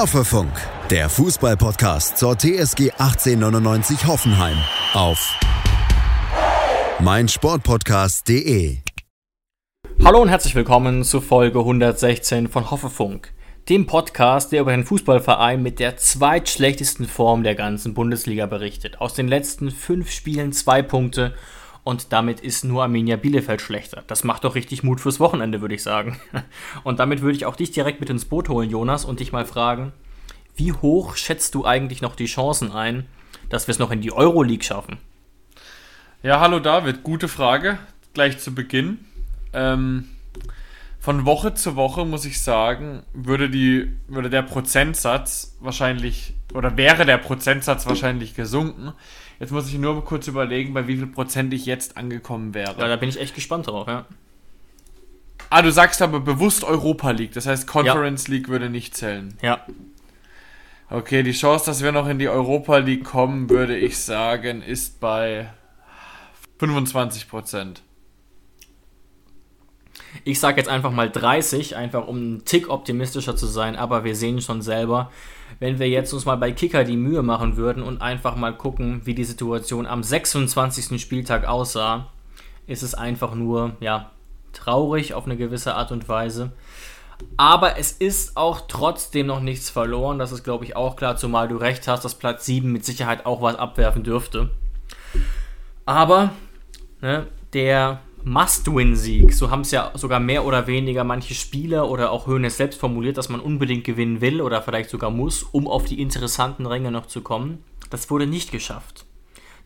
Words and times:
Hoffefunk, 0.00 0.50
der 0.88 1.10
Fußballpodcast 1.10 2.16
zur 2.16 2.34
TSG 2.34 2.90
1899 2.92 4.06
Hoffenheim 4.06 4.56
auf 4.94 5.38
meinsportpodcast.de. 7.00 8.78
Hallo 10.02 10.22
und 10.22 10.30
herzlich 10.30 10.54
willkommen 10.54 11.04
zu 11.04 11.20
Folge 11.20 11.58
116 11.58 12.48
von 12.48 12.70
Hoffefunk, 12.70 13.34
dem 13.68 13.86
Podcast, 13.86 14.52
der 14.52 14.62
über 14.62 14.70
den 14.70 14.86
Fußballverein 14.86 15.62
mit 15.62 15.78
der 15.78 15.98
zweitschlechtesten 15.98 17.06
Form 17.06 17.42
der 17.42 17.54
ganzen 17.54 17.92
Bundesliga 17.92 18.46
berichtet. 18.46 19.02
Aus 19.02 19.12
den 19.12 19.28
letzten 19.28 19.70
fünf 19.70 20.10
Spielen 20.10 20.52
zwei 20.52 20.80
Punkte 20.80 21.34
und 21.82 22.12
damit 22.12 22.40
ist 22.40 22.64
nur 22.64 22.82
Arminia 22.82 23.16
Bielefeld 23.16 23.60
schlechter. 23.60 24.04
Das 24.06 24.24
macht 24.24 24.44
doch 24.44 24.54
richtig 24.54 24.82
Mut 24.82 25.00
fürs 25.00 25.20
Wochenende, 25.20 25.60
würde 25.60 25.74
ich 25.74 25.82
sagen. 25.82 26.20
Und 26.84 26.98
damit 26.98 27.22
würde 27.22 27.36
ich 27.36 27.46
auch 27.46 27.56
dich 27.56 27.70
direkt 27.70 28.00
mit 28.00 28.10
ins 28.10 28.26
Boot 28.26 28.48
holen, 28.48 28.68
Jonas, 28.68 29.04
und 29.04 29.20
dich 29.20 29.32
mal 29.32 29.46
fragen, 29.46 29.92
wie 30.56 30.72
hoch 30.72 31.16
schätzt 31.16 31.54
du 31.54 31.64
eigentlich 31.64 32.02
noch 32.02 32.16
die 32.16 32.26
Chancen 32.26 32.70
ein, 32.70 33.06
dass 33.48 33.66
wir 33.66 33.72
es 33.72 33.78
noch 33.78 33.90
in 33.90 34.02
die 34.02 34.12
Euroleague 34.12 34.62
schaffen? 34.64 34.98
Ja, 36.22 36.40
hallo 36.40 36.60
David, 36.60 37.02
gute 37.02 37.28
Frage, 37.28 37.78
gleich 38.12 38.38
zu 38.38 38.54
Beginn. 38.54 38.98
Ähm, 39.54 40.08
von 40.98 41.24
Woche 41.24 41.54
zu 41.54 41.76
Woche 41.76 42.04
muss 42.04 42.26
ich 42.26 42.42
sagen, 42.42 43.04
würde, 43.14 43.48
die, 43.48 43.90
würde 44.06 44.28
der 44.28 44.42
Prozentsatz 44.42 45.56
wahrscheinlich, 45.60 46.34
oder 46.52 46.76
wäre 46.76 47.06
der 47.06 47.16
Prozentsatz 47.16 47.86
wahrscheinlich 47.86 48.34
gesunken. 48.34 48.92
Jetzt 49.40 49.52
muss 49.52 49.66
ich 49.68 49.78
nur 49.78 50.04
kurz 50.04 50.28
überlegen, 50.28 50.74
bei 50.74 50.86
wie 50.86 50.96
viel 50.98 51.06
Prozent 51.06 51.52
ich 51.54 51.64
jetzt 51.64 51.96
angekommen 51.96 52.52
wäre. 52.52 52.78
Ja, 52.78 52.88
da 52.88 52.96
bin 52.96 53.08
ich 53.08 53.18
echt 53.18 53.34
gespannt 53.34 53.66
drauf, 53.66 53.88
ja. 53.88 54.04
Ah, 55.48 55.62
du 55.62 55.72
sagst 55.72 56.02
aber 56.02 56.20
bewusst 56.20 56.62
Europa 56.62 57.10
League, 57.10 57.32
das 57.32 57.46
heißt 57.46 57.66
Conference 57.66 58.28
ja. 58.28 58.34
League 58.34 58.48
würde 58.48 58.68
nicht 58.68 58.94
zählen. 58.94 59.36
Ja. 59.42 59.64
Okay, 60.90 61.22
die 61.22 61.32
Chance, 61.32 61.66
dass 61.66 61.82
wir 61.82 61.90
noch 61.90 62.06
in 62.06 62.18
die 62.18 62.28
Europa 62.28 62.76
League 62.78 63.04
kommen, 63.04 63.48
würde 63.48 63.76
ich 63.76 63.96
sagen, 63.98 64.60
ist 64.60 65.00
bei 65.00 65.48
25 66.58 67.28
Prozent. 67.28 67.82
Ich 70.24 70.40
sage 70.40 70.58
jetzt 70.58 70.68
einfach 70.68 70.90
mal 70.90 71.10
30, 71.10 71.76
einfach 71.76 72.06
um 72.06 72.16
einen 72.16 72.44
Tick 72.44 72.68
optimistischer 72.68 73.36
zu 73.36 73.46
sein, 73.46 73.76
aber 73.76 74.04
wir 74.04 74.16
sehen 74.16 74.40
schon 74.40 74.62
selber, 74.62 75.10
wenn 75.58 75.78
wir 75.78 75.88
jetzt 75.88 76.12
uns 76.12 76.24
mal 76.24 76.36
bei 76.36 76.52
Kicker 76.52 76.84
die 76.84 76.96
Mühe 76.96 77.22
machen 77.22 77.56
würden 77.56 77.82
und 77.82 78.02
einfach 78.02 78.36
mal 78.36 78.56
gucken, 78.56 79.02
wie 79.04 79.14
die 79.14 79.24
Situation 79.24 79.86
am 79.86 80.02
26. 80.02 81.00
Spieltag 81.00 81.46
aussah, 81.46 82.08
ist 82.66 82.82
es 82.82 82.94
einfach 82.94 83.34
nur, 83.34 83.76
ja, 83.80 84.10
traurig 84.52 85.14
auf 85.14 85.26
eine 85.26 85.36
gewisse 85.36 85.74
Art 85.74 85.92
und 85.92 86.08
Weise. 86.08 86.52
Aber 87.36 87.78
es 87.78 87.92
ist 87.92 88.36
auch 88.36 88.62
trotzdem 88.66 89.26
noch 89.26 89.40
nichts 89.40 89.70
verloren. 89.70 90.18
Das 90.18 90.32
ist, 90.32 90.44
glaube 90.44 90.64
ich, 90.64 90.76
auch 90.76 90.96
klar, 90.96 91.16
zumal 91.16 91.48
du 91.48 91.56
recht 91.56 91.86
hast, 91.86 92.04
dass 92.04 92.14
Platz 92.14 92.46
7 92.46 92.70
mit 92.70 92.84
Sicherheit 92.84 93.26
auch 93.26 93.42
was 93.42 93.56
abwerfen 93.56 94.02
dürfte. 94.02 94.50
Aber 95.84 96.30
ne, 97.00 97.26
der 97.52 98.00
Must-Win-Sieg. 98.24 99.32
So 99.32 99.50
haben 99.50 99.62
es 99.62 99.70
ja 99.70 99.92
sogar 99.94 100.20
mehr 100.20 100.44
oder 100.44 100.66
weniger 100.66 101.04
manche 101.04 101.34
Spieler 101.34 101.88
oder 101.88 102.10
auch 102.10 102.26
Höhnes 102.26 102.56
selbst 102.56 102.78
formuliert, 102.78 103.16
dass 103.16 103.28
man 103.28 103.40
unbedingt 103.40 103.84
gewinnen 103.84 104.20
will 104.20 104.40
oder 104.40 104.62
vielleicht 104.62 104.90
sogar 104.90 105.10
muss, 105.10 105.42
um 105.42 105.66
auf 105.66 105.84
die 105.84 106.00
interessanten 106.00 106.66
Ränge 106.66 106.90
noch 106.90 107.06
zu 107.06 107.22
kommen. 107.22 107.64
Das 107.90 108.10
wurde 108.10 108.26
nicht 108.26 108.52
geschafft. 108.52 109.06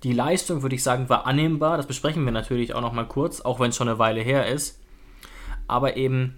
Die 0.02 0.12
Leistung, 0.12 0.62
würde 0.62 0.76
ich 0.76 0.82
sagen, 0.82 1.08
war 1.08 1.26
annehmbar. 1.26 1.76
Das 1.76 1.86
besprechen 1.86 2.24
wir 2.24 2.32
natürlich 2.32 2.74
auch 2.74 2.80
noch 2.80 2.92
mal 2.92 3.08
kurz, 3.08 3.40
auch 3.40 3.60
wenn 3.60 3.70
es 3.70 3.76
schon 3.76 3.88
eine 3.88 3.98
Weile 3.98 4.20
her 4.20 4.46
ist. 4.46 4.80
Aber 5.66 5.96
eben 5.96 6.36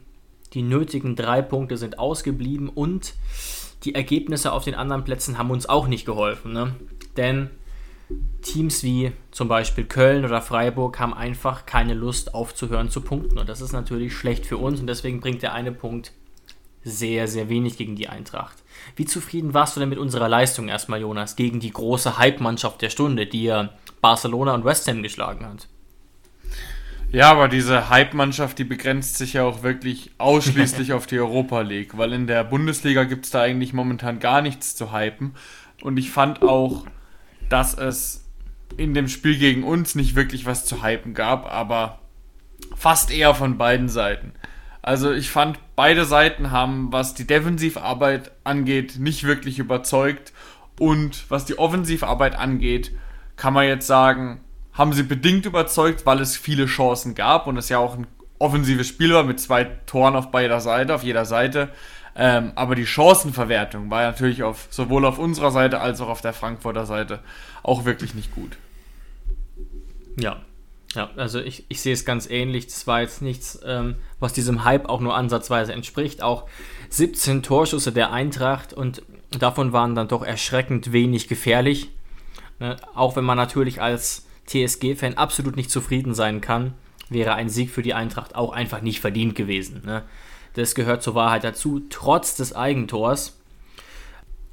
die 0.52 0.62
nötigen 0.62 1.16
drei 1.16 1.42
Punkte 1.42 1.76
sind 1.76 1.98
ausgeblieben 1.98 2.68
und 2.68 3.14
die 3.84 3.94
Ergebnisse 3.94 4.52
auf 4.52 4.64
den 4.64 4.74
anderen 4.74 5.04
Plätzen 5.04 5.36
haben 5.38 5.50
uns 5.50 5.68
auch 5.68 5.86
nicht 5.86 6.06
geholfen. 6.06 6.52
Ne? 6.52 6.74
Denn 7.16 7.50
Teams 8.42 8.82
wie 8.82 9.12
zum 9.32 9.48
Beispiel 9.48 9.84
Köln 9.84 10.24
oder 10.24 10.40
Freiburg 10.40 10.98
haben 11.00 11.14
einfach 11.14 11.66
keine 11.66 11.94
Lust 11.94 12.34
aufzuhören 12.34 12.90
zu 12.90 13.00
punkten. 13.00 13.38
Und 13.38 13.48
das 13.48 13.60
ist 13.60 13.72
natürlich 13.72 14.14
schlecht 14.14 14.46
für 14.46 14.58
uns 14.58 14.80
und 14.80 14.86
deswegen 14.86 15.20
bringt 15.20 15.42
der 15.42 15.52
eine 15.52 15.72
Punkt 15.72 16.12
sehr, 16.84 17.26
sehr 17.26 17.48
wenig 17.48 17.76
gegen 17.76 17.96
die 17.96 18.08
Eintracht. 18.08 18.62
Wie 18.94 19.06
zufrieden 19.06 19.54
warst 19.54 19.74
du 19.74 19.80
denn 19.80 19.88
mit 19.88 19.98
unserer 19.98 20.28
Leistung 20.28 20.68
erstmal, 20.68 21.00
Jonas, 21.00 21.34
gegen 21.34 21.58
die 21.58 21.72
große 21.72 22.16
Hype-Mannschaft 22.16 22.80
der 22.80 22.90
Stunde, 22.90 23.26
die 23.26 23.44
ja 23.44 23.70
Barcelona 24.00 24.54
und 24.54 24.64
West 24.64 24.86
Ham 24.86 25.02
geschlagen 25.02 25.44
hat? 25.44 25.66
Ja, 27.10 27.30
aber 27.30 27.48
diese 27.48 27.88
Hype-Mannschaft, 27.88 28.58
die 28.58 28.64
begrenzt 28.64 29.16
sich 29.16 29.32
ja 29.32 29.42
auch 29.44 29.64
wirklich 29.64 30.12
ausschließlich 30.18 30.92
auf 30.92 31.08
die 31.08 31.18
Europa 31.18 31.62
League, 31.62 31.98
weil 31.98 32.12
in 32.12 32.28
der 32.28 32.44
Bundesliga 32.44 33.02
gibt 33.02 33.24
es 33.24 33.32
da 33.32 33.42
eigentlich 33.42 33.72
momentan 33.72 34.20
gar 34.20 34.40
nichts 34.40 34.76
zu 34.76 34.92
hypen. 34.92 35.34
Und 35.82 35.96
ich 35.96 36.10
fand 36.10 36.42
auch, 36.42 36.86
dass 37.48 37.74
es 37.74 38.24
in 38.76 38.94
dem 38.94 39.08
Spiel 39.08 39.38
gegen 39.38 39.64
uns 39.64 39.94
nicht 39.94 40.14
wirklich 40.14 40.46
was 40.46 40.64
zu 40.64 40.82
hypen 40.82 41.14
gab, 41.14 41.50
aber 41.50 42.00
fast 42.76 43.10
eher 43.10 43.34
von 43.34 43.58
beiden 43.58 43.88
Seiten. 43.88 44.32
Also 44.82 45.12
ich 45.12 45.30
fand, 45.30 45.58
beide 45.74 46.04
Seiten 46.04 46.52
haben, 46.52 46.92
was 46.92 47.14
die 47.14 47.26
Defensivarbeit 47.26 48.30
angeht, 48.44 48.98
nicht 48.98 49.24
wirklich 49.24 49.58
überzeugt. 49.58 50.32
Und 50.78 51.28
was 51.28 51.44
die 51.44 51.58
Offensivarbeit 51.58 52.36
angeht, 52.36 52.92
kann 53.36 53.54
man 53.54 53.66
jetzt 53.66 53.86
sagen, 53.86 54.40
haben 54.72 54.92
sie 54.92 55.02
bedingt 55.02 55.46
überzeugt, 55.46 56.06
weil 56.06 56.20
es 56.20 56.36
viele 56.36 56.66
Chancen 56.66 57.14
gab 57.14 57.46
und 57.46 57.56
es 57.56 57.68
ja 57.68 57.78
auch 57.78 57.96
ein 57.96 58.06
offensives 58.38 58.86
Spiel 58.86 59.12
war 59.14 59.24
mit 59.24 59.40
zwei 59.40 59.64
Toren 59.64 60.14
auf 60.14 60.30
beider 60.30 60.60
Seite, 60.60 60.94
auf 60.94 61.02
jeder 61.02 61.24
Seite. 61.24 61.70
Ähm, 62.16 62.52
aber 62.54 62.74
die 62.74 62.86
Chancenverwertung 62.86 63.90
war 63.90 64.02
natürlich 64.02 64.42
auf, 64.42 64.68
sowohl 64.70 65.04
auf 65.04 65.18
unserer 65.18 65.50
Seite 65.50 65.80
als 65.80 66.00
auch 66.00 66.08
auf 66.08 66.22
der 66.22 66.32
Frankfurter 66.32 66.86
Seite 66.86 67.20
auch 67.62 67.84
wirklich 67.84 68.14
nicht 68.14 68.34
gut. 68.34 68.56
Ja, 70.18 70.38
ja, 70.96 71.10
also 71.16 71.40
ich, 71.40 71.66
ich 71.68 71.82
sehe 71.82 71.92
es 71.92 72.06
ganz 72.06 72.28
ähnlich. 72.28 72.66
Das 72.66 72.86
war 72.86 73.02
jetzt 73.02 73.20
nichts, 73.20 73.60
ähm, 73.64 73.96
was 74.18 74.32
diesem 74.32 74.64
Hype 74.64 74.88
auch 74.88 75.00
nur 75.00 75.14
ansatzweise 75.14 75.74
entspricht. 75.74 76.22
Auch 76.22 76.48
17 76.88 77.42
Torschüsse 77.42 77.92
der 77.92 78.12
Eintracht 78.12 78.72
und 78.72 79.02
davon 79.38 79.74
waren 79.74 79.94
dann 79.94 80.08
doch 80.08 80.24
erschreckend 80.24 80.92
wenig 80.92 81.28
gefährlich. 81.28 81.90
Ne? 82.60 82.76
Auch 82.94 83.14
wenn 83.14 83.24
man 83.24 83.36
natürlich 83.36 83.82
als 83.82 84.26
TSG-Fan 84.46 85.14
absolut 85.14 85.56
nicht 85.56 85.70
zufrieden 85.70 86.14
sein 86.14 86.40
kann, 86.40 86.72
wäre 87.10 87.34
ein 87.34 87.50
Sieg 87.50 87.70
für 87.70 87.82
die 87.82 87.92
Eintracht 87.92 88.34
auch 88.34 88.52
einfach 88.52 88.80
nicht 88.80 89.00
verdient 89.00 89.34
gewesen. 89.34 89.82
Ne? 89.84 90.02
Das 90.56 90.74
gehört 90.74 91.02
zur 91.02 91.14
Wahrheit 91.14 91.44
dazu, 91.44 91.82
trotz 91.90 92.34
des 92.34 92.56
Eigentors. 92.56 93.38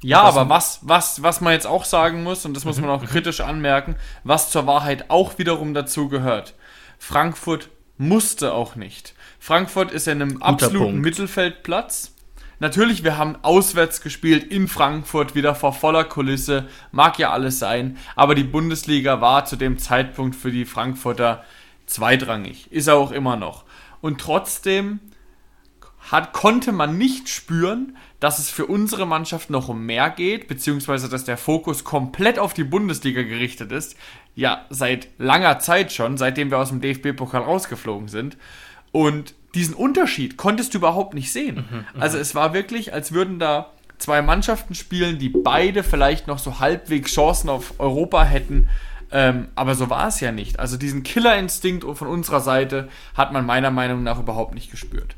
Ja, 0.02 0.20
aber 0.20 0.50
was, 0.50 0.80
was, 0.82 1.22
was 1.22 1.40
man 1.40 1.54
jetzt 1.54 1.66
auch 1.66 1.86
sagen 1.86 2.22
muss, 2.22 2.44
und 2.44 2.54
das 2.54 2.66
muss 2.66 2.78
man 2.78 2.90
auch 2.90 3.02
kritisch 3.06 3.40
anmerken, 3.40 3.96
was 4.22 4.50
zur 4.50 4.66
Wahrheit 4.66 5.08
auch 5.08 5.38
wiederum 5.38 5.72
dazu 5.72 6.10
gehört. 6.10 6.54
Frankfurt 6.98 7.70
musste 7.96 8.52
auch 8.52 8.76
nicht. 8.76 9.14
Frankfurt 9.38 9.92
ist 9.92 10.06
in 10.06 10.20
einem 10.20 10.34
Guter 10.34 10.46
absoluten 10.46 10.84
Punkt. 10.84 11.00
Mittelfeldplatz. 11.00 12.12
Natürlich, 12.60 13.02
wir 13.02 13.16
haben 13.16 13.36
auswärts 13.40 14.02
gespielt 14.02 14.44
in 14.44 14.68
Frankfurt, 14.68 15.34
wieder 15.34 15.54
vor 15.54 15.72
voller 15.72 16.04
Kulisse, 16.04 16.66
mag 16.92 17.18
ja 17.18 17.30
alles 17.30 17.58
sein, 17.58 17.96
aber 18.14 18.34
die 18.34 18.44
Bundesliga 18.44 19.22
war 19.22 19.46
zu 19.46 19.56
dem 19.56 19.78
Zeitpunkt 19.78 20.36
für 20.36 20.50
die 20.50 20.66
Frankfurter 20.66 21.44
zweitrangig, 21.86 22.70
ist 22.70 22.88
er 22.88 22.96
auch 22.96 23.10
immer 23.10 23.36
noch. 23.36 23.64
Und 24.02 24.20
trotzdem 24.20 25.00
hat, 26.10 26.32
konnte 26.32 26.72
man 26.72 26.98
nicht 26.98 27.28
spüren, 27.28 27.96
dass 28.20 28.38
es 28.38 28.50
für 28.50 28.66
unsere 28.66 29.06
Mannschaft 29.06 29.50
noch 29.50 29.68
um 29.68 29.84
mehr 29.84 30.10
geht, 30.10 30.48
beziehungsweise 30.48 31.08
dass 31.08 31.24
der 31.24 31.36
Fokus 31.36 31.84
komplett 31.84 32.38
auf 32.38 32.54
die 32.54 32.64
Bundesliga 32.64 33.22
gerichtet 33.22 33.72
ist. 33.72 33.96
Ja, 34.34 34.66
seit 34.70 35.08
langer 35.18 35.58
Zeit 35.58 35.92
schon, 35.92 36.16
seitdem 36.16 36.50
wir 36.50 36.58
aus 36.58 36.70
dem 36.70 36.80
DFB-Pokal 36.80 37.42
rausgeflogen 37.42 38.08
sind. 38.08 38.36
Und 38.92 39.34
diesen 39.54 39.74
Unterschied 39.74 40.36
konntest 40.36 40.74
du 40.74 40.78
überhaupt 40.78 41.14
nicht 41.14 41.32
sehen. 41.32 41.66
Mhm, 41.70 41.76
mhm, 41.76 42.00
also 42.00 42.18
es 42.18 42.34
war 42.34 42.54
wirklich, 42.54 42.92
als 42.92 43.12
würden 43.12 43.38
da 43.38 43.70
zwei 43.98 44.22
Mannschaften 44.22 44.74
spielen, 44.74 45.18
die 45.18 45.28
beide 45.28 45.82
vielleicht 45.82 46.26
noch 46.26 46.38
so 46.38 46.58
halbwegs 46.58 47.12
Chancen 47.12 47.48
auf 47.48 47.74
Europa 47.78 48.24
hätten. 48.24 48.68
Ähm, 49.10 49.48
aber 49.54 49.74
so 49.74 49.90
war 49.90 50.08
es 50.08 50.20
ja 50.20 50.32
nicht. 50.32 50.58
Also 50.58 50.76
diesen 50.76 51.02
Killerinstinkt 51.02 51.84
von 51.96 52.08
unserer 52.08 52.40
Seite 52.40 52.88
hat 53.14 53.32
man 53.32 53.46
meiner 53.46 53.70
Meinung 53.70 54.02
nach 54.02 54.18
überhaupt 54.18 54.54
nicht 54.54 54.70
gespürt. 54.70 55.14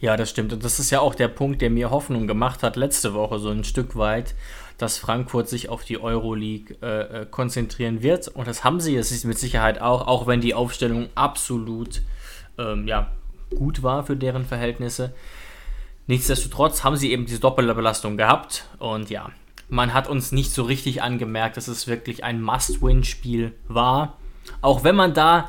Ja, 0.00 0.16
das 0.16 0.30
stimmt. 0.30 0.52
Und 0.52 0.64
das 0.64 0.78
ist 0.78 0.90
ja 0.90 1.00
auch 1.00 1.14
der 1.14 1.28
Punkt, 1.28 1.62
der 1.62 1.70
mir 1.70 1.90
Hoffnung 1.90 2.26
gemacht 2.26 2.62
hat 2.62 2.76
letzte 2.76 3.14
Woche 3.14 3.38
so 3.38 3.50
ein 3.50 3.64
Stück 3.64 3.96
weit, 3.96 4.34
dass 4.78 4.98
Frankfurt 4.98 5.48
sich 5.48 5.68
auf 5.68 5.84
die 5.84 6.00
Euroleague 6.00 6.76
äh, 6.82 7.22
äh 7.22 7.26
konzentrieren 7.26 8.02
wird. 8.02 8.28
Und 8.28 8.46
das 8.46 8.64
haben 8.64 8.80
sie 8.80 8.96
es 8.96 9.24
mit 9.24 9.38
Sicherheit 9.38 9.80
auch, 9.80 10.06
auch 10.06 10.26
wenn 10.26 10.40
die 10.40 10.54
Aufstellung 10.54 11.08
absolut 11.14 12.02
ähm, 12.58 12.86
ja, 12.86 13.12
gut 13.54 13.82
war 13.82 14.04
für 14.04 14.16
deren 14.16 14.44
Verhältnisse. 14.44 15.14
Nichtsdestotrotz 16.06 16.84
haben 16.84 16.96
sie 16.96 17.12
eben 17.12 17.26
diese 17.26 17.40
doppelte 17.40 17.74
Belastung 17.74 18.16
gehabt. 18.16 18.68
Und 18.78 19.10
ja, 19.10 19.30
man 19.68 19.94
hat 19.94 20.08
uns 20.08 20.32
nicht 20.32 20.52
so 20.52 20.64
richtig 20.64 21.02
angemerkt, 21.02 21.56
dass 21.56 21.68
es 21.68 21.86
wirklich 21.86 22.24
ein 22.24 22.42
Must-Win-Spiel 22.42 23.52
war. 23.68 24.18
Auch 24.60 24.84
wenn 24.84 24.96
man 24.96 25.14
da 25.14 25.48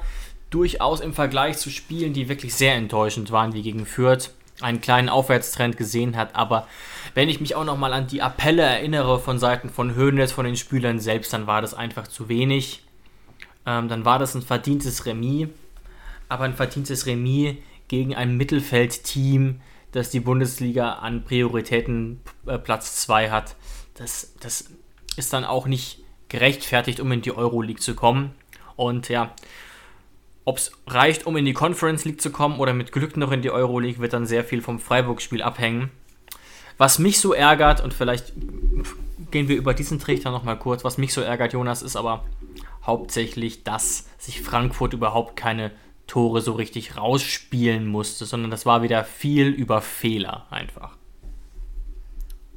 durchaus 0.55 1.01
im 1.01 1.13
Vergleich 1.13 1.57
zu 1.57 1.69
Spielen, 1.69 2.13
die 2.13 2.29
wirklich 2.29 2.55
sehr 2.55 2.75
enttäuschend 2.75 3.29
waren, 3.29 3.53
wie 3.53 3.61
gegen 3.61 3.85
Fürth, 3.85 4.31
einen 4.61 4.79
kleinen 4.79 5.09
Aufwärtstrend 5.09 5.75
gesehen 5.75 6.15
hat. 6.15 6.33
Aber 6.33 6.65
wenn 7.13 7.27
ich 7.27 7.41
mich 7.41 7.55
auch 7.55 7.65
nochmal 7.65 7.91
an 7.91 8.07
die 8.07 8.21
Appelle 8.21 8.61
erinnere 8.61 9.19
von 9.19 9.37
Seiten 9.37 9.69
von 9.69 9.95
Höhnles, 9.95 10.31
von 10.31 10.45
den 10.45 10.55
Spielern 10.55 11.01
selbst, 11.01 11.33
dann 11.33 11.45
war 11.45 11.61
das 11.61 11.73
einfach 11.73 12.07
zu 12.07 12.29
wenig. 12.29 12.83
Ähm, 13.65 13.89
dann 13.89 14.05
war 14.05 14.17
das 14.17 14.33
ein 14.33 14.43
verdientes 14.43 15.05
Remis. 15.05 15.49
Aber 16.29 16.45
ein 16.45 16.55
verdientes 16.55 17.05
Remis 17.05 17.57
gegen 17.89 18.15
ein 18.15 18.37
Mittelfeldteam, 18.37 19.59
das 19.91 20.09
die 20.09 20.21
Bundesliga 20.21 20.93
an 20.93 21.25
Prioritäten 21.25 22.21
äh, 22.47 22.57
Platz 22.57 23.01
2 23.01 23.29
hat, 23.29 23.57
das, 23.95 24.33
das 24.39 24.69
ist 25.17 25.33
dann 25.33 25.43
auch 25.43 25.67
nicht 25.67 25.99
gerechtfertigt, 26.29 27.01
um 27.01 27.11
in 27.11 27.21
die 27.21 27.35
Euroleague 27.35 27.81
zu 27.81 27.93
kommen. 27.93 28.33
Und 28.77 29.09
ja, 29.09 29.35
ob 30.45 30.57
es 30.57 30.71
reicht, 30.87 31.25
um 31.25 31.35
in 31.37 31.45
die 31.45 31.53
Conference 31.53 32.05
League 32.05 32.21
zu 32.21 32.31
kommen 32.31 32.59
oder 32.59 32.73
mit 32.73 32.91
Glück 32.91 33.17
noch 33.17 33.31
in 33.31 33.41
die 33.41 33.49
Euroleague, 33.49 33.99
wird 33.99 34.13
dann 34.13 34.27
sehr 34.27 34.43
viel 34.43 34.61
vom 34.61 34.79
Freiburg-Spiel 34.79 35.41
abhängen. 35.41 35.89
Was 36.77 36.99
mich 36.99 37.19
so 37.19 37.33
ärgert, 37.33 37.81
und 37.81 37.93
vielleicht 37.93 38.33
gehen 39.31 39.47
wir 39.47 39.57
über 39.57 39.73
diesen 39.73 39.99
Trichter 39.99 40.31
nochmal 40.31 40.59
kurz, 40.59 40.83
was 40.83 40.97
mich 40.97 41.13
so 41.13 41.21
ärgert, 41.21 41.53
Jonas, 41.53 41.81
ist 41.81 41.95
aber 41.95 42.25
hauptsächlich, 42.85 43.63
dass 43.63 44.07
sich 44.19 44.41
Frankfurt 44.41 44.93
überhaupt 44.93 45.35
keine 45.35 45.71
Tore 46.05 46.41
so 46.41 46.53
richtig 46.53 46.97
rausspielen 46.97 47.87
musste, 47.87 48.25
sondern 48.25 48.51
das 48.51 48.65
war 48.67 48.83
wieder 48.83 49.03
viel 49.03 49.47
über 49.47 49.81
Fehler 49.81 50.45
einfach. 50.51 50.95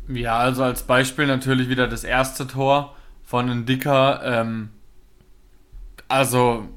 Ja, 0.08 0.38
also 0.38 0.62
als 0.62 0.82
Beispiel 0.82 1.26
natürlich 1.26 1.68
wieder 1.68 1.86
das 1.86 2.04
erste 2.04 2.46
Tor 2.46 2.94
von 3.24 3.64
Dicker. 3.66 4.20
Ähm, 4.24 4.70
also 6.08 6.68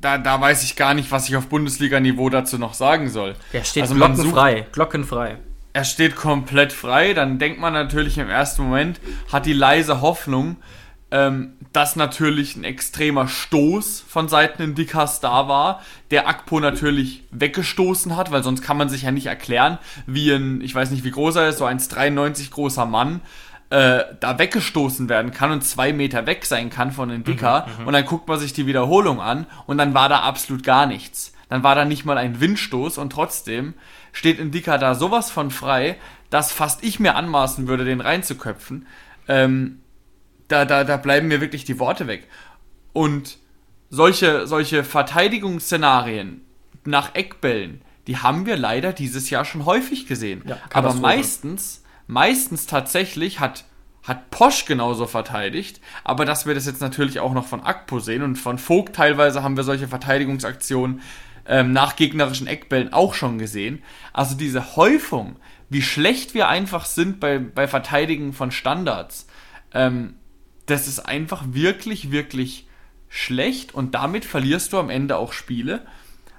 da, 0.00 0.18
da 0.18 0.40
weiß 0.40 0.62
ich 0.64 0.76
gar 0.76 0.94
nicht, 0.94 1.10
was 1.10 1.28
ich 1.28 1.36
auf 1.36 1.48
Bundesliga-Niveau 1.48 2.30
dazu 2.30 2.58
noch 2.58 2.74
sagen 2.74 3.08
soll. 3.08 3.36
Er 3.52 3.64
steht 3.64 3.82
also 3.82 3.94
glockenfrei, 3.94 4.66
glockenfrei. 4.72 5.36
Er 5.72 5.84
steht 5.84 6.16
komplett 6.16 6.72
frei. 6.72 7.14
Dann 7.14 7.38
denkt 7.38 7.60
man 7.60 7.72
natürlich 7.72 8.18
im 8.18 8.28
ersten 8.28 8.62
Moment, 8.62 9.00
hat 9.30 9.46
die 9.46 9.52
leise 9.52 10.00
Hoffnung, 10.00 10.56
ähm, 11.12 11.52
dass 11.72 11.96
natürlich 11.96 12.56
ein 12.56 12.64
extremer 12.64 13.28
Stoß 13.28 14.04
von 14.06 14.28
Seiten 14.28 14.62
Indikas 14.62 15.20
da 15.20 15.48
war, 15.48 15.82
der 16.10 16.28
Akpo 16.28 16.60
natürlich 16.60 17.24
weggestoßen 17.30 18.16
hat, 18.16 18.30
weil 18.30 18.42
sonst 18.42 18.62
kann 18.62 18.76
man 18.76 18.88
sich 18.88 19.02
ja 19.02 19.10
nicht 19.10 19.26
erklären, 19.26 19.78
wie 20.06 20.32
ein, 20.32 20.60
ich 20.60 20.74
weiß 20.74 20.90
nicht 20.90 21.04
wie 21.04 21.10
groß 21.10 21.36
er 21.36 21.48
ist, 21.48 21.58
so 21.58 21.64
ein 21.64 21.78
1,93 21.78 22.50
großer 22.50 22.86
Mann, 22.86 23.20
äh, 23.70 24.04
da 24.18 24.38
weggestoßen 24.38 25.08
werden 25.08 25.30
kann 25.32 25.52
und 25.52 25.62
zwei 25.62 25.92
Meter 25.92 26.26
weg 26.26 26.44
sein 26.44 26.70
kann 26.70 26.90
von 26.92 27.10
Indika 27.10 27.66
mhm, 27.66 27.82
mhm, 27.82 27.86
und 27.86 27.92
dann 27.92 28.04
guckt 28.04 28.28
man 28.28 28.38
sich 28.38 28.52
die 28.52 28.66
Wiederholung 28.66 29.20
an 29.20 29.46
und 29.66 29.78
dann 29.78 29.94
war 29.94 30.08
da 30.08 30.20
absolut 30.20 30.64
gar 30.64 30.86
nichts. 30.86 31.32
Dann 31.48 31.62
war 31.62 31.74
da 31.74 31.84
nicht 31.84 32.04
mal 32.04 32.18
ein 32.18 32.40
Windstoß 32.40 32.98
und 32.98 33.10
trotzdem 33.10 33.74
steht 34.12 34.38
Indika 34.38 34.78
da 34.78 34.94
sowas 34.94 35.30
von 35.30 35.50
frei, 35.50 35.96
dass 36.30 36.52
fast 36.52 36.84
ich 36.84 37.00
mir 37.00 37.16
anmaßen 37.16 37.68
würde, 37.68 37.84
den 37.84 38.00
reinzuköpfen. 38.00 38.86
Ähm, 39.28 39.80
da, 40.48 40.64
da, 40.64 40.84
da 40.84 40.96
bleiben 40.96 41.28
mir 41.28 41.40
wirklich 41.40 41.64
die 41.64 41.78
Worte 41.78 42.06
weg. 42.06 42.28
Und 42.92 43.38
solche, 43.88 44.46
solche 44.46 44.84
Verteidigungsszenarien 44.84 46.40
nach 46.84 47.14
Eckbällen, 47.14 47.82
die 48.06 48.18
haben 48.18 48.46
wir 48.46 48.56
leider 48.56 48.92
dieses 48.92 49.30
Jahr 49.30 49.44
schon 49.44 49.64
häufig 49.64 50.06
gesehen. 50.06 50.42
Ja, 50.46 50.56
Aber 50.72 50.94
meistens, 50.94 51.84
meistens 52.10 52.66
tatsächlich 52.66 53.38
hat, 53.38 53.64
hat 54.02 54.30
Posch 54.30 54.64
genauso 54.64 55.06
verteidigt. 55.06 55.80
Aber 56.02 56.24
dass 56.24 56.44
wir 56.44 56.54
das 56.54 56.66
jetzt 56.66 56.80
natürlich 56.80 57.20
auch 57.20 57.32
noch 57.32 57.46
von 57.46 57.62
Akpo 57.62 58.00
sehen 58.00 58.22
und 58.22 58.36
von 58.36 58.58
Vogt 58.58 58.96
teilweise 58.96 59.42
haben 59.42 59.56
wir 59.56 59.64
solche 59.64 59.88
Verteidigungsaktionen 59.88 61.00
ähm, 61.46 61.72
nach 61.72 61.96
gegnerischen 61.96 62.48
Eckbällen 62.48 62.92
auch 62.92 63.14
schon 63.14 63.38
gesehen. 63.38 63.82
Also 64.12 64.34
diese 64.34 64.76
Häufung, 64.76 65.36
wie 65.68 65.82
schlecht 65.82 66.34
wir 66.34 66.48
einfach 66.48 66.84
sind 66.84 67.20
bei, 67.20 67.38
bei 67.38 67.68
Verteidigen 67.68 68.32
von 68.32 68.50
Standards. 68.50 69.28
Ähm, 69.72 70.14
das 70.66 70.88
ist 70.88 70.98
einfach 70.98 71.44
wirklich, 71.46 72.10
wirklich 72.10 72.66
schlecht 73.08 73.72
und 73.72 73.94
damit 73.94 74.24
verlierst 74.24 74.72
du 74.72 74.78
am 74.78 74.90
Ende 74.90 75.16
auch 75.16 75.32
Spiele, 75.32 75.86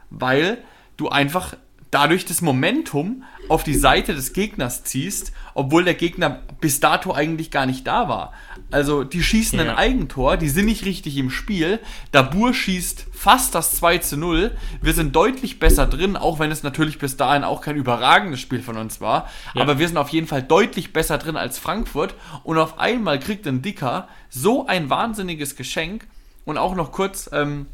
weil 0.10 0.58
du 0.98 1.10
einfach 1.10 1.56
dadurch 1.92 2.26
das 2.26 2.42
Momentum 2.42 3.24
auf 3.50 3.64
die 3.64 3.76
Seite 3.76 4.16
des 4.16 4.32
Gegners 4.32 4.86
ziehst, 4.86 5.34
obwohl 5.54 5.84
der 5.84 5.94
Gegner 5.94 6.42
bis 6.62 6.80
dato 6.80 7.14
eigentlich 7.14 7.52
gar 7.52 7.66
nicht 7.66 7.86
da 7.86 8.08
war. 8.08 8.34
Also 8.72 9.04
die 9.04 9.22
schießen 9.22 9.60
ja. 9.60 9.66
ein 9.66 9.78
Eigentor, 9.78 10.38
die 10.38 10.48
sind 10.48 10.66
nicht 10.66 10.86
richtig 10.86 11.18
im 11.18 11.30
Spiel. 11.30 11.80
Dabur 12.14 12.54
schießt 12.54 13.08
fast 13.12 13.54
das 13.54 13.76
2 13.76 13.98
zu 13.98 14.16
0. 14.16 14.52
Wir 14.82 14.94
sind 14.94 15.14
deutlich 15.14 15.60
besser 15.60 15.86
drin, 15.86 16.16
auch 16.16 16.40
wenn 16.40 16.50
es 16.50 16.64
natürlich 16.64 16.98
bis 16.98 17.18
dahin 17.18 17.44
auch 17.44 17.62
kein 17.62 17.76
überragendes 17.76 18.40
Spiel 18.40 18.62
von 18.62 18.78
uns 18.78 19.02
war. 19.02 19.30
Ja. 19.54 19.62
Aber 19.62 19.78
wir 19.78 19.88
sind 19.88 19.98
auf 19.98 20.10
jeden 20.10 20.28
Fall 20.28 20.44
deutlich 20.44 20.94
besser 20.94 21.18
drin 21.18 21.36
als 21.36 21.60
Frankfurt. 21.60 22.16
Und 22.44 22.58
auf 22.58 22.80
einmal 22.80 23.20
kriegt 23.20 23.46
ein 23.48 23.62
Dicker 23.62 24.08
so 24.30 24.66
ein 24.66 24.90
wahnsinniges 24.90 25.58
Geschenk. 25.58 26.08
Und 26.46 26.58
auch 26.58 26.74
noch 26.74 26.94
kurz 26.94 27.30
ähm, 27.34 27.68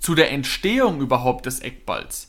zu 0.00 0.16
der 0.16 0.32
Entstehung 0.32 1.00
überhaupt 1.00 1.46
des 1.46 1.60
Eckballs 1.60 2.28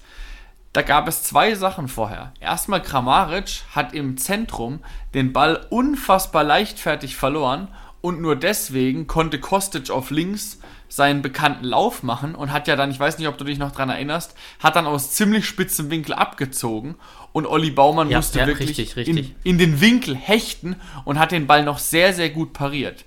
da 0.74 0.82
gab 0.82 1.08
es 1.08 1.24
zwei 1.24 1.56
Sachen 1.56 1.88
vorher. 1.88 2.34
Erstmal 2.40 2.82
Kramaric 2.82 3.64
hat 3.74 3.94
im 3.94 4.18
Zentrum 4.18 4.80
den 5.14 5.34
Ball 5.34 5.66
unfassbar 5.70 6.44
leichtfertig 6.44 7.16
verloren 7.16 7.70
und 8.02 8.22
nur 8.22 8.36
deswegen 8.36 9.08
konnte 9.08 9.40
Kostic 9.40 9.90
auf 9.90 10.12
links 10.12 10.60
seinen 10.88 11.22
bekannten 11.22 11.66
Lauf 11.66 12.02
machen 12.02 12.34
und 12.34 12.52
hat 12.52 12.68
ja 12.68 12.76
dann, 12.76 12.92
ich 12.92 13.00
weiß 13.00 13.18
nicht, 13.18 13.28
ob 13.28 13.38
du 13.38 13.44
dich 13.44 13.60
noch 13.60 13.72
dran 13.72 13.90
erinnerst, 13.90 14.36
hat 14.60 14.76
dann 14.76 14.88
aus 14.88 15.12
ziemlich 15.12 15.46
spitzem 15.46 15.90
Winkel 15.92 16.14
abgezogen 16.14 16.96
und 17.32 17.46
Olli 17.46 17.72
Baumann 17.72 18.10
ja, 18.10 18.18
musste 18.18 18.40
ja, 18.40 18.48
wirklich 18.48 18.70
richtig, 18.70 18.96
richtig. 18.96 19.36
In, 19.44 19.52
in 19.52 19.58
den 19.58 19.82
Winkel 19.82 20.16
hechten 20.16 20.76
und 21.06 21.20
hat 21.20 21.32
den 21.32 21.46
Ball 21.46 21.64
noch 21.64 21.78
sehr, 21.78 22.14
sehr 22.14 22.30
gut 22.30 22.54
pariert. 22.54 23.06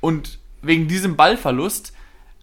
Und 0.00 0.38
wegen 0.62 0.88
diesem 0.88 1.16
Ballverlust 1.16 1.92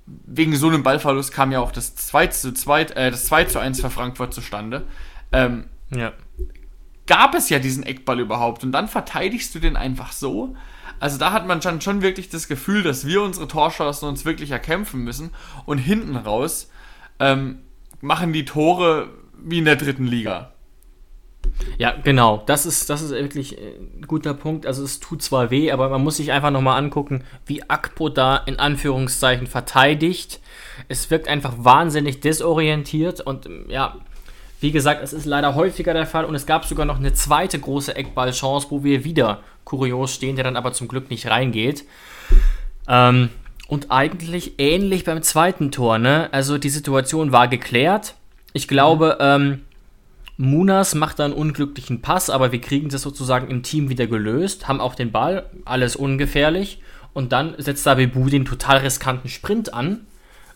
wegen 0.08 0.56
so 0.56 0.68
einem 0.68 0.84
Ballverlust 0.84 1.34
kam 1.34 1.52
ja 1.52 1.60
auch 1.60 1.72
das 1.72 1.96
2 1.96 2.28
zu 2.28 2.54
2, 2.54 2.82
äh, 2.82 3.12
das 3.12 3.26
2 3.26 3.46
zu 3.46 3.60
1 3.60 3.82
für 3.82 3.90
Frankfurt 3.90 4.34
zustande. 4.34 4.86
Ähm, 5.32 5.66
ja. 5.90 6.14
Gab 7.06 7.36
es 7.36 7.50
ja 7.50 7.60
diesen 7.60 7.84
Eckball 7.84 8.20
überhaupt 8.20 8.64
und 8.64 8.72
dann 8.72 8.88
verteidigst 8.88 9.54
du 9.54 9.60
den 9.60 9.76
einfach 9.76 10.12
so. 10.12 10.56
Also 11.00 11.18
da 11.18 11.32
hat 11.32 11.46
man 11.46 11.62
schon, 11.62 11.82
schon 11.82 12.02
wirklich 12.02 12.30
das 12.30 12.48
Gefühl, 12.48 12.84
dass 12.84 13.06
wir 13.06 13.22
unsere 13.22 13.48
Torchancen 13.48 14.08
uns 14.08 14.26
wirklich 14.26 14.52
erkämpfen 14.52 15.04
müssen 15.04 15.32
und 15.66 15.78
hinten 15.78 16.16
raus 16.16 16.72
ähm, 17.20 17.60
machen 18.02 18.34
die 18.34 18.46
Tore 18.46 19.10
wie 19.38 19.60
in 19.60 19.66
der 19.66 19.76
dritten 19.76 20.06
Liga. 20.06 20.54
Ja, 21.78 21.94
genau. 22.04 22.44
Das 22.46 22.66
ist, 22.66 22.90
das 22.90 23.02
ist 23.02 23.12
wirklich 23.12 23.58
ein 23.58 24.06
guter 24.08 24.34
Punkt. 24.34 24.66
Also 24.66 24.84
es 24.84 25.00
tut 25.00 25.22
zwar 25.22 25.52
weh, 25.52 25.72
aber 25.72 25.90
man 25.90 26.04
muss 26.04 26.18
sich 26.18 26.32
einfach 26.32 26.52
nochmal 26.52 26.78
angucken, 26.78 27.24
wie 27.46 27.70
Akpo 27.70 28.10
da 28.10 28.38
in 28.38 28.60
Anführungszeichen 28.60 29.48
verteidigt. 29.48 30.40
Es 30.88 31.10
wirkt 31.12 31.28
einfach 31.28 31.54
wahnsinnig 31.58 32.20
desorientiert 32.20 33.22
und 33.22 33.50
ja, 33.68 33.96
wie 34.60 34.72
gesagt, 34.72 35.04
es 35.04 35.14
ist 35.14 35.26
leider 35.26 35.54
häufiger 35.54 35.94
der 35.94 36.08
Fall 36.08 36.26
und 36.26 36.34
es 36.34 36.48
gab 36.48 36.66
sogar 36.66 36.86
noch 36.86 36.98
eine 36.98 37.14
zweite 37.14 37.60
große 37.60 37.96
Eckballchance, 37.96 38.68
wo 38.72 38.84
wir 38.84 39.04
wieder 39.04 39.42
kurios 39.66 40.14
stehen, 40.14 40.36
der 40.36 40.46
dann 40.46 40.56
aber 40.56 40.74
zum 40.74 40.88
Glück 40.88 41.12
nicht 41.12 41.30
reingeht. 41.30 41.86
Ähm, 42.88 43.30
und 43.68 43.92
eigentlich 43.92 44.54
ähnlich 44.60 45.04
beim 45.04 45.22
zweiten 45.22 45.72
Tor, 45.72 46.00
ne? 46.00 46.30
Also 46.32 46.58
die 46.58 46.70
Situation 46.70 47.32
war 47.32 47.48
geklärt. 47.48 48.16
Ich 48.54 48.68
glaube, 48.68 49.18
ähm, 49.20 49.62
Munas 50.38 50.94
macht 50.94 51.18
da 51.18 51.26
einen 51.26 51.34
unglücklichen 51.34 52.02
Pass, 52.02 52.30
aber 52.30 52.52
wir 52.52 52.62
kriegen 52.62 52.90
das 52.90 53.02
sozusagen 53.02 53.50
im 53.50 53.64
Team 53.64 53.90
wieder 53.90 54.06
gelöst, 54.06 54.68
haben 54.68 54.80
auch 54.80 54.94
den 54.94 55.12
Ball, 55.12 55.50
alles 55.66 55.96
ungefährlich. 55.96 56.82
Und 57.14 57.32
dann 57.32 57.56
setzt 57.58 57.88
Dabebu 57.88 58.30
den 58.30 58.46
total 58.46 58.78
riskanten 58.78 59.30
Sprint 59.30 59.74
an 59.74 60.06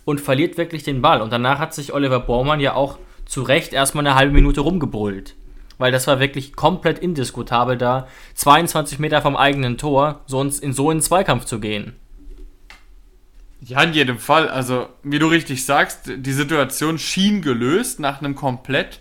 und 0.06 0.22
verliert 0.22 0.58
wirklich 0.58 0.84
den 0.84 1.02
Ball. 1.02 1.22
Und 1.22 1.34
danach 1.34 1.58
hat 1.58 1.74
sich 1.74 1.94
Oliver 1.94 2.20
Baumann 2.20 2.60
ja 2.60 2.76
auch 2.76 3.00
zu 3.26 3.42
Recht 3.42 3.74
erstmal 3.74 4.06
eine 4.06 4.16
halbe 4.16 4.34
Minute 4.34 4.62
rumgebrüllt. 4.62 5.36
Weil 5.80 5.92
das 5.92 6.06
war 6.06 6.20
wirklich 6.20 6.56
komplett 6.56 7.00
indiskutabel, 7.00 7.76
da 7.76 8.08
22 8.36 9.00
Meter 9.00 9.24
vom 9.24 9.36
eigenen 9.36 9.80
Tor 9.80 10.22
sonst 10.28 10.62
in 10.62 10.74
so 10.74 10.92
einen 10.92 11.02
Zweikampf 11.02 11.46
zu 11.46 11.60
gehen. 11.60 11.96
Ja, 13.62 13.82
in 13.82 13.94
jedem 13.94 14.20
Fall. 14.20 14.48
Also, 14.48 14.90
wie 15.02 15.18
du 15.18 15.26
richtig 15.28 15.66
sagst, 15.66 16.12
die 16.16 16.34
Situation 16.34 17.00
schien 17.00 17.42
gelöst 17.42 18.00
nach 18.00 18.20
einem 18.20 18.36
komplett 18.36 19.00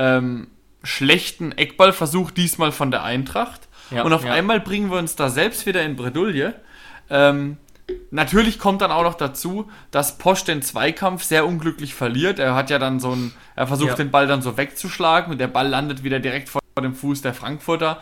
ähm, 0.00 0.46
schlechten 0.82 1.52
Eckballversuch, 1.52 2.30
diesmal 2.30 2.72
von 2.72 2.90
der 2.90 3.04
Eintracht. 3.04 3.68
Ja, 3.90 4.02
und 4.02 4.12
auf 4.12 4.24
ja. 4.24 4.32
einmal 4.32 4.60
bringen 4.60 4.90
wir 4.90 4.98
uns 4.98 5.14
da 5.14 5.28
selbst 5.28 5.66
wieder 5.66 5.82
in 5.82 5.94
Bredouille. 5.94 6.54
Ähm, 7.10 7.58
natürlich 8.10 8.58
kommt 8.58 8.80
dann 8.80 8.90
auch 8.90 9.02
noch 9.02 9.14
dazu, 9.14 9.68
dass 9.90 10.16
Posch 10.16 10.44
den 10.44 10.62
Zweikampf 10.62 11.22
sehr 11.22 11.46
unglücklich 11.46 11.94
verliert. 11.94 12.38
Er 12.38 12.54
hat 12.54 12.70
ja 12.70 12.78
dann 12.78 12.98
so 12.98 13.12
ein, 13.12 13.32
er 13.56 13.66
versucht 13.66 13.90
ja. 13.90 13.96
den 13.96 14.10
Ball 14.10 14.26
dann 14.26 14.42
so 14.42 14.56
wegzuschlagen 14.56 15.32
und 15.32 15.38
der 15.38 15.48
Ball 15.48 15.68
landet 15.68 16.02
wieder 16.02 16.18
direkt 16.18 16.48
vor 16.48 16.60
dem 16.80 16.94
Fuß 16.94 17.20
der 17.20 17.34
Frankfurter. 17.34 18.00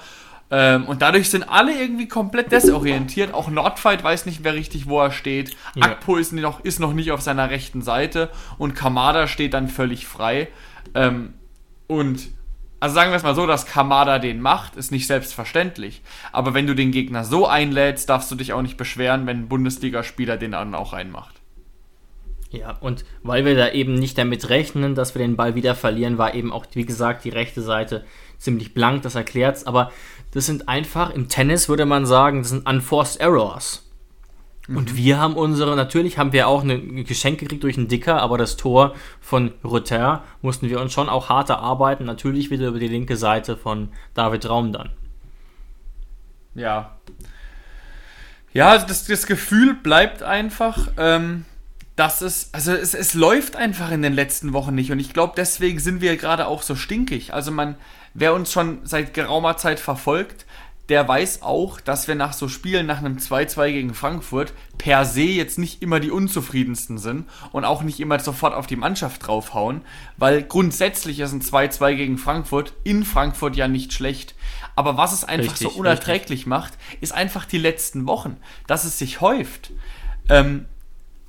Ähm, 0.50 0.87
und 0.87 1.02
dadurch 1.02 1.31
sind 1.31 1.43
alle 1.43 1.78
irgendwie 1.78 2.07
komplett 2.07 2.52
desorientiert. 2.52 3.35
Auch 3.35 3.50
Nordfight 3.50 4.05
weiß 4.05 4.25
nicht 4.25 4.45
mehr 4.45 4.55
richtig, 4.55 4.88
wo 4.88 5.00
er 5.00 5.11
steht. 5.11 5.57
Ja. 5.75 5.87
Akpo 5.87 6.17
ist 6.17 6.33
noch, 6.33 6.64
ist 6.64 6.78
noch 6.78 6.93
nicht 6.93 7.11
auf 7.11 7.23
seiner 7.23 7.50
rechten 7.50 7.83
Seite 7.83 8.31
und 8.57 8.75
Kamada 8.75 9.26
steht 9.26 9.55
dann 9.55 9.69
völlig 9.69 10.07
frei. 10.07 10.49
Ähm, 10.95 11.35
und 11.88 12.28
also 12.80 12.95
sagen 12.95 13.11
wir 13.11 13.16
es 13.16 13.25
mal 13.25 13.35
so, 13.35 13.47
dass 13.47 13.66
Kamada 13.66 14.21
den 14.21 14.40
macht, 14.40 14.76
ist 14.76 14.92
nicht 14.92 15.09
selbstverständlich. 15.09 16.00
Aber 16.30 16.54
wenn 16.54 16.68
du 16.68 16.75
den 16.75 16.92
Gegner 16.92 17.25
so 17.25 17.47
einlädst, 17.47 18.09
darfst 18.09 18.30
du 18.30 18.37
dich 18.37 18.52
auch 18.52 18.62
nicht 18.62 18.76
beschweren, 18.76 19.26
wenn 19.26 19.38
ein 19.38 19.49
Bundesligaspieler 19.49 20.37
den 20.37 20.52
dann 20.52 20.76
auch 20.76 20.92
reinmacht. 20.92 21.35
Ja, 22.50 22.78
und 22.80 23.04
weil 23.23 23.45
wir 23.45 23.57
da 23.57 23.71
eben 23.71 23.95
nicht 23.95 24.16
damit 24.16 24.49
rechnen, 24.49 24.95
dass 24.95 25.14
wir 25.14 25.18
den 25.21 25.37
Ball 25.37 25.54
wieder 25.54 25.75
verlieren, 25.75 26.18
war 26.18 26.35
eben 26.35 26.52
auch, 26.52 26.66
wie 26.73 26.87
gesagt, 26.87 27.25
die 27.25 27.30
rechte 27.30 27.62
Seite 27.62 28.04
ziemlich 28.38 28.75
blank, 28.75 29.02
das 29.02 29.16
erklärt's. 29.16 29.66
Aber 29.66 29.90
das 30.30 30.47
sind 30.47 30.68
einfach, 30.68 31.11
im 31.11 31.28
Tennis 31.28 31.68
würde 31.68 31.85
man 31.85 32.07
sagen, 32.07 32.42
das 32.42 32.50
sind 32.50 32.68
unforced 32.68 33.21
errors. 33.21 33.88
Und 34.77 34.97
wir 34.97 35.19
haben 35.19 35.35
unsere, 35.35 35.77
natürlich 35.77 36.19
haben 36.19 36.33
wir 36.33 36.47
auch 36.47 36.63
ein 36.63 37.05
Geschenk 37.05 37.41
gekriegt 37.41 37.63
durch 37.63 37.79
einen 37.79 37.89
Dicker, 37.89 38.21
aber 38.21 38.37
das 38.37 38.59
Tor 38.59 38.95
von 39.19 39.53
Rutter 39.65 40.25
mussten 40.43 40.69
wir 40.69 40.81
uns 40.81 40.93
schon 40.93 41.09
auch 41.09 41.31
hart 41.31 41.49
erarbeiten. 41.49 42.05
Natürlich 42.05 42.51
wieder 42.51 42.69
über 42.69 42.79
die 42.79 42.89
linke 42.89 43.17
Seite 43.17 43.57
von 43.57 43.89
David 44.13 44.47
Raum 44.49 44.73
dann. 44.73 44.91
Ja. 46.55 46.99
Ja, 48.53 48.69
also 48.71 48.87
das, 48.87 49.07
das 49.07 49.27
Gefühl 49.27 49.75
bleibt 49.75 50.23
einfach, 50.23 50.89
ähm, 50.99 51.47
dass 51.97 52.21
es, 52.21 52.51
also 52.53 52.73
es, 52.73 52.93
es 52.93 53.15
läuft 53.15 53.57
einfach 53.57 53.91
in 53.91 54.03
den 54.03 54.13
letzten 54.13 54.53
Wochen 54.53 54.75
nicht. 54.75 54.93
Und 54.93 54.99
ich 54.99 55.15
glaube, 55.15 55.33
deswegen 55.37 55.79
sind 55.79 56.03
wir 56.03 56.17
gerade 56.19 56.47
auch 56.47 56.63
so 56.63 56.75
stinkig. 56.75 57.33
Also 57.33 57.53
man, 57.53 57.77
wer 58.13 58.35
uns 58.35 58.53
schon 58.53 58.81
seit 58.85 59.15
geraumer 59.15 59.57
Zeit 59.57 59.81
verfolgt, 59.81 60.45
der 60.88 61.07
weiß 61.07 61.42
auch, 61.42 61.80
dass 61.80 62.09
wir 62.09 62.14
nach 62.14 62.33
so 62.33 62.49
Spielen, 62.49 62.87
nach 62.87 62.99
einem 62.99 63.18
2-2 63.18 63.73
gegen 63.73 63.95
Frankfurt, 63.95 64.54
per 64.78 65.04
se 65.04 65.23
jetzt 65.23 65.59
nicht 65.59 65.83
immer 65.83 66.00
die 66.00 66.11
unzufriedensten 66.11 66.97
sind 66.99 67.26
und 67.52 67.64
auch 67.64 67.83
nicht 67.83 68.00
immer 68.00 68.18
sofort 68.21 68.54
auf 68.54 68.66
die 68.66 68.76
Mannschaft 68.76 69.26
draufhauen, 69.26 69.83
weil 70.16 70.42
grundsätzlich 70.42 71.21
ist 71.21 71.33
ein 71.33 71.42
2-2 71.42 71.95
gegen 71.95 72.18
Frankfurt 72.18 72.73
in 72.85 73.04
Frankfurt 73.04 73.57
ja 73.57 73.68
nicht 73.68 73.92
schlecht. 73.92 74.35
Aber 74.76 74.97
was 74.97 75.12
es 75.12 75.25
einfach 75.25 75.52
richtig, 75.52 75.73
so 75.73 75.78
unerträglich 75.78 76.30
richtig. 76.30 76.47
macht, 76.47 76.75
ist 77.00 77.12
einfach 77.12 77.45
die 77.45 77.59
letzten 77.59 78.07
Wochen, 78.07 78.37
dass 78.66 78.85
es 78.85 78.99
sich 78.99 79.21
häuft. 79.21 79.73
Ähm, 80.30 80.66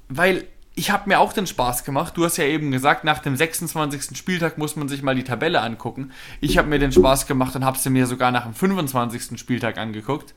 weil 0.07 0.45
ich 0.79 0.91
habe 0.91 1.09
mir 1.09 1.19
auch 1.19 1.33
den 1.33 1.45
Spaß 1.45 1.83
gemacht. 1.83 2.15
Du 2.15 2.23
hast 2.23 2.37
ja 2.37 2.45
eben 2.45 2.71
gesagt, 2.71 3.03
nach 3.03 3.19
dem 3.19 3.35
26. 3.35 4.17
Spieltag 4.17 4.57
muss 4.57 4.77
man 4.77 4.87
sich 4.87 5.03
mal 5.03 5.13
die 5.13 5.25
Tabelle 5.25 5.59
angucken. 5.59 6.13
Ich 6.39 6.57
habe 6.57 6.69
mir 6.69 6.79
den 6.79 6.93
Spaß 6.93 7.27
gemacht 7.27 7.53
und 7.57 7.65
habe 7.65 7.77
sie 7.77 7.89
mir 7.89 8.07
sogar 8.07 8.31
nach 8.31 8.43
dem 8.43 8.53
25. 8.53 9.37
Spieltag 9.37 9.77
angeguckt. 9.77 10.33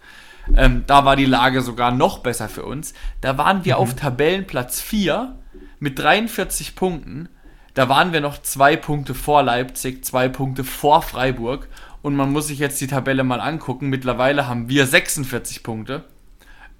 Ähm, 0.57 0.83
da 0.89 1.05
war 1.05 1.15
die 1.15 1.27
Lage 1.27 1.63
sogar 1.63 1.93
noch 1.93 2.19
besser 2.19 2.49
für 2.49 2.65
uns. 2.65 2.93
Da 3.21 3.39
waren 3.39 3.65
wir 3.65 3.77
mhm. 3.77 3.83
auf 3.83 3.95
Tabellenplatz 3.95 4.81
4 4.81 5.37
mit 5.79 6.01
43 6.01 6.75
Punkten. 6.75 7.29
Da 7.75 7.89
waren 7.89 8.13
wir 8.13 8.21
noch 8.21 8.43
zwei 8.43 8.77
Punkte 8.77 9.15
vor 9.15 9.45
Leipzig, 9.45 10.05
zwei 10.05 10.29
Punkte 10.29 10.65
vor 10.65 11.03
Freiburg. 11.03 11.69
Und 12.03 12.17
man 12.17 12.33
muss 12.33 12.49
sich 12.49 12.59
jetzt 12.59 12.81
die 12.81 12.89
Tabelle 12.89 13.23
mal 13.23 13.41
angucken. 13.41 13.91
Mittlerweile 13.91 14.49
haben 14.49 14.69
wir 14.69 14.89
46 14.89 15.63
Punkte. 15.63 16.03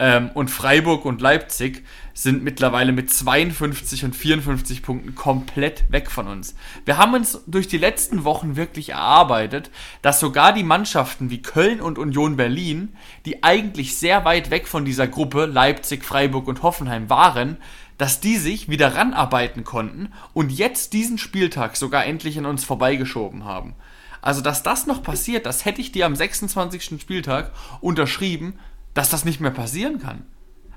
Ähm, 0.03 0.31
und 0.35 0.51
Freiburg 0.51 1.05
und 1.05 1.21
Leipzig 1.21 1.85
sind 2.13 2.43
mittlerweile 2.43 2.91
mit 2.91 3.09
52 3.09 4.05
und 4.05 4.17
54 4.17 4.83
Punkten 4.83 5.15
komplett 5.15 5.85
weg 5.93 6.11
von 6.11 6.27
uns. 6.27 6.57
Wir 6.85 6.99
haben 6.99 7.15
uns 7.15 7.41
durch 7.47 7.69
die 7.69 7.79
letzten 7.79 8.25
Wochen 8.25 8.57
wirklich 8.57 8.89
erarbeitet, 8.89 9.71
dass 10.03 10.19
sogar 10.19 10.53
die 10.55 10.65
Mannschaften 10.65 11.31
wie 11.31 11.41
Köln 11.41 11.81
und 11.81 11.99
Union 11.99 12.37
Berlin, 12.37 12.97
die 13.27 13.45
eigentlich 13.45 13.97
sehr 13.97 14.25
weit 14.25 14.51
weg 14.51 14.67
von 14.67 14.85
dieser 14.85 15.07
Gruppe 15.07 15.47
Leipzig, 15.47 16.05
Freiburg 16.05 16.49
und 16.49 16.65
Hoffenheim 16.65 17.09
waren, 17.09 17.59
dass 17.97 18.19
die 18.19 18.39
sich 18.39 18.69
wieder 18.69 18.97
ranarbeiten 18.97 19.63
konnten 19.63 20.09
und 20.33 20.51
jetzt 20.51 20.95
diesen 20.95 21.17
Spieltag 21.17 21.77
sogar 21.77 22.07
endlich 22.07 22.37
an 22.39 22.47
uns 22.47 22.65
vorbeigeschoben 22.65 23.45
haben. 23.45 23.77
Also, 24.21 24.41
dass 24.41 24.63
das 24.65 24.87
noch 24.87 25.03
passiert, 25.03 25.47
das 25.47 25.65
hätte 25.65 25.81
ich 25.81 25.93
dir 25.93 26.07
am 26.07 26.15
26. 26.15 27.01
Spieltag 27.01 27.53
unterschrieben, 27.81 28.55
dass 28.95 29.11
das 29.11 29.25
nicht 29.25 29.41
mehr 29.41 29.51
passieren 29.51 29.99
kann. 29.99 30.27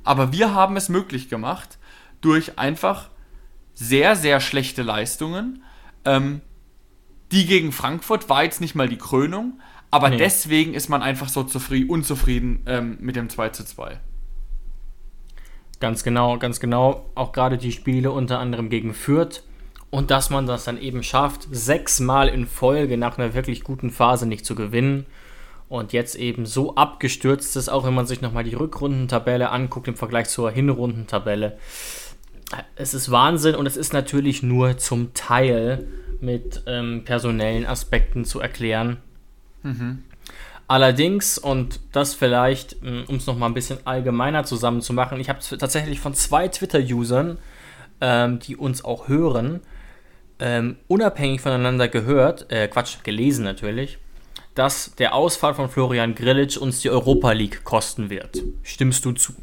Aber 0.04 0.32
wir 0.32 0.54
haben 0.54 0.78
es 0.78 0.90
möglich 0.90 1.30
gemacht 1.30 1.78
durch 2.22 2.58
einfach 2.58 3.10
sehr, 3.74 4.16
sehr 4.16 4.40
schlechte 4.40 4.84
Leistungen. 4.84 5.64
Ähm, 6.06 6.42
die 7.32 7.46
gegen 7.46 7.72
Frankfurt 7.72 8.30
war 8.30 8.44
jetzt 8.44 8.62
nicht 8.62 8.76
mal 8.76 8.88
die 8.88 8.98
Krönung, 8.98 9.60
aber 9.92 10.10
nee. 10.10 10.18
deswegen 10.18 10.74
ist 10.74 10.90
man 10.90 11.02
einfach 11.02 11.30
so 11.30 11.44
zufrieden, 11.44 11.90
unzufrieden 11.90 12.62
ähm, 12.66 12.98
mit 13.02 13.16
dem 13.16 13.30
2 13.30 13.50
zu 13.50 13.66
2. 13.66 14.00
Ganz 15.80 16.04
genau, 16.04 16.38
ganz 16.38 16.60
genau. 16.60 17.10
Auch 17.16 17.32
gerade 17.32 17.58
die 17.58 17.72
Spiele 17.72 18.12
unter 18.12 18.40
anderem 18.40 18.70
gegen 18.70 18.94
Fürth. 18.94 19.44
Und 19.90 20.12
dass 20.12 20.30
man 20.30 20.46
das 20.46 20.66
dann 20.66 20.78
eben 20.80 21.04
schafft, 21.04 21.48
sechsmal 21.52 22.28
in 22.28 22.48
Folge 22.48 22.98
nach 22.98 23.18
einer 23.18 23.34
wirklich 23.34 23.64
guten 23.64 23.90
Phase 23.90 24.26
nicht 24.26 24.46
zu 24.46 24.56
gewinnen 24.56 25.06
und 25.70 25.94
jetzt 25.94 26.16
eben 26.16 26.46
so 26.46 26.76
abgestürzt 26.76 27.56
ist, 27.56 27.70
auch 27.70 27.86
wenn 27.86 27.94
man 27.94 28.06
sich 28.06 28.22
nochmal 28.22 28.44
die 28.44 28.54
Rückrundentabelle 28.54 29.50
anguckt 29.50 29.88
im 29.88 29.96
Vergleich 29.96 30.30
zur 30.30 30.52
Hinrundentabelle. 30.52 31.58
Es 32.76 32.94
ist 32.94 33.10
Wahnsinn 33.10 33.56
und 33.56 33.66
es 33.66 33.76
ist 33.76 33.94
natürlich 33.94 34.44
nur 34.44 34.78
zum 34.78 35.14
Teil 35.14 35.88
mit 36.22 36.64
ähm, 36.68 37.04
personellen 37.04 37.66
Aspekten 37.66 38.26
zu 38.26 38.40
erklären. 38.40 38.98
Mhm. 39.64 40.04
Allerdings, 40.68 41.38
und 41.38 41.80
das 41.92 42.14
vielleicht, 42.14 42.78
ähm, 42.84 43.04
um 43.08 43.18
es 43.18 43.28
nochmal 43.28 43.50
ein 43.50 43.54
bisschen 43.54 43.80
allgemeiner 43.86 44.44
zusammenzumachen, 44.44 45.20
ich 45.20 45.30
habe 45.30 45.40
tatsächlich 45.58 46.00
von 46.00 46.14
zwei 46.14 46.48
Twitter-Usern, 46.48 47.38
ähm, 48.02 48.40
die 48.40 48.56
uns 48.56 48.84
auch 48.84 49.08
hören, 49.08 49.62
ähm, 50.40 50.78
unabhängig 50.88 51.42
voneinander 51.42 51.88
gehört, 51.88 52.52
äh, 52.52 52.68
Quatsch, 52.68 53.04
gelesen 53.04 53.46
natürlich, 53.46 54.00
dass 54.56 54.96
der 54.96 55.14
Ausfall 55.14 55.54
von 55.54 55.70
Florian 55.70 56.16
Grillitsch 56.16 56.58
uns 56.58 56.80
die 56.80 56.90
Europa 56.90 57.32
League 57.34 57.64
kosten 57.64 58.10
wird. 58.10 58.42
Stimmst 58.64 59.06
du 59.06 59.12
zu? 59.12 59.34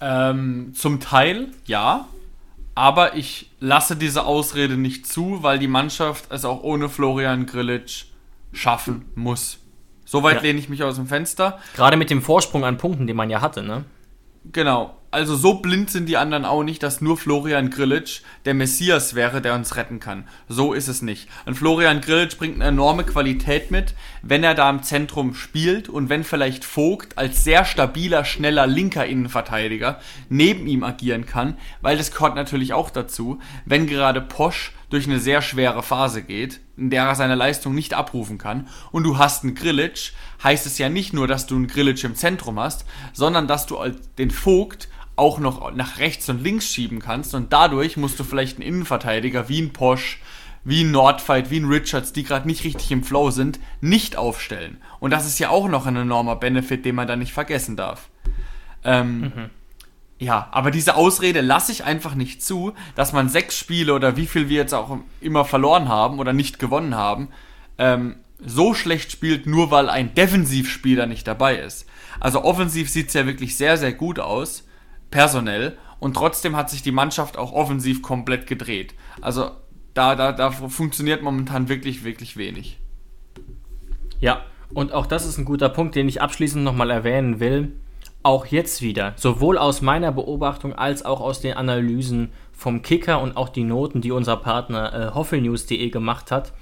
Ähm, 0.00 0.72
zum 0.74 0.98
Teil 0.98 1.48
ja, 1.66 2.08
aber 2.74 3.14
ich 3.14 3.50
lasse 3.60 3.96
diese 3.96 4.24
Ausrede 4.24 4.76
nicht 4.76 5.06
zu, 5.06 5.42
weil 5.42 5.58
die 5.58 5.68
Mannschaft 5.68 6.24
es 6.30 6.44
auch 6.44 6.62
ohne 6.62 6.88
Florian 6.88 7.46
Grillitsch 7.46 8.06
schaffen 8.52 9.04
muss. 9.14 9.58
Soweit 10.04 10.36
ja. 10.36 10.42
lehne 10.42 10.58
ich 10.58 10.68
mich 10.68 10.82
aus 10.82 10.96
dem 10.96 11.06
Fenster. 11.06 11.58
Gerade 11.76 11.96
mit 11.96 12.10
dem 12.10 12.22
Vorsprung 12.22 12.64
an 12.64 12.78
Punkten, 12.78 13.06
den 13.06 13.16
man 13.16 13.30
ja 13.30 13.40
hatte, 13.40 13.62
ne? 13.62 13.84
Genau 14.50 14.96
also 15.12 15.36
so 15.36 15.54
blind 15.54 15.90
sind 15.90 16.08
die 16.08 16.16
anderen 16.16 16.46
auch 16.46 16.64
nicht, 16.64 16.82
dass 16.82 17.02
nur 17.02 17.18
Florian 17.18 17.68
Grillitsch 17.68 18.22
der 18.46 18.54
Messias 18.54 19.14
wäre, 19.14 19.42
der 19.42 19.54
uns 19.54 19.76
retten 19.76 20.00
kann. 20.00 20.24
So 20.48 20.72
ist 20.72 20.88
es 20.88 21.02
nicht. 21.02 21.28
Und 21.44 21.54
Florian 21.54 22.00
Grillitsch 22.00 22.38
bringt 22.38 22.54
eine 22.54 22.64
enorme 22.64 23.04
Qualität 23.04 23.70
mit, 23.70 23.94
wenn 24.22 24.42
er 24.42 24.54
da 24.54 24.70
im 24.70 24.82
Zentrum 24.82 25.34
spielt 25.34 25.90
und 25.90 26.08
wenn 26.08 26.24
vielleicht 26.24 26.64
Vogt 26.64 27.18
als 27.18 27.44
sehr 27.44 27.66
stabiler, 27.66 28.24
schneller 28.24 28.66
linker 28.66 29.04
Innenverteidiger 29.04 30.00
neben 30.30 30.66
ihm 30.66 30.82
agieren 30.82 31.26
kann, 31.26 31.58
weil 31.82 31.98
das 31.98 32.10
gehört 32.10 32.34
natürlich 32.34 32.72
auch 32.72 32.88
dazu, 32.88 33.38
wenn 33.66 33.86
gerade 33.86 34.22
Posch 34.22 34.72
durch 34.92 35.06
eine 35.06 35.18
sehr 35.18 35.42
schwere 35.42 35.82
Phase 35.82 36.22
geht, 36.22 36.60
in 36.76 36.90
der 36.90 37.04
er 37.04 37.14
seine 37.14 37.34
Leistung 37.34 37.74
nicht 37.74 37.94
abrufen 37.94 38.38
kann, 38.38 38.68
und 38.90 39.04
du 39.04 39.18
hast 39.18 39.42
einen 39.42 39.54
Grillitsch, 39.54 40.12
heißt 40.42 40.66
es 40.66 40.78
ja 40.78 40.88
nicht 40.88 41.12
nur, 41.12 41.26
dass 41.26 41.46
du 41.46 41.56
einen 41.56 41.66
Grillitsch 41.66 42.04
im 42.04 42.14
Zentrum 42.14 42.60
hast, 42.60 42.84
sondern 43.12 43.48
dass 43.48 43.66
du 43.66 43.78
den 44.18 44.30
Vogt 44.30 44.88
auch 45.16 45.38
noch 45.38 45.74
nach 45.74 45.98
rechts 45.98 46.28
und 46.28 46.42
links 46.42 46.66
schieben 46.66 46.98
kannst 47.00 47.34
und 47.34 47.52
dadurch 47.52 47.96
musst 47.96 48.18
du 48.18 48.24
vielleicht 48.24 48.58
einen 48.58 48.66
Innenverteidiger 48.66 49.48
wie 49.48 49.60
ein 49.60 49.72
Posch, 49.72 50.20
wie 50.64 50.84
ein 50.84 50.90
Nordfight, 50.90 51.50
wie 51.50 51.58
ein 51.58 51.66
Richards, 51.66 52.12
die 52.12 52.22
gerade 52.22 52.46
nicht 52.46 52.64
richtig 52.64 52.90
im 52.92 53.02
Flow 53.02 53.30
sind, 53.30 53.58
nicht 53.80 54.16
aufstellen. 54.16 54.78
Und 55.00 55.10
das 55.10 55.26
ist 55.26 55.38
ja 55.38 55.48
auch 55.48 55.68
noch 55.68 55.86
ein 55.86 55.96
enormer 55.96 56.36
Benefit, 56.36 56.84
den 56.84 56.94
man 56.94 57.08
da 57.08 57.16
nicht 57.16 57.32
vergessen 57.32 57.76
darf. 57.76 58.08
Ähm, 58.84 59.20
mhm. 59.20 59.50
Ja, 60.22 60.46
aber 60.52 60.70
diese 60.70 60.94
Ausrede 60.94 61.40
lasse 61.40 61.72
ich 61.72 61.82
einfach 61.82 62.14
nicht 62.14 62.44
zu, 62.44 62.74
dass 62.94 63.12
man 63.12 63.28
sechs 63.28 63.58
Spiele 63.58 63.92
oder 63.92 64.16
wie 64.16 64.26
viel 64.26 64.48
wir 64.48 64.58
jetzt 64.58 64.72
auch 64.72 64.98
immer 65.20 65.44
verloren 65.44 65.88
haben 65.88 66.20
oder 66.20 66.32
nicht 66.32 66.60
gewonnen 66.60 66.94
haben, 66.94 67.30
ähm, 67.76 68.14
so 68.38 68.72
schlecht 68.72 69.10
spielt, 69.10 69.48
nur 69.48 69.72
weil 69.72 69.90
ein 69.90 70.14
Defensivspieler 70.14 71.06
nicht 71.06 71.26
dabei 71.26 71.56
ist. 71.56 71.86
Also 72.20 72.44
offensiv 72.44 72.88
sieht 72.88 73.08
es 73.08 73.14
ja 73.14 73.26
wirklich 73.26 73.56
sehr, 73.56 73.76
sehr 73.76 73.92
gut 73.92 74.20
aus 74.20 74.62
personell 75.10 75.76
und 75.98 76.14
trotzdem 76.14 76.54
hat 76.54 76.70
sich 76.70 76.82
die 76.82 76.92
Mannschaft 76.92 77.36
auch 77.36 77.52
offensiv 77.52 78.00
komplett 78.00 78.46
gedreht. 78.46 78.94
Also 79.20 79.50
da, 79.92 80.14
da, 80.14 80.30
da 80.30 80.52
funktioniert 80.52 81.24
momentan 81.24 81.68
wirklich, 81.68 82.04
wirklich 82.04 82.36
wenig. 82.36 82.78
Ja, 84.20 84.44
und 84.72 84.92
auch 84.92 85.06
das 85.06 85.26
ist 85.26 85.38
ein 85.38 85.44
guter 85.44 85.68
Punkt, 85.68 85.96
den 85.96 86.06
ich 86.06 86.22
abschließend 86.22 86.62
nochmal 86.62 86.92
erwähnen 86.92 87.40
will. 87.40 87.72
Auch 88.24 88.46
jetzt 88.46 88.82
wieder, 88.82 89.14
sowohl 89.16 89.58
aus 89.58 89.82
meiner 89.82 90.12
Beobachtung 90.12 90.74
als 90.74 91.04
auch 91.04 91.20
aus 91.20 91.40
den 91.40 91.54
Analysen 91.54 92.30
vom 92.52 92.82
Kicker 92.82 93.20
und 93.20 93.36
auch 93.36 93.48
die 93.48 93.64
Noten, 93.64 94.00
die 94.00 94.12
unser 94.12 94.36
Partner 94.36 94.92
äh, 95.10 95.14
hoffelnews.de 95.14 95.90
gemacht 95.90 96.30
hat, 96.30 96.52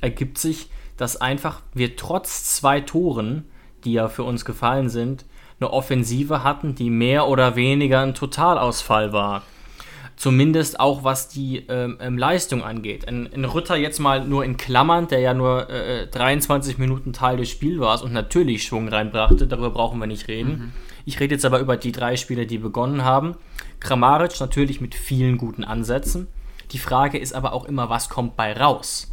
ergibt 0.00 0.38
sich, 0.38 0.70
dass 0.96 1.20
einfach 1.20 1.60
wir 1.74 1.96
trotz 1.96 2.44
zwei 2.56 2.80
Toren, 2.80 3.44
die 3.84 3.92
ja 3.92 4.08
für 4.08 4.22
uns 4.22 4.46
gefallen 4.46 4.88
sind, 4.88 5.26
eine 5.60 5.72
Offensive 5.72 6.42
hatten, 6.42 6.74
die 6.74 6.88
mehr 6.88 7.28
oder 7.28 7.54
weniger 7.54 8.00
ein 8.00 8.14
Totalausfall 8.14 9.12
war. 9.12 9.42
Zumindest 10.16 10.80
auch 10.80 11.04
was 11.04 11.28
die 11.28 11.64
ähm, 11.68 11.98
ähm, 12.00 12.18
Leistung 12.18 12.62
angeht. 12.62 13.08
Ein, 13.08 13.30
ein, 13.32 13.44
Rütter 13.46 13.76
jetzt 13.76 13.98
mal 14.00 14.24
nur 14.24 14.44
in 14.44 14.58
Klammern, 14.58 15.08
der 15.08 15.20
ja 15.20 15.32
nur 15.32 15.70
äh, 15.70 16.06
23 16.06 16.76
Minuten 16.76 17.12
Teil 17.12 17.38
des 17.38 17.48
Spiels 17.48 17.80
war 17.80 18.02
und 18.02 18.12
natürlich 18.12 18.64
Schwung 18.64 18.88
reinbrachte, 18.88 19.46
darüber 19.46 19.70
brauchen 19.70 19.98
wir 19.98 20.06
nicht 20.06 20.28
reden. 20.28 20.50
Mhm. 20.50 20.72
Ich 21.10 21.18
rede 21.18 21.34
jetzt 21.34 21.44
aber 21.44 21.58
über 21.58 21.76
die 21.76 21.90
drei 21.90 22.14
Spiele, 22.14 22.46
die 22.46 22.58
begonnen 22.58 23.02
haben. 23.02 23.34
Kramaric 23.80 24.38
natürlich 24.38 24.80
mit 24.80 24.94
vielen 24.94 25.38
guten 25.38 25.64
Ansätzen. 25.64 26.28
Die 26.70 26.78
Frage 26.78 27.18
ist 27.18 27.32
aber 27.32 27.52
auch 27.52 27.64
immer, 27.64 27.90
was 27.90 28.08
kommt 28.08 28.36
bei 28.36 28.52
raus? 28.52 29.10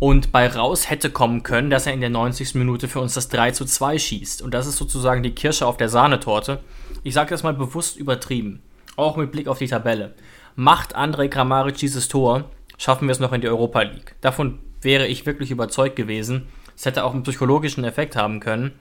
Und 0.00 0.32
bei 0.32 0.48
raus 0.48 0.90
hätte 0.90 1.08
kommen 1.08 1.42
können, 1.42 1.70
dass 1.70 1.86
er 1.86 1.94
in 1.94 2.02
der 2.02 2.10
90. 2.10 2.56
Minute 2.56 2.88
für 2.88 3.00
uns 3.00 3.14
das 3.14 3.30
3 3.30 3.52
zu 3.52 3.64
2 3.64 3.98
schießt. 3.98 4.42
Und 4.42 4.52
das 4.52 4.66
ist 4.66 4.76
sozusagen 4.76 5.22
die 5.22 5.34
Kirsche 5.34 5.66
auf 5.66 5.78
der 5.78 5.88
Sahnetorte. 5.88 6.60
Ich 7.04 7.14
sage 7.14 7.30
das 7.30 7.42
mal 7.42 7.54
bewusst 7.54 7.96
übertrieben. 7.96 8.60
Auch 8.96 9.16
mit 9.16 9.32
Blick 9.32 9.48
auf 9.48 9.56
die 9.56 9.68
Tabelle. 9.68 10.14
Macht 10.56 10.94
Andrei 10.94 11.28
Kramaric 11.28 11.78
dieses 11.78 12.08
Tor, 12.08 12.50
schaffen 12.76 13.08
wir 13.08 13.12
es 13.12 13.18
noch 13.18 13.32
in 13.32 13.40
die 13.40 13.48
Europa 13.48 13.80
League. 13.80 14.14
Davon 14.20 14.58
wäre 14.82 15.06
ich 15.06 15.24
wirklich 15.24 15.50
überzeugt 15.50 15.96
gewesen. 15.96 16.48
Es 16.76 16.84
hätte 16.84 17.02
auch 17.02 17.14
einen 17.14 17.22
psychologischen 17.22 17.84
Effekt 17.84 18.14
haben 18.14 18.40
können. 18.40 18.72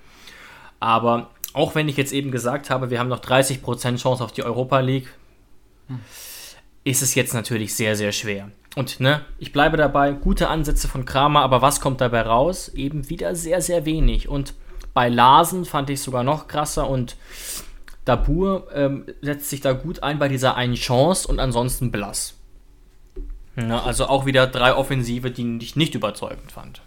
Aber 0.82 1.30
auch 1.54 1.76
wenn 1.76 1.90
ich 1.90 1.98
jetzt 1.98 2.14
eben 2.14 2.32
gesagt 2.32 2.70
habe, 2.70 2.90
wir 2.90 3.00
haben 3.00 3.10
noch 3.10 3.22
30% 3.22 3.98
Chance 3.98 4.24
auf 4.24 4.32
die 4.32 4.44
Europa 4.44 4.80
League, 4.80 5.14
ist 6.84 7.02
es 7.02 7.16
jetzt 7.16 7.34
natürlich 7.34 7.76
sehr, 7.76 7.96
sehr 7.96 8.12
schwer. 8.12 8.52
Und 8.76 9.00
ne, 9.00 9.22
ich 9.40 9.52
bleibe 9.52 9.78
dabei, 9.78 10.12
gute 10.12 10.50
Ansätze 10.50 10.88
von 10.88 11.06
Kramer, 11.06 11.42
aber 11.42 11.62
was 11.62 11.82
kommt 11.82 12.02
dabei 12.02 12.22
raus? 12.22 12.70
Eben 12.70 13.10
wieder 13.10 13.36
sehr, 13.36 13.62
sehr 13.62 13.86
wenig. 13.86 14.30
Und 14.30 14.54
bei 14.94 15.10
Larsen 15.10 15.66
fand 15.66 15.90
ich 15.90 16.02
sogar 16.02 16.24
noch 16.24 16.48
krasser 16.48 16.90
und 16.90 17.18
Dabur 18.06 18.68
ähm, 18.74 19.06
setzt 19.22 19.50
sich 19.50 19.62
da 19.62 19.74
gut 19.74 20.02
ein 20.02 20.18
bei 20.18 20.30
dieser 20.30 20.56
einen 20.56 20.76
Chance 20.76 21.28
und 21.28 21.40
ansonsten 21.40 21.92
blass. 21.92 22.36
Ja, 23.56 23.84
also 23.84 24.08
auch 24.08 24.26
wieder 24.26 24.48
drei 24.48 24.74
Offensive, 24.74 25.32
die 25.32 25.60
ich 25.62 25.76
nicht 25.76 25.94
überzeugend 25.94 26.52
fand. 26.52 26.82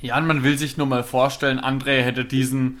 Ja, 0.00 0.18
und 0.18 0.26
man 0.26 0.42
will 0.42 0.58
sich 0.58 0.76
nur 0.76 0.86
mal 0.86 1.04
vorstellen, 1.04 1.60
André 1.60 2.02
hätte 2.02 2.24
diesen, 2.24 2.80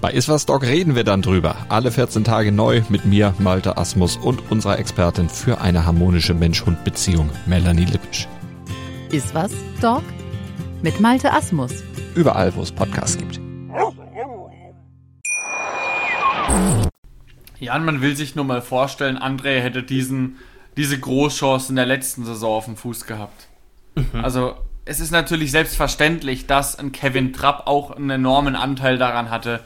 Bei 0.00 0.12
Iswas 0.12 0.46
Dog 0.46 0.62
reden 0.62 0.94
wir 0.94 1.04
dann 1.04 1.20
drüber. 1.20 1.66
Alle 1.68 1.92
14 1.92 2.24
Tage 2.24 2.52
neu 2.52 2.80
mit 2.88 3.04
mir, 3.04 3.34
Malte 3.38 3.76
Asmus 3.76 4.16
und 4.16 4.50
unserer 4.50 4.78
Expertin 4.78 5.28
für 5.28 5.60
eine 5.60 5.84
harmonische 5.84 6.32
Mensch-Hund-Beziehung, 6.32 7.28
Melanie 7.44 7.84
Lippisch. 7.84 8.26
Iswas 9.12 9.52
Dog 9.82 10.02
mit 10.80 11.00
Malte 11.00 11.30
Asmus. 11.30 11.84
Überall, 12.14 12.54
wo 12.56 12.62
es 12.62 12.72
Podcasts 12.72 13.18
gibt. 13.18 13.38
Ja, 17.58 17.76
und 17.76 17.84
man 17.84 18.00
will 18.00 18.16
sich 18.16 18.34
nur 18.34 18.46
mal 18.46 18.62
vorstellen, 18.62 19.18
André 19.18 19.60
hätte 19.60 19.82
diesen, 19.82 20.38
diese 20.78 20.98
Großchance 20.98 21.68
in 21.68 21.76
der 21.76 21.84
letzten 21.84 22.24
Saison 22.24 22.56
auf 22.56 22.64
dem 22.64 22.76
Fuß 22.76 23.04
gehabt. 23.04 23.48
Mhm. 23.96 24.24
Also 24.24 24.54
es 24.84 25.00
ist 25.00 25.10
natürlich 25.10 25.50
selbstverständlich, 25.50 26.46
dass 26.46 26.78
ein 26.78 26.92
Kevin 26.92 27.32
Trapp 27.32 27.66
auch 27.66 27.92
einen 27.92 28.10
enormen 28.10 28.56
Anteil 28.56 28.98
daran 28.98 29.30
hatte, 29.30 29.60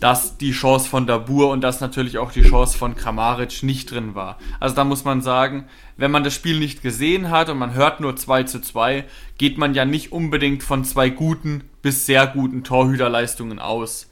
dass 0.00 0.38
die 0.38 0.52
Chance 0.52 0.88
von 0.88 1.06
Dabur 1.06 1.50
und 1.50 1.60
dass 1.60 1.80
natürlich 1.80 2.18
auch 2.18 2.32
die 2.32 2.42
Chance 2.42 2.76
von 2.76 2.96
Kramaric 2.96 3.62
nicht 3.62 3.90
drin 3.90 4.14
war. 4.14 4.38
Also 4.58 4.74
da 4.74 4.84
muss 4.84 5.04
man 5.04 5.20
sagen, 5.20 5.66
wenn 5.98 6.10
man 6.10 6.24
das 6.24 6.34
Spiel 6.34 6.58
nicht 6.58 6.82
gesehen 6.82 7.30
hat 7.30 7.50
und 7.50 7.58
man 7.58 7.74
hört 7.74 8.00
nur 8.00 8.16
2 8.16 8.44
zu 8.44 8.60
2, 8.62 9.04
geht 9.36 9.58
man 9.58 9.74
ja 9.74 9.84
nicht 9.84 10.10
unbedingt 10.10 10.62
von 10.62 10.84
zwei 10.84 11.10
guten 11.10 11.64
bis 11.82 12.06
sehr 12.06 12.26
guten 12.26 12.64
Torhüterleistungen 12.64 13.58
aus. 13.58 14.10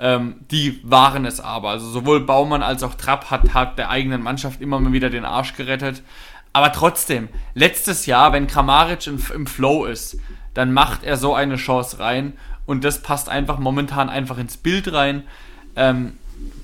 Ähm, 0.00 0.36
die 0.50 0.80
waren 0.82 1.24
es 1.24 1.40
aber. 1.40 1.70
Also 1.70 1.88
sowohl 1.88 2.20
Baumann 2.20 2.62
als 2.62 2.82
auch 2.82 2.94
Trapp 2.94 3.30
hat, 3.30 3.54
hat 3.54 3.78
der 3.78 3.90
eigenen 3.90 4.22
Mannschaft 4.22 4.60
immer 4.60 4.80
mal 4.80 4.92
wieder 4.92 5.10
den 5.10 5.24
Arsch 5.24 5.54
gerettet. 5.54 6.02
Aber 6.52 6.72
trotzdem, 6.72 7.28
letztes 7.54 8.06
Jahr, 8.06 8.32
wenn 8.32 8.46
Kramaric 8.46 9.06
im, 9.06 9.22
im 9.34 9.46
Flow 9.46 9.84
ist, 9.84 10.18
dann 10.54 10.72
macht 10.72 11.04
er 11.04 11.16
so 11.16 11.34
eine 11.34 11.56
Chance 11.56 11.98
rein 11.98 12.32
und 12.66 12.84
das 12.84 13.02
passt 13.02 13.28
einfach 13.28 13.58
momentan 13.58 14.08
einfach 14.08 14.38
ins 14.38 14.56
Bild 14.56 14.92
rein, 14.92 15.24
ähm, 15.76 16.14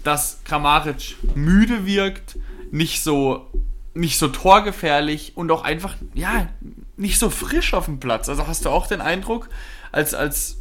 dass 0.03 0.41
Kramaric 0.45 1.17
müde 1.35 1.87
wirkt, 1.87 2.37
nicht 2.71 3.03
so 3.03 3.51
nicht 3.97 4.19
so 4.19 4.27
torgefährlich 4.27 5.37
und 5.37 5.53
auch 5.53 5.63
einfach 5.63 5.95
ja 6.15 6.49
nicht 6.97 7.19
so 7.19 7.31
frisch 7.31 7.75
auf 7.75 7.85
dem 7.85 8.01
Platz. 8.01 8.29
Also 8.29 8.47
hast 8.47 8.65
du 8.65 8.71
auch 8.71 8.87
den 8.87 9.01
Eindruck, 9.01 9.49
als 9.93 10.15
als 10.15 10.59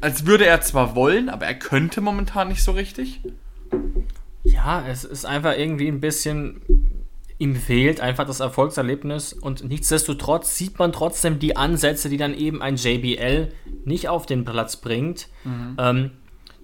als 0.00 0.26
würde 0.26 0.46
er 0.46 0.60
zwar 0.60 0.96
wollen, 0.96 1.28
aber 1.28 1.46
er 1.46 1.54
könnte 1.54 2.00
momentan 2.00 2.48
nicht 2.48 2.64
so 2.64 2.72
richtig. 2.72 3.20
Ja, 4.42 4.84
es 4.86 5.04
ist 5.04 5.24
einfach 5.24 5.56
irgendwie 5.56 5.88
ein 5.88 6.00
bisschen 6.00 6.60
ihm 7.42 7.56
fehlt 7.56 8.00
einfach 8.00 8.24
das 8.24 8.38
Erfolgserlebnis 8.38 9.32
und 9.32 9.64
nichtsdestotrotz 9.64 10.56
sieht 10.56 10.78
man 10.78 10.92
trotzdem 10.92 11.40
die 11.40 11.56
Ansätze, 11.56 12.08
die 12.08 12.16
dann 12.16 12.34
eben 12.34 12.62
ein 12.62 12.76
JBL 12.76 13.48
nicht 13.84 14.08
auf 14.08 14.26
den 14.26 14.44
Platz 14.44 14.76
bringt, 14.76 15.28
mhm. 15.42 15.76
ähm, 15.78 16.10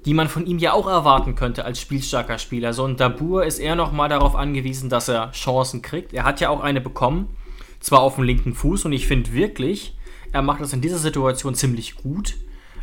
die 0.05 0.15
man 0.15 0.29
von 0.29 0.47
ihm 0.47 0.59
ja 0.59 0.73
auch 0.73 0.87
erwarten 0.87 1.35
könnte 1.35 1.65
als 1.65 1.81
spielstarker 1.81 2.39
Spieler. 2.39 2.73
So 2.73 2.85
ein 2.85 2.97
Dabur 2.97 3.45
ist 3.45 3.59
eher 3.59 3.75
nochmal 3.75 4.09
darauf 4.09 4.37
angewiesen, 4.37 4.89
dass 4.89 5.09
er 5.09 5.33
Chancen 5.33 5.83
kriegt. 5.83 6.13
Er 6.13 6.23
hat 6.23 6.41
ja 6.41 6.49
auch 6.49 6.61
eine 6.61 6.81
bekommen, 6.81 7.37
zwar 7.81 8.01
auf 8.01 8.15
dem 8.15 8.25
linken 8.25 8.55
Fuß 8.55 8.85
und 8.85 8.93
ich 8.93 9.09
finde 9.09 9.33
wirklich, 9.33 9.97
er 10.31 10.43
macht 10.43 10.61
das 10.61 10.73
in 10.73 10.81
dieser 10.81 10.99
Situation 10.99 11.57
ziemlich 11.57 11.97
gut. 11.97 12.37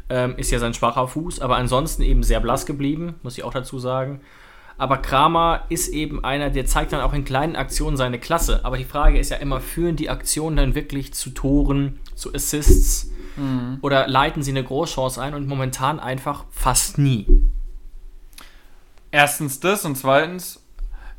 Ähm, 0.09 0.35
ist 0.35 0.51
ja 0.51 0.59
sein 0.59 0.73
schwacher 0.73 1.07
Fuß, 1.07 1.39
aber 1.39 1.55
ansonsten 1.55 2.03
eben 2.03 2.23
sehr 2.23 2.41
blass 2.41 2.65
geblieben, 2.65 3.15
muss 3.23 3.37
ich 3.37 3.43
auch 3.43 3.53
dazu 3.53 3.79
sagen. 3.79 4.19
Aber 4.77 4.97
Kramer 4.97 5.63
ist 5.69 5.87
eben 5.87 6.23
einer, 6.23 6.49
der 6.49 6.65
zeigt 6.65 6.91
dann 6.91 7.01
auch 7.01 7.13
in 7.13 7.23
kleinen 7.23 7.55
Aktionen 7.55 7.95
seine 7.95 8.19
Klasse. 8.19 8.61
Aber 8.63 8.77
die 8.77 8.83
Frage 8.83 9.19
ist 9.19 9.29
ja 9.29 9.37
immer, 9.37 9.61
führen 9.61 9.95
die 9.95 10.09
Aktionen 10.09 10.57
dann 10.57 10.75
wirklich 10.75 11.13
zu 11.13 11.29
Toren, 11.29 11.99
zu 12.13 12.33
Assists 12.33 13.11
mhm. 13.37 13.77
oder 13.81 14.07
leiten 14.07 14.43
sie 14.43 14.51
eine 14.51 14.63
Großchance 14.63 15.21
ein 15.21 15.33
und 15.33 15.47
momentan 15.47 15.99
einfach 15.99 16.45
fast 16.51 16.97
nie. 16.97 17.25
Erstens 19.11 19.61
das 19.61 19.85
und 19.85 19.95
zweitens, 19.95 20.61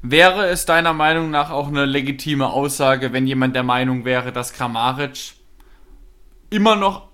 wäre 0.02 0.46
es 0.48 0.66
deiner 0.66 0.92
Meinung 0.92 1.30
nach 1.30 1.50
auch 1.50 1.68
eine 1.68 1.86
legitime 1.86 2.48
Aussage, 2.48 3.12
wenn 3.12 3.26
jemand 3.26 3.56
der 3.56 3.62
Meinung 3.62 4.04
wäre, 4.04 4.32
dass 4.32 4.52
Kramaric 4.52 5.34
immer 6.50 6.76
noch 6.76 7.08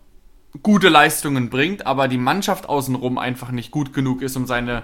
gute 0.62 0.88
Leistungen 0.88 1.48
bringt, 1.48 1.86
aber 1.86 2.08
die 2.08 2.18
Mannschaft 2.18 2.68
außenrum 2.68 3.16
einfach 3.16 3.50
nicht 3.52 3.70
gut 3.70 3.92
genug 3.92 4.20
ist, 4.22 4.36
um 4.36 4.46
seine 4.46 4.82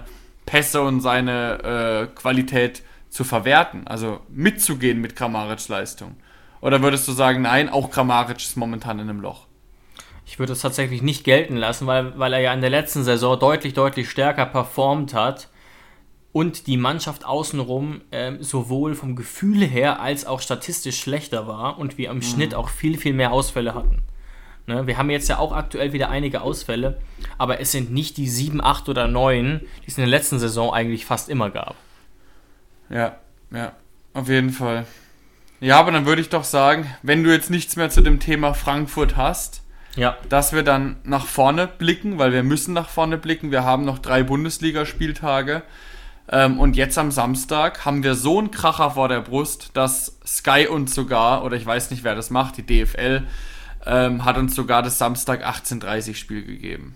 Pässe 0.49 0.81
und 0.81 1.01
seine 1.01 2.09
äh, 2.09 2.15
Qualität 2.15 2.81
zu 3.09 3.23
verwerten, 3.23 3.85
also 3.85 4.19
mitzugehen 4.29 4.99
mit 4.99 5.15
Kramarics 5.15 5.67
Leistung? 5.67 6.15
Oder 6.59 6.81
würdest 6.81 7.07
du 7.07 7.11
sagen, 7.11 7.43
nein, 7.43 7.69
auch 7.69 7.91
Kramaric 7.91 8.37
ist 8.37 8.57
momentan 8.57 8.97
in 8.97 9.11
einem 9.11 9.21
Loch? 9.21 9.45
Ich 10.25 10.39
würde 10.39 10.53
es 10.53 10.61
tatsächlich 10.61 11.03
nicht 11.03 11.23
gelten 11.23 11.55
lassen, 11.55 11.85
weil, 11.85 12.17
weil 12.17 12.33
er 12.33 12.39
ja 12.39 12.53
in 12.53 12.61
der 12.61 12.71
letzten 12.71 13.03
Saison 13.03 13.39
deutlich, 13.39 13.75
deutlich 13.75 14.09
stärker 14.09 14.47
performt 14.47 15.13
hat 15.13 15.49
und 16.31 16.65
die 16.65 16.77
Mannschaft 16.77 17.25
außenrum 17.25 18.01
äh, 18.09 18.33
sowohl 18.39 18.95
vom 18.95 19.15
Gefühl 19.15 19.63
her 19.63 19.99
als 19.99 20.25
auch 20.25 20.41
statistisch 20.41 20.99
schlechter 20.99 21.45
war 21.45 21.77
und 21.77 21.99
wir 21.99 22.09
im 22.09 22.17
mhm. 22.17 22.21
Schnitt 22.23 22.55
auch 22.55 22.69
viel, 22.69 22.97
viel 22.97 23.13
mehr 23.13 23.31
Ausfälle 23.31 23.75
hatten. 23.75 24.01
Ne? 24.69 24.87
Wir 24.87 24.97
haben 24.97 25.09
jetzt 25.09 25.27
ja 25.27 25.39
auch 25.39 25.51
aktuell 25.51 25.93
wieder 25.93 26.09
einige 26.09 26.41
Ausfälle, 26.41 26.99
aber 27.37 27.59
es 27.59 27.71
sind 27.71 27.91
nicht 27.91 28.17
die 28.17 28.29
7, 28.29 28.63
8 28.63 28.87
oder 28.87 29.07
9, 29.07 29.61
die 29.83 29.87
es 29.87 29.97
in 29.97 30.03
der 30.03 30.09
letzten 30.09 30.39
Saison 30.39 30.71
eigentlich 30.71 31.05
fast 31.05 31.27
immer 31.27 31.49
gab. 31.49 31.75
Ja, 32.89 33.17
ja, 33.51 33.73
auf 34.13 34.29
jeden 34.29 34.51
Fall. 34.51 34.85
Ja, 35.59 35.79
aber 35.79 35.91
dann 35.91 36.05
würde 36.05 36.21
ich 36.21 36.29
doch 36.29 36.43
sagen, 36.43 36.85
wenn 37.01 37.23
du 37.23 37.31
jetzt 37.31 37.49
nichts 37.49 37.75
mehr 37.75 37.89
zu 37.89 38.01
dem 38.01 38.19
Thema 38.19 38.53
Frankfurt 38.53 39.17
hast, 39.17 39.63
ja. 39.95 40.15
dass 40.29 40.53
wir 40.53 40.63
dann 40.63 40.97
nach 41.03 41.25
vorne 41.25 41.67
blicken, 41.67 42.19
weil 42.19 42.31
wir 42.31 42.43
müssen 42.43 42.73
nach 42.73 42.89
vorne 42.89 43.17
blicken. 43.17 43.51
Wir 43.51 43.63
haben 43.63 43.83
noch 43.85 43.99
drei 43.99 44.23
Bundesligaspieltage. 44.23 45.63
Ähm, 46.31 46.59
und 46.59 46.75
jetzt 46.75 46.97
am 46.97 47.11
Samstag 47.11 47.85
haben 47.85 48.03
wir 48.03 48.13
so 48.13 48.37
einen 48.37 48.51
Kracher 48.51 48.91
vor 48.91 49.09
der 49.09 49.21
Brust, 49.21 49.71
dass 49.73 50.19
Sky 50.25 50.67
uns 50.67 50.93
sogar, 50.93 51.43
oder 51.43 51.57
ich 51.57 51.65
weiß 51.65 51.89
nicht, 51.89 52.03
wer 52.03 52.15
das 52.15 52.29
macht, 52.29 52.57
die 52.57 52.65
DFL, 52.65 53.23
ähm, 53.85 54.25
hat 54.25 54.37
uns 54.37 54.55
sogar 54.55 54.83
das 54.83 54.97
Samstag 54.97 55.45
18.30 55.45 56.15
Spiel 56.15 56.43
gegeben. 56.45 56.95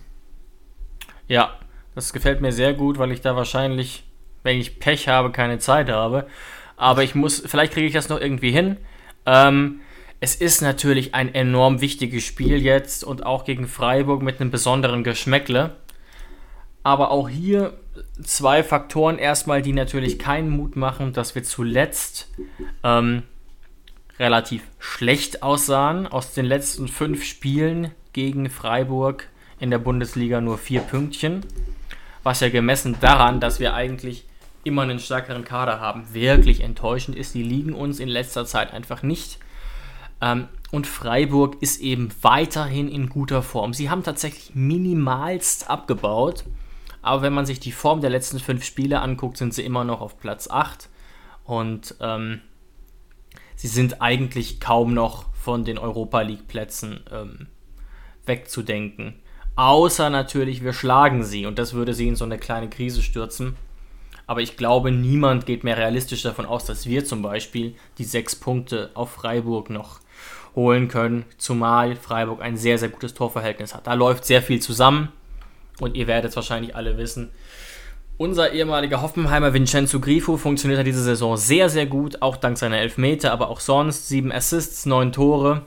Ja, 1.28 1.54
das 1.94 2.12
gefällt 2.12 2.40
mir 2.40 2.52
sehr 2.52 2.74
gut, 2.74 2.98
weil 2.98 3.12
ich 3.12 3.20
da 3.20 3.36
wahrscheinlich, 3.36 4.04
wenn 4.42 4.58
ich 4.58 4.78
Pech 4.78 5.08
habe, 5.08 5.30
keine 5.32 5.58
Zeit 5.58 5.88
habe. 5.88 6.26
aber 6.76 7.02
ich 7.02 7.14
muss, 7.14 7.42
vielleicht 7.46 7.72
kriege 7.72 7.86
ich 7.86 7.92
das 7.92 8.08
noch 8.08 8.20
irgendwie 8.20 8.50
hin. 8.50 8.76
Ähm, 9.26 9.80
es 10.20 10.34
ist 10.34 10.62
natürlich 10.62 11.14
ein 11.14 11.34
enorm 11.34 11.80
wichtiges 11.80 12.24
Spiel 12.24 12.62
jetzt 12.62 13.04
und 13.04 13.26
auch 13.26 13.44
gegen 13.44 13.68
Freiburg 13.68 14.22
mit 14.22 14.40
einem 14.40 14.50
besonderen 14.50 15.04
Geschmäckle. 15.04 15.76
Aber 16.82 17.10
auch 17.10 17.28
hier 17.28 17.78
zwei 18.22 18.62
Faktoren 18.62 19.18
erstmal, 19.18 19.62
die 19.62 19.72
natürlich 19.72 20.18
keinen 20.18 20.50
Mut 20.50 20.76
machen, 20.76 21.12
dass 21.12 21.34
wir 21.34 21.44
zuletzt 21.44 22.28
ähm, 22.82 23.22
relativ 24.18 24.62
schlecht 24.78 25.42
aussahen. 25.42 26.06
Aus 26.06 26.34
den 26.34 26.46
letzten 26.46 26.88
fünf 26.88 27.24
Spielen 27.24 27.90
gegen 28.12 28.50
Freiburg 28.50 29.28
in 29.58 29.70
der 29.70 29.78
Bundesliga 29.78 30.40
nur 30.40 30.58
vier 30.58 30.80
Pünktchen. 30.80 31.44
Was 32.22 32.40
ja 32.40 32.48
gemessen 32.48 32.96
daran, 33.00 33.40
dass 33.40 33.60
wir 33.60 33.74
eigentlich 33.74 34.24
immer 34.64 34.82
einen 34.82 34.98
stärkeren 34.98 35.44
Kader 35.44 35.80
haben, 35.80 36.14
wirklich 36.14 36.60
enttäuschend 36.60 37.16
ist. 37.16 37.34
Die 37.34 37.42
liegen 37.42 37.74
uns 37.74 38.00
in 38.00 38.08
letzter 38.08 38.46
Zeit 38.46 38.72
einfach 38.72 39.02
nicht. 39.02 39.38
Ähm, 40.20 40.48
und 40.70 40.86
Freiburg 40.86 41.60
ist 41.60 41.80
eben 41.80 42.10
weiterhin 42.22 42.88
in 42.88 43.08
guter 43.08 43.42
Form. 43.42 43.74
Sie 43.74 43.90
haben 43.90 44.02
tatsächlich 44.02 44.54
minimalst 44.54 45.68
abgebaut. 45.70 46.44
Aber 47.02 47.20
wenn 47.20 47.34
man 47.34 47.44
sich 47.44 47.60
die 47.60 47.72
Form 47.72 48.00
der 48.00 48.08
letzten 48.08 48.40
fünf 48.40 48.64
Spiele 48.64 49.00
anguckt, 49.00 49.36
sind 49.36 49.52
sie 49.52 49.64
immer 49.64 49.84
noch 49.84 50.00
auf 50.00 50.18
Platz 50.18 50.48
8. 50.48 50.88
Und 51.44 51.94
ähm, 52.00 52.40
sie 53.56 53.68
sind 53.68 54.00
eigentlich 54.00 54.60
kaum 54.60 54.94
noch 54.94 55.32
von 55.34 55.64
den 55.64 55.78
Europa 55.78 56.22
League-Plätzen 56.22 57.00
ähm, 57.12 57.46
wegzudenken. 58.26 59.14
Außer 59.56 60.10
natürlich, 60.10 60.64
wir 60.64 60.72
schlagen 60.72 61.22
sie 61.22 61.46
und 61.46 61.58
das 61.58 61.74
würde 61.74 61.94
sie 61.94 62.08
in 62.08 62.16
so 62.16 62.24
eine 62.24 62.38
kleine 62.38 62.68
Krise 62.68 63.02
stürzen. 63.02 63.56
Aber 64.26 64.40
ich 64.40 64.56
glaube, 64.56 64.90
niemand 64.90 65.46
geht 65.46 65.64
mehr 65.64 65.76
realistisch 65.76 66.22
davon 66.22 66.46
aus, 66.46 66.64
dass 66.64 66.86
wir 66.86 67.04
zum 67.04 67.22
Beispiel 67.22 67.74
die 67.98 68.04
sechs 68.04 68.34
Punkte 68.34 68.90
auf 68.94 69.12
Freiburg 69.12 69.70
noch 69.70 70.00
holen 70.56 70.88
können, 70.88 71.24
zumal 71.36 71.96
Freiburg 71.96 72.40
ein 72.40 72.56
sehr, 72.56 72.78
sehr 72.78 72.88
gutes 72.88 73.14
Torverhältnis 73.14 73.74
hat. 73.74 73.86
Da 73.86 73.94
läuft 73.94 74.24
sehr 74.24 74.42
viel 74.42 74.60
zusammen 74.60 75.12
und 75.80 75.96
ihr 75.96 76.06
werdet 76.06 76.30
es 76.30 76.36
wahrscheinlich 76.36 76.74
alle 76.74 76.96
wissen. 76.96 77.30
Unser 78.16 78.52
ehemaliger 78.52 79.02
Hoffenheimer 79.02 79.54
Vincenzo 79.54 79.98
Grifo 79.98 80.36
funktioniert 80.36 80.78
ja 80.78 80.84
diese 80.84 81.02
Saison 81.02 81.36
sehr, 81.36 81.68
sehr 81.68 81.86
gut, 81.86 82.22
auch 82.22 82.36
dank 82.36 82.56
seiner 82.56 82.78
Elfmeter, 82.78 83.32
aber 83.32 83.48
auch 83.48 83.58
sonst. 83.58 84.08
Sieben 84.08 84.30
Assists, 84.30 84.86
neun 84.86 85.10
Tore. 85.10 85.62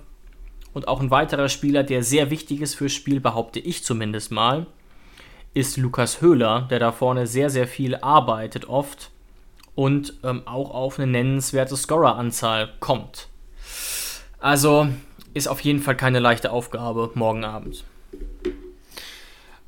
Und 0.73 0.87
auch 0.87 1.01
ein 1.01 1.11
weiterer 1.11 1.49
Spieler, 1.49 1.83
der 1.83 2.03
sehr 2.03 2.29
wichtig 2.29 2.61
ist 2.61 2.75
fürs 2.75 2.93
Spiel, 2.93 3.19
behaupte 3.19 3.59
ich 3.59 3.83
zumindest 3.83 4.31
mal, 4.31 4.65
ist 5.53 5.75
Lukas 5.75 6.21
Höhler, 6.21 6.67
der 6.69 6.79
da 6.79 6.93
vorne 6.93 7.27
sehr, 7.27 7.49
sehr 7.49 7.67
viel 7.67 7.95
arbeitet 7.95 8.69
oft 8.69 9.11
und 9.75 10.13
ähm, 10.23 10.43
auch 10.45 10.71
auf 10.71 10.99
eine 10.99 11.11
nennenswerte 11.11 11.75
Scorer-Anzahl 11.75 12.69
kommt. 12.79 13.27
Also 14.39 14.87
ist 15.33 15.47
auf 15.47 15.59
jeden 15.59 15.79
Fall 15.79 15.97
keine 15.97 16.19
leichte 16.19 16.51
Aufgabe 16.51 17.11
morgen 17.13 17.43
Abend. 17.43 17.83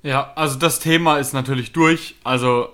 Ja, 0.03 0.31
also 0.35 0.57
das 0.57 0.79
Thema 0.79 1.17
ist 1.17 1.33
natürlich 1.33 1.73
durch. 1.73 2.15
Also 2.23 2.69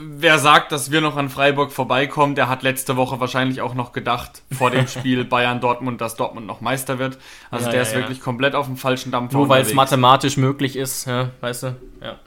wer 0.00 0.38
sagt, 0.38 0.72
dass 0.72 0.90
wir 0.90 1.00
noch 1.00 1.16
an 1.16 1.28
Freiburg 1.28 1.72
vorbeikommen, 1.72 2.34
der 2.34 2.48
hat 2.48 2.62
letzte 2.62 2.96
Woche 2.96 3.20
wahrscheinlich 3.20 3.60
auch 3.60 3.74
noch 3.74 3.92
gedacht, 3.92 4.42
vor 4.52 4.70
dem 4.70 4.86
Spiel 4.88 5.24
Bayern-Dortmund, 5.24 6.00
dass 6.00 6.16
Dortmund 6.16 6.46
noch 6.46 6.60
Meister 6.60 6.98
wird. 6.98 7.18
Also 7.50 7.66
ja, 7.66 7.72
der 7.72 7.80
ja, 7.80 7.86
ist 7.86 7.92
ja. 7.92 7.98
wirklich 7.98 8.20
komplett 8.20 8.54
auf 8.54 8.66
dem 8.66 8.76
falschen 8.76 9.10
Dampfer 9.12 9.38
Nur 9.38 9.48
weil 9.48 9.62
es 9.62 9.74
mathematisch 9.74 10.36
möglich 10.36 10.76
ist, 10.76 11.06
ja, 11.06 11.30
weißt 11.40 11.64
du? 11.64 11.76
Ja. 12.00 12.18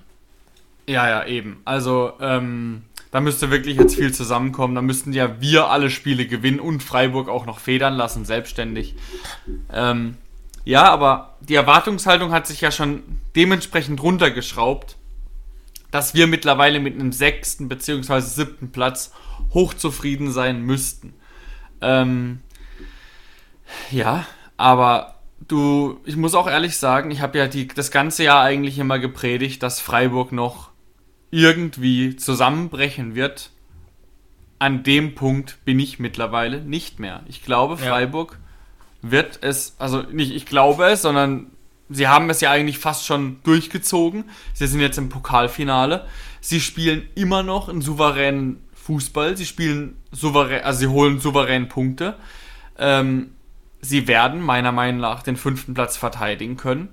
Ja, 0.88 1.10
ja, 1.10 1.26
eben. 1.26 1.62
Also, 1.66 2.14
ähm, 2.22 2.84
da 3.10 3.20
müsste 3.20 3.50
wirklich 3.50 3.78
jetzt 3.78 3.96
viel 3.96 4.14
zusammenkommen. 4.14 4.76
Da 4.76 4.84
müssten 4.84 5.14
ja 5.14 5.42
wir 5.42 5.70
alle 5.70 5.90
Spiele 5.90 6.28
gewinnen 6.28 6.60
und 6.60 6.84
Freiburg 6.84 7.28
auch 7.28 7.48
noch 7.48 7.58
federn 7.58 7.96
lassen, 7.96 8.24
selbstständig. 8.24 8.94
Ähm, 9.74 10.16
ja, 10.66 10.84
aber 10.84 11.38
die 11.40 11.56
Erwartungshaltung 11.56 12.32
hat 12.32 12.48
sich 12.48 12.62
ja 12.62 12.72
schon 12.72 13.04
dementsprechend 13.36 14.02
runtergeschraubt 14.02 14.98
dass 15.96 16.14
wir 16.14 16.28
mittlerweile 16.28 16.82
mit 16.82 16.96
einem 16.96 17.14
sechsten 17.14 17.70
bzw. 17.70 18.20
siebten 18.20 18.74
Platz 18.74 19.14
hochzufrieden 19.54 20.30
sein 20.30 20.62
müssten. 20.62 21.14
Ähm, 21.80 22.42
ja, 23.92 24.26
aber 24.58 25.16
du, 25.48 26.02
ich 26.04 26.18
muss 26.18 26.36
auch 26.36 26.48
ehrlich 26.48 26.76
sagen, 26.76 27.12
ich 27.12 27.22
habe 27.22 27.38
ja 27.38 27.48
die, 27.48 27.70
das 27.70 27.92
ganze 27.92 28.26
Jahr 28.26 28.44
eigentlich 28.44 28.78
immer 28.78 29.00
gepredigt, 29.00 29.64
dass 29.64 29.80
Freiburg 29.80 30.34
noch 30.34 30.72
irgendwie 31.32 32.18
zusammenbrechen 32.18 33.16
wird. 33.16 33.52
An 34.60 34.84
dem 34.84 35.16
Punkt 35.16 35.60
bin 35.64 35.80
ich 35.80 35.98
mittlerweile 35.98 36.60
nicht 36.60 37.00
mehr. 37.00 37.24
Ich 37.28 37.42
glaube, 37.42 37.78
Freiburg 37.78 38.34
ja. 38.34 38.45
Wird 39.12 39.40
es, 39.42 39.76
also 39.80 40.02
nicht 40.02 40.34
ich 40.34 40.46
glaube 40.46 40.86
es, 40.86 41.02
sondern 41.02 41.52
sie 41.90 42.08
haben 42.08 42.30
es 42.30 42.42
ja 42.42 42.52
eigentlich 42.52 42.80
fast 42.80 43.06
schon 43.06 43.38
durchgezogen. 43.44 44.26
Sie 44.54 44.68
sind 44.68 44.80
jetzt 44.80 44.98
im 44.98 45.10
Pokalfinale. 45.10 46.08
Sie 46.42 46.60
spielen 46.60 47.08
immer 47.16 47.44
noch 47.44 47.70
einen 47.70 47.82
souveränen 47.82 48.64
Fußball. 48.74 49.38
Sie 49.38 49.46
spielen 49.46 49.98
souverän, 50.12 50.64
also 50.64 50.80
sie 50.80 50.88
holen 50.88 51.20
souverän 51.20 51.70
Punkte. 51.70 52.16
Ähm, 52.78 53.32
sie 53.82 54.08
werden 54.08 54.42
meiner 54.42 54.72
Meinung 54.72 55.02
nach 55.02 55.24
den 55.24 55.38
fünften 55.38 55.74
Platz 55.74 55.98
verteidigen 55.98 56.58
können 56.58 56.90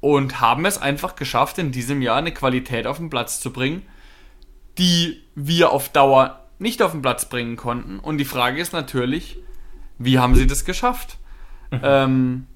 und 0.00 0.40
haben 0.40 0.64
es 0.64 0.78
einfach 0.78 1.16
geschafft, 1.16 1.58
in 1.58 1.72
diesem 1.72 2.02
Jahr 2.02 2.16
eine 2.16 2.32
Qualität 2.32 2.86
auf 2.86 2.98
den 2.98 3.10
Platz 3.10 3.40
zu 3.40 3.52
bringen, 3.52 3.82
die 4.78 5.22
wir 5.34 5.72
auf 5.72 5.88
Dauer 5.88 6.44
nicht 6.58 6.82
auf 6.82 6.92
den 6.92 7.02
Platz 7.02 7.28
bringen 7.28 7.56
konnten. 7.56 7.98
Und 7.98 8.18
die 8.18 8.24
Frage 8.24 8.60
ist 8.60 8.72
natürlich, 8.72 9.38
wie 9.98 10.18
haben 10.18 10.34
sie 10.34 10.46
das 10.46 10.64
geschafft? 10.64 11.18
Mhm. 11.70 11.80
Ähm, 11.82 12.46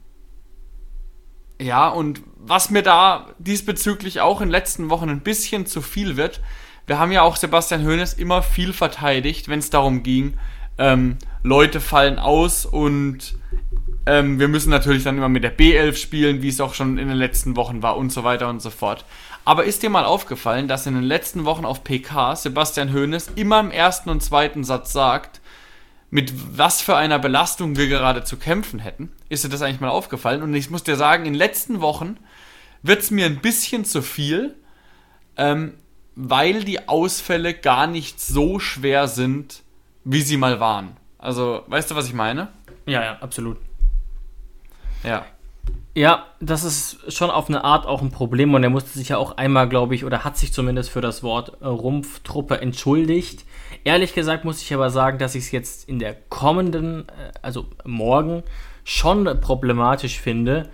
ja, 1.60 1.88
und 1.88 2.22
was 2.36 2.70
mir 2.70 2.82
da 2.82 3.28
diesbezüglich 3.38 4.20
auch 4.20 4.40
in 4.40 4.48
den 4.48 4.52
letzten 4.52 4.90
Wochen 4.90 5.08
ein 5.08 5.20
bisschen 5.20 5.66
zu 5.66 5.80
viel 5.80 6.16
wird, 6.16 6.40
wir 6.86 6.98
haben 6.98 7.12
ja 7.12 7.22
auch 7.22 7.36
Sebastian 7.36 7.86
Hoeneß 7.86 8.14
immer 8.14 8.42
viel 8.42 8.72
verteidigt, 8.72 9.48
wenn 9.48 9.60
es 9.60 9.70
darum 9.70 10.02
ging, 10.02 10.34
ähm, 10.78 11.18
Leute 11.42 11.80
fallen 11.80 12.18
aus 12.18 12.66
und 12.66 13.36
ähm, 14.06 14.40
wir 14.40 14.48
müssen 14.48 14.70
natürlich 14.70 15.04
dann 15.04 15.16
immer 15.16 15.28
mit 15.28 15.44
der 15.44 15.56
B11 15.56 15.94
spielen, 15.94 16.42
wie 16.42 16.48
es 16.48 16.60
auch 16.60 16.74
schon 16.74 16.98
in 16.98 17.08
den 17.08 17.16
letzten 17.16 17.54
Wochen 17.54 17.82
war 17.82 17.96
und 17.96 18.10
so 18.10 18.24
weiter 18.24 18.48
und 18.48 18.60
so 18.60 18.70
fort. 18.70 19.04
Aber 19.44 19.64
ist 19.64 19.82
dir 19.82 19.90
mal 19.90 20.04
aufgefallen, 20.04 20.68
dass 20.68 20.86
in 20.86 20.94
den 20.94 21.04
letzten 21.04 21.44
Wochen 21.44 21.64
auf 21.64 21.84
PK 21.84 22.36
Sebastian 22.36 22.92
Hoeneß 22.92 23.32
immer 23.36 23.60
im 23.60 23.70
ersten 23.70 24.10
und 24.10 24.22
zweiten 24.22 24.64
Satz 24.64 24.92
sagt, 24.92 25.40
mit 26.12 26.58
was 26.58 26.82
für 26.82 26.94
einer 26.94 27.18
Belastung 27.18 27.78
wir 27.78 27.88
gerade 27.88 28.22
zu 28.22 28.36
kämpfen 28.36 28.80
hätten. 28.80 29.10
Ist 29.30 29.44
dir 29.44 29.48
das 29.48 29.62
eigentlich 29.62 29.80
mal 29.80 29.88
aufgefallen? 29.88 30.42
Und 30.42 30.52
ich 30.52 30.68
muss 30.68 30.84
dir 30.84 30.96
sagen, 30.96 31.24
in 31.24 31.32
den 31.32 31.38
letzten 31.38 31.80
Wochen 31.80 32.18
wird 32.82 33.00
es 33.00 33.10
mir 33.10 33.24
ein 33.24 33.40
bisschen 33.40 33.86
zu 33.86 34.02
viel, 34.02 34.54
ähm, 35.38 35.72
weil 36.14 36.64
die 36.64 36.86
Ausfälle 36.86 37.54
gar 37.54 37.86
nicht 37.86 38.20
so 38.20 38.58
schwer 38.58 39.08
sind, 39.08 39.62
wie 40.04 40.20
sie 40.20 40.36
mal 40.36 40.60
waren. 40.60 40.98
Also, 41.16 41.62
weißt 41.68 41.90
du, 41.90 41.94
was 41.94 42.08
ich 42.08 42.12
meine? 42.12 42.48
Ja, 42.84 43.02
ja, 43.02 43.18
absolut. 43.20 43.56
Ja. 45.04 45.24
Ja, 45.94 46.26
das 46.40 46.62
ist 46.62 47.10
schon 47.10 47.30
auf 47.30 47.48
eine 47.48 47.64
Art 47.64 47.86
auch 47.86 48.02
ein 48.02 48.10
Problem 48.10 48.52
und 48.52 48.62
er 48.62 48.70
musste 48.70 48.98
sich 48.98 49.08
ja 49.08 49.16
auch 49.16 49.38
einmal, 49.38 49.66
glaube 49.66 49.94
ich, 49.94 50.04
oder 50.04 50.24
hat 50.24 50.36
sich 50.36 50.52
zumindest 50.52 50.90
für 50.90 51.00
das 51.00 51.22
Wort 51.22 51.56
äh, 51.62 51.66
Rumpftruppe 51.66 52.60
entschuldigt. 52.60 53.46
Ehrlich 53.84 54.14
gesagt 54.14 54.44
muss 54.44 54.62
ich 54.62 54.72
aber 54.72 54.90
sagen, 54.90 55.18
dass 55.18 55.34
ich 55.34 55.44
es 55.44 55.50
jetzt 55.50 55.88
in 55.88 55.98
der 55.98 56.14
kommenden, 56.28 57.08
äh, 57.08 57.32
also 57.42 57.66
morgen, 57.84 58.42
schon 58.84 59.24
problematisch 59.40 60.20
finde. 60.20 60.70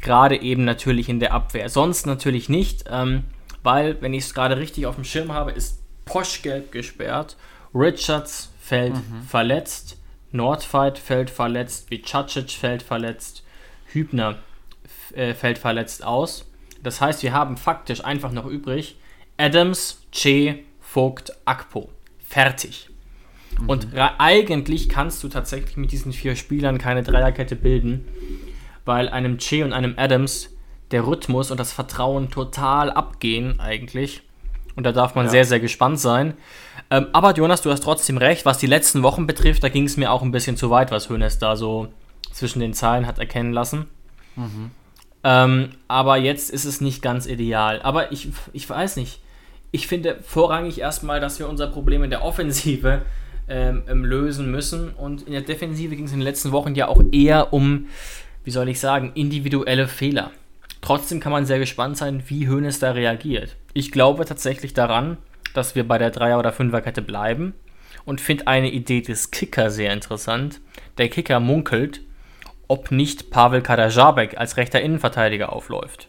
Gerade 0.00 0.40
eben 0.40 0.64
natürlich 0.64 1.08
in 1.08 1.20
der 1.20 1.32
Abwehr. 1.32 1.68
Sonst 1.68 2.06
natürlich 2.06 2.48
nicht, 2.48 2.84
ähm, 2.90 3.24
weil, 3.62 4.00
wenn 4.02 4.14
ich 4.14 4.24
es 4.24 4.34
gerade 4.34 4.58
richtig 4.58 4.86
auf 4.86 4.94
dem 4.94 5.04
Schirm 5.04 5.32
habe, 5.32 5.52
ist 5.52 5.80
Posch 6.04 6.42
gelb 6.42 6.70
gesperrt, 6.70 7.36
Richards 7.74 8.52
fällt 8.60 8.94
mhm. 8.94 9.22
verletzt, 9.26 9.98
Nordfight 10.32 10.98
fällt 10.98 11.30
verletzt, 11.30 11.90
Vicacic 11.90 12.50
fällt 12.50 12.82
verletzt, 12.82 13.42
Hübner 13.86 14.36
äh, 15.14 15.32
fällt 15.32 15.58
verletzt 15.58 16.04
aus. 16.04 16.46
Das 16.82 17.00
heißt, 17.00 17.22
wir 17.22 17.32
haben 17.32 17.56
faktisch 17.56 18.04
einfach 18.04 18.32
noch 18.32 18.46
übrig 18.46 18.96
Adams, 19.38 20.02
Che, 20.12 20.64
Vogt, 20.80 21.32
Akpo 21.44 21.88
fertig. 22.34 22.90
Mhm. 23.60 23.68
Und 23.68 23.88
eigentlich 24.18 24.88
kannst 24.88 25.22
du 25.22 25.28
tatsächlich 25.28 25.76
mit 25.76 25.92
diesen 25.92 26.12
vier 26.12 26.34
Spielern 26.34 26.78
keine 26.78 27.04
Dreierkette 27.04 27.54
bilden, 27.54 28.06
weil 28.84 29.08
einem 29.08 29.38
Che 29.38 29.62
und 29.62 29.72
einem 29.72 29.94
Adams 29.96 30.50
der 30.90 31.06
Rhythmus 31.06 31.50
und 31.52 31.60
das 31.60 31.72
Vertrauen 31.72 32.30
total 32.30 32.90
abgehen 32.90 33.60
eigentlich. 33.60 34.22
Und 34.74 34.84
da 34.84 34.90
darf 34.90 35.14
man 35.14 35.26
ja. 35.26 35.30
sehr, 35.30 35.44
sehr 35.44 35.60
gespannt 35.60 36.00
sein. 36.00 36.34
Ähm, 36.90 37.06
aber 37.12 37.32
Jonas, 37.34 37.62
du 37.62 37.70
hast 37.70 37.84
trotzdem 37.84 38.18
recht, 38.18 38.44
was 38.44 38.58
die 38.58 38.66
letzten 38.66 39.04
Wochen 39.04 39.28
betrifft, 39.28 39.62
da 39.62 39.68
ging 39.68 39.84
es 39.84 39.96
mir 39.96 40.10
auch 40.10 40.22
ein 40.22 40.32
bisschen 40.32 40.56
zu 40.56 40.68
weit, 40.70 40.90
was 40.90 41.08
Hönes 41.08 41.38
da 41.38 41.54
so 41.54 41.88
zwischen 42.32 42.58
den 42.58 42.74
Zeilen 42.74 43.06
hat 43.06 43.20
erkennen 43.20 43.52
lassen. 43.52 43.86
Mhm. 44.34 44.72
Ähm, 45.22 45.70
aber 45.86 46.16
jetzt 46.16 46.50
ist 46.50 46.64
es 46.64 46.80
nicht 46.80 47.00
ganz 47.00 47.26
ideal. 47.26 47.80
Aber 47.82 48.10
ich, 48.10 48.28
ich 48.52 48.68
weiß 48.68 48.96
nicht 48.96 49.20
ich 49.74 49.88
finde 49.88 50.18
vorrangig 50.22 50.78
erstmal, 50.80 51.18
dass 51.18 51.40
wir 51.40 51.48
unser 51.48 51.66
Problem 51.66 52.04
in 52.04 52.10
der 52.10 52.22
Offensive 52.22 53.02
ähm, 53.48 53.82
ähm, 53.88 54.04
lösen 54.04 54.48
müssen. 54.48 54.90
Und 54.90 55.22
in 55.22 55.32
der 55.32 55.42
Defensive 55.42 55.96
ging 55.96 56.04
es 56.04 56.12
in 56.12 56.20
den 56.20 56.24
letzten 56.24 56.52
Wochen 56.52 56.76
ja 56.76 56.86
auch 56.86 57.02
eher 57.10 57.52
um, 57.52 57.88
wie 58.44 58.52
soll 58.52 58.68
ich 58.68 58.78
sagen, 58.78 59.10
individuelle 59.16 59.88
Fehler. 59.88 60.30
Trotzdem 60.80 61.18
kann 61.18 61.32
man 61.32 61.44
sehr 61.44 61.58
gespannt 61.58 61.96
sein, 61.96 62.22
wie 62.28 62.48
Hoeneß 62.48 62.78
da 62.78 62.92
reagiert. 62.92 63.56
Ich 63.72 63.90
glaube 63.90 64.24
tatsächlich 64.24 64.74
daran, 64.74 65.16
dass 65.54 65.74
wir 65.74 65.88
bei 65.88 65.98
der 65.98 66.12
Dreier- 66.12 66.38
oder 66.38 66.52
Fünferkette 66.52 67.02
bleiben 67.02 67.52
und 68.04 68.20
finde 68.20 68.46
eine 68.46 68.70
Idee 68.70 69.00
des 69.00 69.32
Kicker 69.32 69.72
sehr 69.72 69.92
interessant. 69.92 70.60
Der 70.98 71.08
Kicker 71.08 71.40
munkelt, 71.40 72.00
ob 72.68 72.92
nicht 72.92 73.32
Pavel 73.32 73.60
Kadajabek 73.60 74.38
als 74.38 74.56
rechter 74.56 74.80
Innenverteidiger 74.80 75.52
aufläuft. 75.52 76.08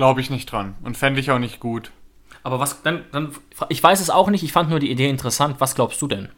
Glaube 0.00 0.22
ich 0.22 0.30
nicht 0.30 0.50
dran 0.50 0.74
und 0.82 0.96
fände 0.96 1.20
ich 1.20 1.30
auch 1.30 1.38
nicht 1.38 1.60
gut. 1.60 1.90
Aber 2.42 2.58
was 2.58 2.82
dann, 2.82 3.04
dann, 3.12 3.32
ich 3.68 3.82
weiß 3.82 4.00
es 4.00 4.08
auch 4.08 4.30
nicht, 4.30 4.42
ich 4.42 4.50
fand 4.52 4.70
nur 4.70 4.78
die 4.80 4.90
Idee 4.90 5.10
interessant. 5.10 5.56
Was 5.58 5.74
glaubst 5.74 6.00
du 6.00 6.06
denn? 6.06 6.30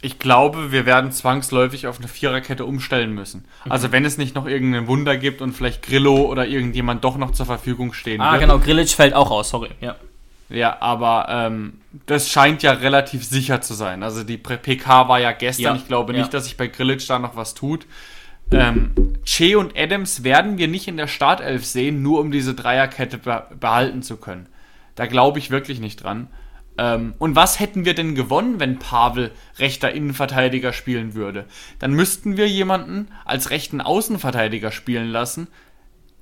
Ich 0.00 0.18
glaube, 0.18 0.72
wir 0.72 0.86
werden 0.86 1.12
zwangsläufig 1.12 1.86
auf 1.86 1.98
eine 1.98 2.08
Viererkette 2.08 2.64
umstellen 2.64 3.12
müssen. 3.14 3.44
Mhm. 3.66 3.72
Also 3.72 3.92
wenn 3.92 4.06
es 4.06 4.16
nicht 4.16 4.34
noch 4.34 4.46
irgendein 4.46 4.86
Wunder 4.86 5.18
gibt 5.18 5.42
und 5.42 5.52
vielleicht 5.52 5.82
Grillo 5.82 6.22
oder 6.24 6.46
irgendjemand 6.46 7.04
doch 7.04 7.18
noch 7.18 7.32
zur 7.32 7.44
Verfügung 7.46 7.92
stehen 7.92 8.22
Ah, 8.22 8.32
wird. 8.32 8.40
genau, 8.42 8.58
Grilic 8.58 8.88
fällt 8.88 9.12
auch 9.14 9.30
aus, 9.30 9.50
sorry. 9.50 9.70
Ja. 9.82 9.96
Ja, 10.50 10.76
aber 10.80 11.26
ähm, 11.30 11.80
das 12.06 12.28
scheint 12.30 12.62
ja 12.62 12.72
relativ 12.72 13.24
sicher 13.26 13.60
zu 13.62 13.72
sein. 13.74 14.02
Also 14.02 14.24
die 14.24 14.36
PK 14.38 15.08
war 15.08 15.18
ja 15.20 15.32
gestern. 15.32 15.64
Ja, 15.64 15.74
Ich 15.76 15.86
glaube 15.86 16.12
ja. 16.14 16.18
nicht, 16.20 16.32
dass 16.32 16.44
sich 16.44 16.56
bei 16.56 16.66
Grilic 16.68 17.06
da 17.06 17.18
noch 17.18 17.34
was 17.36 17.54
tut. 17.54 17.86
Ähm, 18.54 18.90
Che 19.24 19.56
und 19.56 19.76
Adams 19.76 20.22
werden 20.22 20.58
wir 20.58 20.68
nicht 20.68 20.86
in 20.86 20.96
der 20.96 21.06
Startelf 21.06 21.64
sehen, 21.64 22.02
nur 22.02 22.20
um 22.20 22.30
diese 22.30 22.54
Dreierkette 22.54 23.18
be 23.18 23.44
behalten 23.58 24.02
zu 24.02 24.16
können. 24.16 24.46
Da 24.94 25.06
glaube 25.06 25.38
ich 25.38 25.50
wirklich 25.50 25.80
nicht 25.80 26.02
dran. 26.02 26.28
Ähm, 26.76 27.14
und 27.18 27.36
was 27.36 27.60
hätten 27.60 27.84
wir 27.84 27.94
denn 27.94 28.14
gewonnen, 28.14 28.60
wenn 28.60 28.78
Pavel 28.78 29.30
rechter 29.58 29.92
Innenverteidiger 29.92 30.72
spielen 30.72 31.14
würde? 31.14 31.46
Dann 31.78 31.92
müssten 31.92 32.36
wir 32.36 32.48
jemanden 32.48 33.08
als 33.24 33.50
rechten 33.50 33.80
Außenverteidiger 33.80 34.72
spielen 34.72 35.08
lassen, 35.08 35.48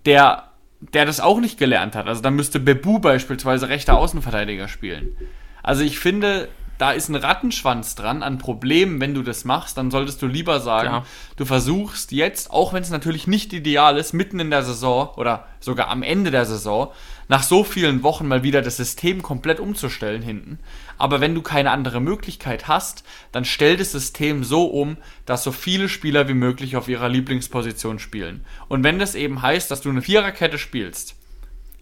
der, 0.04 0.50
der 0.80 1.06
das 1.06 1.20
auch 1.20 1.40
nicht 1.40 1.58
gelernt 1.58 1.94
hat. 1.94 2.06
Also 2.06 2.22
dann 2.22 2.36
müsste 2.36 2.60
Bebu 2.60 2.98
beispielsweise 2.98 3.68
rechter 3.68 3.96
Außenverteidiger 3.96 4.68
spielen. 4.68 5.16
Also 5.62 5.82
ich 5.84 5.98
finde, 5.98 6.48
da 6.82 6.90
ist 6.90 7.08
ein 7.08 7.14
Rattenschwanz 7.14 7.94
dran 7.94 8.24
an 8.24 8.38
Problemen, 8.38 9.00
wenn 9.00 9.14
du 9.14 9.22
das 9.22 9.44
machst, 9.44 9.78
dann 9.78 9.92
solltest 9.92 10.20
du 10.20 10.26
lieber 10.26 10.58
sagen, 10.58 10.88
Klar. 10.88 11.06
du 11.36 11.44
versuchst 11.44 12.10
jetzt, 12.10 12.50
auch 12.50 12.72
wenn 12.72 12.82
es 12.82 12.90
natürlich 12.90 13.28
nicht 13.28 13.52
ideal 13.52 13.96
ist, 13.98 14.14
mitten 14.14 14.40
in 14.40 14.50
der 14.50 14.64
Saison 14.64 15.10
oder 15.14 15.46
sogar 15.60 15.86
am 15.90 16.02
Ende 16.02 16.32
der 16.32 16.44
Saison, 16.44 16.90
nach 17.28 17.44
so 17.44 17.62
vielen 17.62 18.02
Wochen 18.02 18.26
mal 18.26 18.42
wieder 18.42 18.62
das 18.62 18.78
System 18.78 19.22
komplett 19.22 19.60
umzustellen 19.60 20.22
hinten. 20.22 20.58
Aber 20.98 21.20
wenn 21.20 21.36
du 21.36 21.42
keine 21.42 21.70
andere 21.70 22.00
Möglichkeit 22.00 22.66
hast, 22.66 23.04
dann 23.30 23.44
stell 23.44 23.76
das 23.76 23.92
System 23.92 24.42
so 24.42 24.64
um, 24.64 24.96
dass 25.24 25.44
so 25.44 25.52
viele 25.52 25.88
Spieler 25.88 26.26
wie 26.26 26.34
möglich 26.34 26.74
auf 26.74 26.88
ihrer 26.88 27.08
Lieblingsposition 27.08 28.00
spielen. 28.00 28.44
Und 28.66 28.82
wenn 28.82 28.98
das 28.98 29.14
eben 29.14 29.40
heißt, 29.40 29.70
dass 29.70 29.82
du 29.82 29.90
eine 29.90 30.02
Viererkette 30.02 30.58
spielst, 30.58 31.14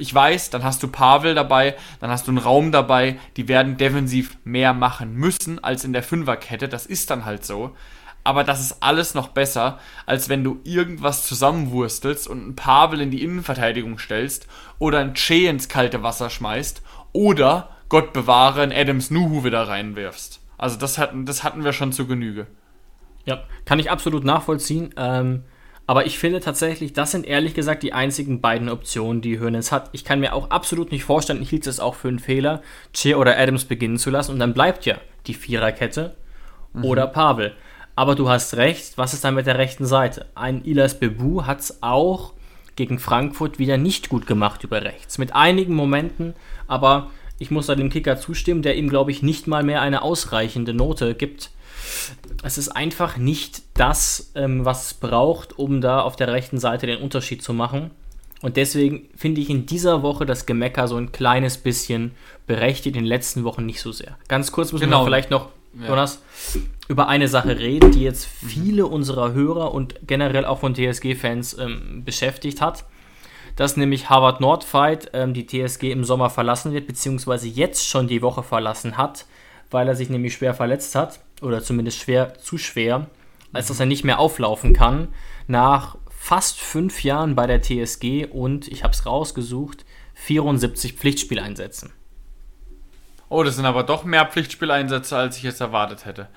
ich 0.01 0.15
weiß, 0.15 0.51
dann 0.51 0.65
hast 0.65 0.83
du 0.83 0.89
Pavel 0.89 1.35
dabei, 1.35 1.77
dann 2.01 2.11
hast 2.11 2.27
du 2.27 2.31
einen 2.31 2.39
Raum 2.39 2.73
dabei, 2.73 3.19
die 3.37 3.49
werden 3.49 3.77
defensiv 3.77 4.37
mehr 4.45 4.73
machen 4.73 5.15
müssen 5.15 5.63
als 5.63 5.85
in 5.85 5.93
der 5.93 6.03
Fünferkette, 6.03 6.69
das 6.69 6.87
ist 6.87 7.11
dann 7.11 7.25
halt 7.25 7.45
so. 7.45 7.77
Aber 8.23 8.45
das 8.45 8.61
ist 8.61 8.83
alles 8.83 9.15
noch 9.15 9.29
besser, 9.29 9.79
als 10.05 10.29
wenn 10.29 10.45
du 10.45 10.61
irgendwas 10.65 11.27
zusammenwurstelst 11.27 12.29
und 12.29 12.43
einen 12.43 12.57
Pavel 12.57 13.01
in 13.01 13.11
die 13.11 13.23
Innenverteidigung 13.23 13.99
stellst 13.99 14.47
oder 14.79 14.99
einen 14.99 15.15
Che 15.15 15.47
ins 15.47 15.69
kalte 15.69 16.03
Wasser 16.03 16.29
schmeißt 16.29 16.83
oder, 17.13 17.71
Gott 17.89 18.13
bewahre, 18.13 18.63
einen 18.63 18.73
Adams 18.73 19.11
Nuhu 19.11 19.45
wieder 19.45 19.67
reinwirfst. 19.67 20.41
Also 20.59 20.77
das 20.77 20.99
hatten, 20.99 21.25
das 21.25 21.43
hatten 21.45 21.65
wir 21.65 21.73
schon 21.73 21.93
zu 21.93 22.07
Genüge. 22.07 22.47
Ja, 23.25 23.43
kann 23.65 23.79
ich 23.79 23.91
absolut 23.91 24.25
nachvollziehen. 24.25 24.95
Ähm, 24.97 25.45
aber 25.91 26.07
ich 26.07 26.21
finde 26.21 26.39
tatsächlich, 26.39 26.93
das 26.93 27.11
sind 27.11 27.27
ehrlich 27.27 27.53
gesagt 27.53 27.83
die 27.83 27.93
einzigen 27.93 28.41
beiden 28.41 28.69
Optionen, 28.69 29.23
die 29.23 29.41
Hoeneß 29.41 29.73
hat. 29.73 29.89
Ich 29.91 30.05
kann 30.05 30.21
mir 30.21 30.35
auch 30.35 30.51
absolut 30.51 30.93
nicht 30.93 31.03
vorstellen, 31.03 31.43
ich 31.43 31.51
hielt 31.51 31.67
es 31.67 31.81
auch 31.81 31.97
für 31.97 32.07
einen 32.07 32.21
Fehler, 32.21 32.63
Che 32.95 33.17
oder 33.17 33.37
Adams 33.37 33.65
beginnen 33.65 33.99
zu 33.99 34.09
lassen 34.09 34.31
und 34.31 34.39
dann 34.39 34.55
bleibt 34.55 34.87
ja 34.87 34.99
die 35.27 35.35
Viererkette 35.35 36.15
oder 36.81 37.09
Pavel. 37.09 37.55
Aber 37.97 38.15
du 38.15 38.29
hast 38.29 38.57
recht, 38.57 38.99
was 38.99 39.15
ist 39.15 39.25
dann 39.25 39.35
mit 39.35 39.49
der 39.49 39.59
rechten 39.59 39.85
Seite? 39.85 40.27
Ein 40.37 40.65
Ilas 40.65 41.01
Bebu 41.01 41.43
hat 41.47 41.59
es 41.59 41.83
auch 41.83 42.35
gegen 42.77 43.01
Frankfurt 43.01 43.59
wieder 43.59 43.77
nicht 43.77 44.11
gut 44.11 44.29
gemacht 44.29 44.63
über 44.63 44.83
rechts. 44.83 45.19
Mit 45.19 45.35
einigen 45.35 45.75
Momenten, 45.75 46.35
aber 46.69 47.11
ich 47.41 47.51
muss 47.51 47.67
da 47.67 47.75
dem 47.75 47.91
Kicker 47.91 48.17
zustimmen, 48.17 48.63
der 48.63 48.77
ihm, 48.77 48.91
glaube 48.91 49.11
ich, 49.11 49.25
nicht 49.25 49.49
mal 49.49 49.65
mehr 49.65 49.81
eine 49.83 50.03
ausreichende 50.03 50.73
Note 50.73 51.17
gibt. 51.17 51.51
Es 52.43 52.59
ist 52.59 52.69
einfach 52.71 53.17
nicht 53.17 53.63
das, 53.75 54.33
ähm, 54.35 54.65
was 54.65 54.87
es 54.87 54.95
braucht, 54.95 55.59
um 55.59 55.81
da 55.81 56.01
auf 56.03 56.17
der 56.17 56.29
rechten 56.33 56.59
Seite 56.59 56.87
den 56.87 56.99
Unterschied 57.01 57.43
zu 57.43 57.53
machen. 57.53 57.91
Und 58.43 58.57
deswegen 58.57 59.09
finde 59.15 59.41
ich 59.43 59.51
in 59.51 59.67
dieser 59.67 60.03
Woche 60.03 60.25
das 60.25 60.47
Gemecker 60.47 60.89
so 60.89 60.97
ein 60.97 61.13
kleines 61.13 61.59
bisschen 61.59 62.13
berechtigt, 62.47 62.97
in 62.97 63.03
den 63.03 63.09
letzten 63.09 63.45
Wochen 63.45 63.67
nicht 63.67 63.81
so 63.83 63.93
sehr. 63.93 64.17
Ganz 64.29 64.51
kurz 64.51 64.73
müssen 64.73 64.85
Genau. 64.85 65.03
wir 65.03 65.05
vielleicht 65.05 65.31
noch, 65.31 65.51
Jonas, 65.87 66.23
über 66.89 67.07
eine 67.09 67.29
Sache 67.29 67.59
reden, 67.59 67.93
die 67.93 68.03
jetzt 68.03 68.25
viele 68.27 68.87
unserer 68.87 69.33
Hörer 69.35 69.73
und 69.75 69.95
generell 70.07 70.45
auch 70.47 70.61
von 70.61 70.75
TSG-Fans 70.75 71.59
ähm, 71.59 72.03
beschäftigt 72.05 72.61
hat. 72.63 72.85
Dass 73.57 73.77
nämlich 73.77 74.09
Harvard 74.09 74.41
Nordfight 74.41 75.11
ähm, 75.13 75.35
die 75.35 75.47
TSG 75.47 75.91
im 75.91 76.05
Sommer 76.05 76.31
verlassen 76.31 76.73
wird, 76.73 76.87
beziehungsweise 76.87 77.47
jetzt 77.47 77.87
schon 77.87 78.09
die 78.09 78.23
Woche 78.23 78.43
verlassen 78.43 78.97
hat, 78.97 79.27
weil 79.71 79.87
er 79.87 79.97
sich 79.97 80.09
nämlich 80.09 80.33
schwer 80.35 80.55
verletzt 80.55 80.95
hat, 80.95 81.21
oder 81.41 81.63
zumindest 81.63 81.99
schwer, 82.01 82.35
zu 82.39 82.59
schwer, 82.59 83.09
als 83.53 83.69
dass 83.69 83.81
er 83.81 83.87
nicht 83.87 84.05
mehr 84.05 84.19
auflaufen 84.19 84.73
kann, 84.73 85.09
nach 85.47 85.97
fast 86.11 86.61
fünf 86.61 87.03
Jahren 87.03 87.35
bei 87.35 87.47
der 87.47 87.63
TSG 87.63 88.27
und, 88.27 88.69
ich 88.69 88.85
habe 88.85 88.93
es 88.93 89.07
rausgesucht, 89.07 89.85
74 90.15 90.93
Pflichtspieleinsätzen. 90.95 91.93
Oh, 93.31 93.43
das 93.43 93.57
sind 93.57 93.65
aber 93.65 93.85
doch 93.85 94.05
mehr 94.05 94.27
Pflichtspieleinsätze, 94.27 95.17
als 95.17 95.37
ich 95.37 95.45
jetzt 95.45 95.61
erwartet 95.61 96.05
hätte. 96.05 96.29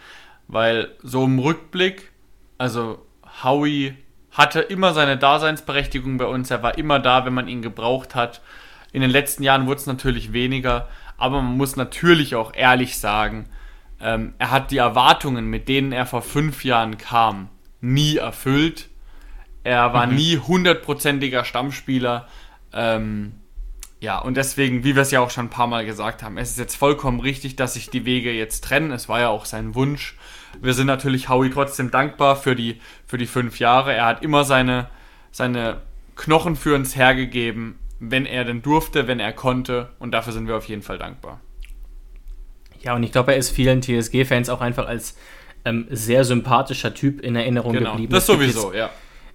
Weil 0.48 0.92
so 1.02 1.26
im 1.26 1.40
Rückblick, 1.40 2.12
also 2.58 3.04
Howie 3.44 3.96
hatte 4.32 4.62
immer 4.62 4.94
seine 4.94 5.18
Daseinsberechtigung 5.18 6.18
bei 6.18 6.26
uns. 6.26 6.52
Er 6.52 6.64
war 6.64 6.78
immer 6.78 7.00
da, 7.00 7.26
wenn 7.26 7.34
man 7.34 7.48
ihn 7.48 7.62
gebraucht 7.62 8.16
hat. 8.16 8.42
In 8.92 9.02
den 9.02 9.10
letzten 9.10 9.44
Jahren 9.44 9.66
wurde 9.66 9.82
es 9.82 9.88
natürlich 9.88 10.34
weniger, 10.34 10.88
aber 11.18 11.42
man 11.42 11.58
muss 11.58 11.76
natürlich 11.76 12.36
auch 12.36 12.54
ehrlich 12.54 13.00
sagen, 13.00 13.50
ähm, 14.04 14.34
er 14.38 14.52
hat 14.52 14.72
die 14.72 14.78
Erwartungen, 14.78 15.50
mit 15.50 15.70
denen 15.70 15.94
er 15.94 16.06
vor 16.06 16.22
fünf 16.22 16.66
Jahren 16.66 16.98
kam, 16.98 17.50
nie 17.80 18.18
erfüllt. 18.18 18.90
Er 19.64 19.94
war 19.94 20.08
nie 20.08 20.38
hundertprozentiger 20.38 21.46
Stammspieler. 21.46 22.28
Ähm, 22.74 23.36
ja, 24.02 24.20
und 24.20 24.36
deswegen, 24.36 24.84
wie 24.84 24.96
wir 24.96 25.04
es 25.04 25.12
ja 25.12 25.22
auch 25.22 25.30
schon 25.30 25.46
ein 25.46 25.50
paar 25.50 25.68
Mal 25.68 25.86
gesagt 25.86 26.22
haben, 26.22 26.38
es 26.38 26.52
ist 26.52 26.60
jetzt 26.60 26.76
vollkommen 26.76 27.22
richtig, 27.22 27.56
dass 27.56 27.76
sich 27.76 27.90
die 27.90 28.04
Wege 28.04 28.34
jetzt 28.34 28.66
trennen. 28.66 28.92
Es 28.92 29.08
war 29.08 29.22
ja 29.22 29.30
auch 29.30 29.46
sein 29.46 29.74
Wunsch. 29.74 30.18
Wir 30.62 30.74
sind 30.74 30.88
natürlich 30.88 31.30
Howie 31.30 31.50
trotzdem 31.50 31.90
dankbar 31.90 32.36
für 32.36 32.56
die, 32.56 32.82
für 33.08 33.18
die 33.18 33.26
fünf 33.26 33.60
Jahre. 33.60 33.94
Er 33.94 34.06
hat 34.06 34.22
immer 34.22 34.44
seine, 34.44 34.90
seine 35.32 35.80
Knochen 36.18 36.58
für 36.58 36.76
uns 36.76 36.98
hergegeben, 36.98 37.80
wenn 38.02 38.26
er 38.26 38.44
denn 38.44 38.62
durfte, 38.62 39.08
wenn 39.08 39.22
er 39.22 39.32
konnte. 39.32 39.92
Und 40.00 40.12
dafür 40.12 40.34
sind 40.34 40.50
wir 40.50 40.58
auf 40.58 40.68
jeden 40.68 40.82
Fall 40.82 40.98
dankbar. 40.98 41.40
Ja, 42.84 42.96
und 42.96 43.04
ich 43.04 43.12
glaube, 43.12 43.32
er 43.34 43.38
ist 43.38 43.50
vielen 43.52 43.82
TSG-Fans 43.82 44.50
auch 44.50 44.62
einfach 44.62 44.88
als 44.88 45.16
ähm, 45.66 45.88
sehr 45.90 46.26
sympathischer 46.26 46.94
Typ 46.94 47.22
in 47.22 47.36
Erinnerung 47.36 47.74
Genau, 47.74 47.92
geblieben. 47.92 48.12
das 48.14 48.26
sowieso, 48.26 48.68
jetzt, 48.74 48.78
ja. 48.78 48.90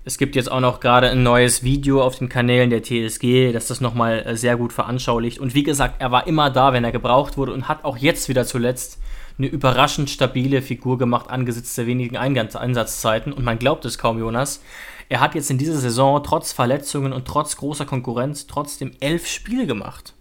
Es 0.04 0.16
gibt 0.16 0.36
jetzt 0.36 0.50
auch 0.50 0.60
noch 0.60 0.80
gerade 0.80 1.10
ein 1.10 1.22
neues 1.22 1.62
Video 1.62 2.02
auf 2.02 2.16
den 2.18 2.28
Kanälen 2.28 2.70
der 2.70 2.82
TSG, 2.82 3.52
das 3.52 3.66
das 3.66 3.80
nochmal 3.80 4.20
äh, 4.26 4.36
sehr 4.36 4.56
gut 4.56 4.72
veranschaulicht. 4.72 5.38
Und 5.38 5.54
wie 5.54 5.62
gesagt, 5.62 5.96
er 6.00 6.10
war 6.10 6.26
immer 6.26 6.50
da, 6.50 6.72
wenn 6.72 6.84
er 6.84 6.92
gebraucht 6.92 7.36
wurde 7.36 7.52
und 7.52 7.68
hat 7.68 7.84
auch 7.84 7.96
jetzt 7.96 8.28
wieder 8.28 8.44
zuletzt 8.46 9.00
eine 9.38 9.46
überraschend 9.48 10.10
stabile 10.10 10.62
Figur 10.62 10.98
gemacht 10.98 11.30
angesichts 11.30 11.74
der 11.74 11.86
wenigen 11.86 12.16
Eingangs- 12.16 12.56
Einsatzzeiten. 12.56 13.32
Und 13.32 13.44
man 13.44 13.58
glaubt 13.58 13.84
es 13.84 13.98
kaum, 13.98 14.18
Jonas. 14.18 14.62
Er 15.10 15.20
hat 15.20 15.34
jetzt 15.34 15.50
in 15.50 15.58
dieser 15.58 15.76
Saison 15.78 16.22
trotz 16.22 16.52
Verletzungen 16.52 17.12
und 17.12 17.26
trotz 17.26 17.56
großer 17.56 17.84
Konkurrenz 17.86 18.46
trotzdem 18.46 18.92
elf 19.00 19.26
Spiele 19.26 19.66
gemacht. 19.66 20.12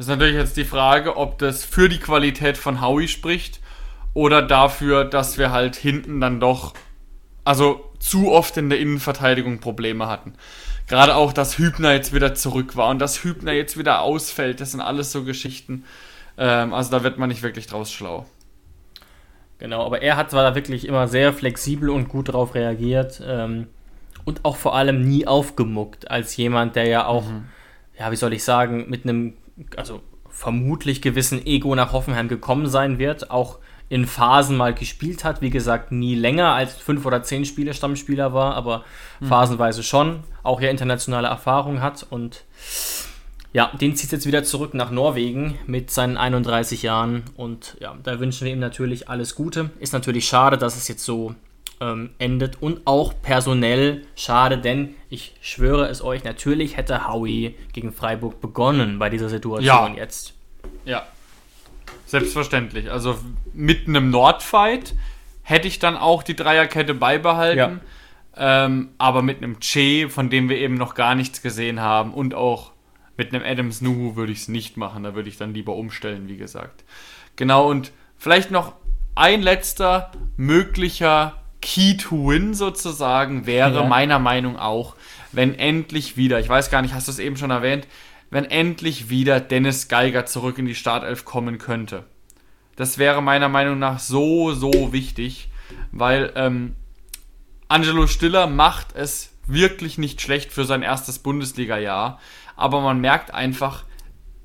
Das 0.00 0.06
ist 0.06 0.12
natürlich 0.12 0.36
jetzt 0.36 0.56
die 0.56 0.64
Frage, 0.64 1.18
ob 1.18 1.36
das 1.36 1.62
für 1.62 1.90
die 1.90 1.98
Qualität 1.98 2.56
von 2.56 2.80
Howie 2.80 3.06
spricht 3.06 3.60
oder 4.14 4.40
dafür, 4.40 5.04
dass 5.04 5.36
wir 5.36 5.50
halt 5.52 5.76
hinten 5.76 6.22
dann 6.22 6.40
doch, 6.40 6.72
also 7.44 7.84
zu 7.98 8.32
oft 8.32 8.56
in 8.56 8.70
der 8.70 8.80
Innenverteidigung 8.80 9.60
Probleme 9.60 10.06
hatten. 10.06 10.32
Gerade 10.86 11.16
auch, 11.16 11.34
dass 11.34 11.58
Hübner 11.58 11.92
jetzt 11.92 12.14
wieder 12.14 12.34
zurück 12.34 12.78
war 12.78 12.88
und 12.88 12.98
dass 12.98 13.24
Hübner 13.24 13.52
jetzt 13.52 13.76
wieder 13.76 14.00
ausfällt, 14.00 14.62
das 14.62 14.70
sind 14.70 14.80
alles 14.80 15.12
so 15.12 15.22
Geschichten. 15.24 15.84
Ähm, 16.38 16.72
also 16.72 16.90
da 16.90 17.04
wird 17.04 17.18
man 17.18 17.28
nicht 17.28 17.42
wirklich 17.42 17.66
draus 17.66 17.92
schlau. 17.92 18.24
Genau, 19.58 19.84
aber 19.84 20.00
er 20.00 20.16
hat 20.16 20.30
zwar 20.30 20.44
da 20.44 20.54
wirklich 20.54 20.88
immer 20.88 21.08
sehr 21.08 21.34
flexibel 21.34 21.90
und 21.90 22.08
gut 22.08 22.32
drauf 22.32 22.54
reagiert 22.54 23.20
ähm, 23.22 23.66
und 24.24 24.46
auch 24.46 24.56
vor 24.56 24.74
allem 24.74 25.02
nie 25.02 25.26
aufgemuckt 25.26 26.10
als 26.10 26.38
jemand, 26.38 26.74
der 26.74 26.86
ja 26.86 27.04
auch, 27.04 27.26
ja, 27.98 28.10
wie 28.10 28.16
soll 28.16 28.32
ich 28.32 28.44
sagen, 28.44 28.88
mit 28.88 29.04
einem, 29.04 29.34
also 29.76 30.00
vermutlich 30.28 31.02
gewissen 31.02 31.44
Ego 31.44 31.74
nach 31.74 31.92
Hoffenheim 31.92 32.28
gekommen 32.28 32.66
sein 32.68 32.98
wird, 32.98 33.30
auch 33.30 33.58
in 33.88 34.06
Phasen 34.06 34.56
mal 34.56 34.72
gespielt 34.72 35.24
hat. 35.24 35.42
Wie 35.42 35.50
gesagt, 35.50 35.92
nie 35.92 36.14
länger 36.14 36.52
als 36.54 36.74
fünf 36.74 37.04
oder 37.04 37.22
zehn 37.22 37.44
Spiele 37.44 37.74
Stammspieler 37.74 38.32
war, 38.32 38.54
aber 38.54 38.84
mhm. 39.18 39.26
phasenweise 39.26 39.82
schon, 39.82 40.20
auch 40.42 40.60
ja 40.60 40.70
internationale 40.70 41.28
Erfahrung 41.28 41.82
hat 41.82 42.06
und 42.08 42.44
ja, 43.52 43.72
den 43.80 43.96
zieht 43.96 44.12
jetzt 44.12 44.26
wieder 44.26 44.44
zurück 44.44 44.74
nach 44.74 44.92
Norwegen 44.92 45.58
mit 45.66 45.90
seinen 45.90 46.16
31 46.16 46.82
Jahren 46.82 47.24
und 47.36 47.76
ja, 47.80 47.96
da 48.02 48.20
wünschen 48.20 48.44
wir 48.44 48.52
ihm 48.52 48.60
natürlich 48.60 49.08
alles 49.08 49.34
Gute. 49.34 49.70
Ist 49.80 49.92
natürlich 49.92 50.28
schade, 50.28 50.56
dass 50.56 50.76
es 50.76 50.86
jetzt 50.86 51.04
so 51.04 51.34
ähm, 51.80 52.10
endet 52.18 52.62
und 52.62 52.86
auch 52.86 53.14
personell 53.22 54.06
schade, 54.14 54.58
denn 54.58 54.94
ich 55.08 55.34
schwöre 55.40 55.88
es 55.88 56.02
euch, 56.02 56.24
natürlich 56.24 56.76
hätte 56.76 57.08
Howie 57.08 57.56
gegen 57.72 57.92
Freiburg 57.92 58.40
begonnen 58.40 58.98
bei 58.98 59.08
dieser 59.10 59.28
Situation 59.28 59.64
ja. 59.64 59.88
jetzt. 59.94 60.34
Ja, 60.84 61.06
selbstverständlich. 62.06 62.90
Also 62.90 63.18
mit 63.52 63.88
einem 63.88 64.10
Nordfight 64.10 64.94
hätte 65.42 65.68
ich 65.68 65.78
dann 65.78 65.96
auch 65.96 66.22
die 66.22 66.36
Dreierkette 66.36 66.94
beibehalten. 66.94 67.58
Ja. 67.58 67.80
Ähm, 68.36 68.90
aber 68.98 69.22
mit 69.22 69.38
einem 69.38 69.58
Che, 69.60 70.08
von 70.08 70.30
dem 70.30 70.48
wir 70.48 70.56
eben 70.56 70.74
noch 70.74 70.94
gar 70.94 71.14
nichts 71.14 71.42
gesehen 71.42 71.80
haben 71.80 72.14
und 72.14 72.34
auch 72.34 72.72
mit 73.16 73.34
einem 73.34 73.44
Adams 73.44 73.80
Nuhu 73.80 74.16
würde 74.16 74.32
ich 74.32 74.38
es 74.38 74.48
nicht 74.48 74.76
machen. 74.76 75.02
Da 75.02 75.14
würde 75.14 75.28
ich 75.28 75.36
dann 75.36 75.52
lieber 75.52 75.74
umstellen, 75.74 76.28
wie 76.28 76.36
gesagt. 76.36 76.84
Genau, 77.36 77.68
und 77.68 77.92
vielleicht 78.16 78.50
noch 78.50 78.74
ein 79.14 79.42
letzter 79.42 80.12
möglicher 80.36 81.39
Key 81.60 81.96
to 81.96 82.28
Win 82.28 82.54
sozusagen 82.54 83.46
wäre 83.46 83.80
ja. 83.80 83.84
meiner 83.84 84.18
Meinung 84.18 84.56
auch, 84.58 84.96
wenn 85.32 85.54
endlich 85.54 86.16
wieder, 86.16 86.40
ich 86.40 86.48
weiß 86.48 86.70
gar 86.70 86.82
nicht, 86.82 86.94
hast 86.94 87.08
du 87.08 87.12
es 87.12 87.18
eben 87.18 87.36
schon 87.36 87.50
erwähnt, 87.50 87.86
wenn 88.30 88.44
endlich 88.44 89.10
wieder 89.10 89.40
Dennis 89.40 89.88
Geiger 89.88 90.26
zurück 90.26 90.58
in 90.58 90.66
die 90.66 90.74
Startelf 90.74 91.24
kommen 91.24 91.58
könnte. 91.58 92.04
Das 92.76 92.98
wäre 92.98 93.22
meiner 93.22 93.48
Meinung 93.48 93.78
nach 93.78 93.98
so, 93.98 94.52
so 94.52 94.92
wichtig, 94.92 95.50
weil 95.92 96.32
ähm, 96.36 96.76
Angelo 97.68 98.06
Stiller 98.06 98.46
macht 98.46 98.94
es 98.94 99.32
wirklich 99.46 99.98
nicht 99.98 100.20
schlecht 100.20 100.52
für 100.52 100.64
sein 100.64 100.82
erstes 100.82 101.18
Bundesliga-Jahr 101.18 102.20
aber 102.60 102.82
man 102.82 103.00
merkt 103.00 103.32
einfach 103.32 103.84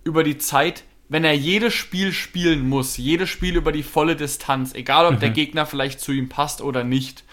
über 0.06 0.23
die 0.23 0.38
Zeit, 0.38 0.86
wenn 1.08 1.24
er 1.24 1.34
jedes 1.34 1.74
Spiel 1.74 2.12
spielen 2.12 2.68
muss, 2.68 2.98
jedes 2.98 3.30
Spiel 3.30 3.56
über 3.56 3.72
die 3.72 3.84
volle 3.84 4.15
Distanz, 4.15 4.74
egal 4.74 5.06
ob 5.06 5.13
mhm. 5.13 5.20
der 5.20 5.30
Gegner 5.30 5.65
vielleicht 5.65 6.00
zu 6.00 6.12
ihm 6.12 6.30
passt 6.30 6.62
oder 6.62 6.84
nicht, 6.84 7.24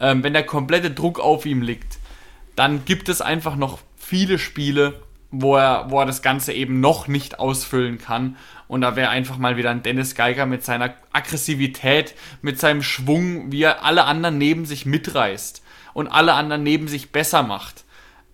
ähm, 0.00 0.22
wenn 0.22 0.32
der 0.32 0.44
komplette 0.44 0.90
Druck 0.90 1.20
auf 1.20 1.44
ihm 1.44 1.62
liegt, 1.62 1.98
dann 2.56 2.84
gibt 2.84 3.08
es 3.08 3.20
einfach 3.20 3.56
noch 3.56 3.78
viele 3.96 4.38
Spiele, 4.38 5.02
wo 5.30 5.56
er, 5.56 5.90
wo 5.90 6.00
er 6.00 6.06
das 6.06 6.22
Ganze 6.22 6.52
eben 6.52 6.80
noch 6.80 7.06
nicht 7.06 7.38
ausfüllen 7.38 7.98
kann. 7.98 8.36
Und 8.66 8.80
da 8.80 8.96
wäre 8.96 9.10
einfach 9.10 9.38
mal 9.38 9.56
wieder 9.56 9.70
ein 9.70 9.82
Dennis 9.82 10.14
Geiger 10.14 10.46
mit 10.46 10.64
seiner 10.64 10.94
Aggressivität, 11.12 12.14
mit 12.42 12.58
seinem 12.58 12.82
Schwung, 12.82 13.52
wie 13.52 13.62
er 13.62 13.84
alle 13.84 14.04
anderen 14.04 14.38
neben 14.38 14.64
sich 14.64 14.86
mitreißt 14.86 15.62
und 15.92 16.08
alle 16.08 16.34
anderen 16.34 16.62
neben 16.62 16.88
sich 16.88 17.12
besser 17.12 17.42
macht. 17.42 17.84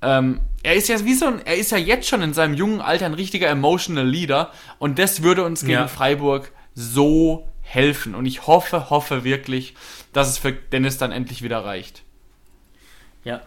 Ähm, 0.02 0.40
er 0.64 0.74
ist 0.74 0.88
ja 0.88 1.04
wie 1.04 1.14
so 1.14 1.26
ein, 1.26 1.44
er 1.44 1.56
ist 1.56 1.70
ja 1.70 1.78
jetzt 1.78 2.08
schon 2.08 2.22
in 2.22 2.32
seinem 2.32 2.54
jungen 2.54 2.80
Alter 2.80 3.06
ein 3.06 3.14
richtiger 3.14 3.48
emotional 3.48 4.06
Leader 4.06 4.50
und 4.78 4.98
das 4.98 5.22
würde 5.22 5.44
uns 5.44 5.60
gegen 5.60 5.72
ja. 5.72 5.88
Freiburg 5.88 6.50
so 6.74 7.46
helfen. 7.60 8.14
Und 8.14 8.26
ich 8.26 8.46
hoffe, 8.46 8.88
hoffe 8.90 9.24
wirklich, 9.24 9.74
dass 10.12 10.28
es 10.28 10.38
für 10.38 10.52
Dennis 10.52 10.96
dann 10.96 11.12
endlich 11.12 11.42
wieder 11.42 11.64
reicht. 11.64 12.02
Ja, 13.24 13.42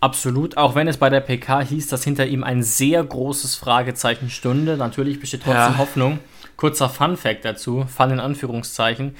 absolut. 0.00 0.58
Auch 0.58 0.74
wenn 0.74 0.88
es 0.88 0.98
bei 0.98 1.08
der 1.08 1.20
PK 1.20 1.62
hieß, 1.62 1.88
dass 1.88 2.04
hinter 2.04 2.26
ihm 2.26 2.44
ein 2.44 2.62
sehr 2.62 3.02
großes 3.02 3.56
Fragezeichen 3.56 4.28
stünde. 4.28 4.76
Natürlich 4.76 5.20
besteht 5.20 5.42
trotzdem 5.44 5.72
ja. 5.72 5.78
Hoffnung. 5.78 6.18
Kurzer 6.56 6.90
Fun 6.90 7.16
Fact 7.16 7.44
dazu, 7.44 7.86
Fun 7.86 8.10
in 8.10 8.20
Anführungszeichen. 8.20 9.16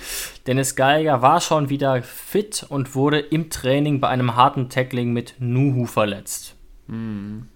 Dennis 0.46 0.74
Geiger 0.74 1.22
war 1.22 1.40
schon 1.40 1.70
wieder 1.70 2.02
fit 2.02 2.66
und 2.68 2.94
wurde 2.94 3.20
im 3.20 3.48
Training 3.48 4.00
bei 4.00 4.08
einem 4.08 4.34
harten 4.34 4.68
Tackling 4.68 5.12
mit 5.12 5.36
Nuhu 5.38 5.86
verletzt. 5.86 6.57
Mhm. 6.88 7.48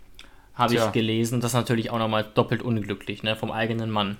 Habe 0.54 0.74
ich 0.74 0.92
gelesen. 0.92 1.40
Das 1.40 1.52
ist 1.52 1.56
natürlich 1.56 1.90
auch 1.90 1.98
nochmal 1.98 2.24
doppelt 2.34 2.62
unglücklich, 2.62 3.22
ne? 3.22 3.36
Vom 3.36 3.50
eigenen 3.50 3.90
Mann. 3.90 4.18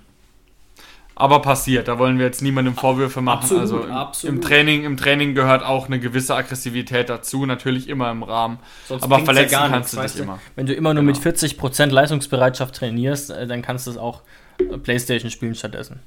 Aber 1.14 1.42
passiert, 1.42 1.88
da 1.88 1.98
wollen 1.98 2.18
wir 2.18 2.24
jetzt 2.24 2.40
niemandem 2.40 2.74
Vorwürfe 2.74 3.20
machen. 3.20 3.42
Absolut, 3.42 3.60
also 3.60 3.80
im, 3.82 3.92
absolut. 3.92 4.36
im 4.36 4.42
Training, 4.42 4.84
im 4.84 4.96
Training 4.96 5.34
gehört 5.34 5.62
auch 5.62 5.86
eine 5.86 6.00
gewisse 6.00 6.34
Aggressivität 6.34 7.10
dazu, 7.10 7.44
natürlich 7.44 7.88
immer 7.88 8.10
im 8.10 8.22
Rahmen. 8.22 8.58
Sonst 8.88 9.02
aber 9.02 9.18
verletzen 9.20 9.52
ja 9.52 9.68
kannst 9.68 9.94
nichts, 9.94 10.12
du 10.14 10.18
dich 10.18 10.26
immer. 10.26 10.38
Wenn 10.56 10.66
du 10.66 10.72
immer 10.72 10.94
nur 10.94 11.02
genau. 11.04 11.14
mit 11.14 11.38
40% 11.38 11.90
Leistungsbereitschaft 11.90 12.74
trainierst, 12.74 13.30
äh, 13.30 13.46
dann 13.46 13.60
kannst 13.60 13.86
du 13.86 13.90
es 13.90 13.98
auch 13.98 14.22
äh, 14.58 14.78
Playstation 14.78 15.30
spielen 15.30 15.54
stattdessen. 15.54 16.00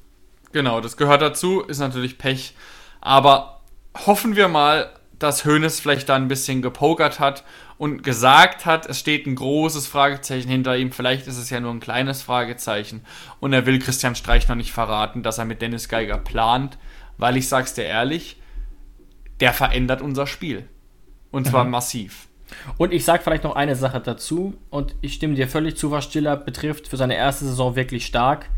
Genau, 0.54 0.82
das 0.82 0.98
gehört 0.98 1.22
dazu, 1.22 1.62
ist 1.62 1.80
natürlich 1.80 2.18
Pech. 2.18 2.56
Aber 3.00 3.62
hoffen 4.08 4.36
wir 4.36 4.48
mal, 4.48 4.90
dass 5.20 5.46
Hoeneß 5.46 5.80
vielleicht 5.80 6.10
da 6.10 6.16
ein 6.16 6.28
bisschen 6.28 6.62
gepokert 6.62 7.20
hat 7.20 7.44
und 7.78 8.04
gesagt 8.04 8.66
hat, 8.66 8.86
es 8.86 9.00
steht 9.00 9.28
ein 9.28 9.36
großes 9.36 9.88
Fragezeichen 9.88 10.50
hinter 10.50 10.78
ihm, 10.78 10.92
vielleicht 10.92 11.28
ist 11.28 11.38
es 11.38 11.50
ja 11.50 11.60
nur 11.60 11.72
ein 11.72 11.80
kleines 11.80 12.22
Fragezeichen 12.22 13.04
und 13.40 13.54
er 13.54 13.66
will 13.66 13.80
Christian 13.80 14.16
Streich 14.16 14.48
noch 14.48 14.56
nicht 14.56 14.72
verraten, 14.72 15.24
dass 15.24 15.38
er 15.38 15.46
mit 15.46 15.62
Dennis 15.62 15.90
Geiger 15.90 16.18
plant, 16.18 16.78
weil 17.18 17.38
ich 17.38 17.48
sag's 17.48 17.74
dir 17.74 17.86
ehrlich, 17.86 18.42
der 19.40 19.54
verändert 19.54 20.02
unser 20.02 20.28
Spiel 20.28 20.68
und 21.32 21.48
zwar 21.48 21.66
mhm. 21.66 21.72
massiv. 21.72 22.28
Und 22.78 22.94
ich 22.94 23.04
sag 23.04 23.24
vielleicht 23.24 23.44
noch 23.44 23.56
eine 23.56 23.76
Sache 23.76 24.00
dazu 24.00 24.56
und 24.70 24.96
ich 25.02 25.14
stimme 25.14 25.36
dir 25.36 25.48
völlig 25.48 25.78
zu, 25.78 25.92
was 25.92 26.06
Stiller 26.06 26.38
betrifft, 26.38 26.88
für 26.88 26.98
seine 26.98 27.16
erste 27.16 27.46
Saison 27.46 27.76
wirklich 27.76 28.06
stark. 28.06 28.50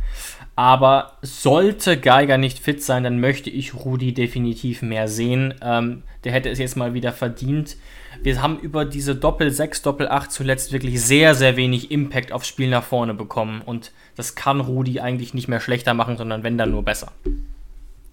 Aber 0.57 1.13
sollte 1.21 1.99
Geiger 1.99 2.39
nicht 2.39 2.57
fit 2.57 2.83
sein, 2.83 3.03
dann 3.03 3.19
möchte 3.19 3.51
ich 3.51 3.75
Rudi 3.75 4.15
definitiv 4.15 4.81
mehr 4.81 5.07
sehen. 5.07 5.53
Ähm, 5.61 6.01
der 6.23 6.31
hätte 6.31 6.49
es 6.49 6.57
jetzt 6.57 6.75
mal 6.75 6.95
wieder 6.95 7.13
verdient. 7.13 7.77
Wir 8.23 8.41
haben 8.41 8.57
über 8.59 8.83
diese 8.83 9.15
Doppel-6, 9.15 9.83
Doppel-8 9.83 10.29
zuletzt 10.29 10.73
wirklich 10.73 10.99
sehr, 10.99 11.35
sehr 11.35 11.57
wenig 11.57 11.91
Impact 11.91 12.31
aufs 12.31 12.47
Spiel 12.47 12.69
nach 12.69 12.83
vorne 12.83 13.13
bekommen. 13.13 13.61
Und 13.63 13.91
das 14.15 14.33
kann 14.33 14.59
Rudi 14.59 14.99
eigentlich 14.99 15.35
nicht 15.35 15.47
mehr 15.47 15.59
schlechter 15.59 15.93
machen, 15.93 16.17
sondern 16.17 16.41
wenn 16.41 16.57
dann 16.57 16.71
nur 16.71 16.83
besser. 16.83 17.11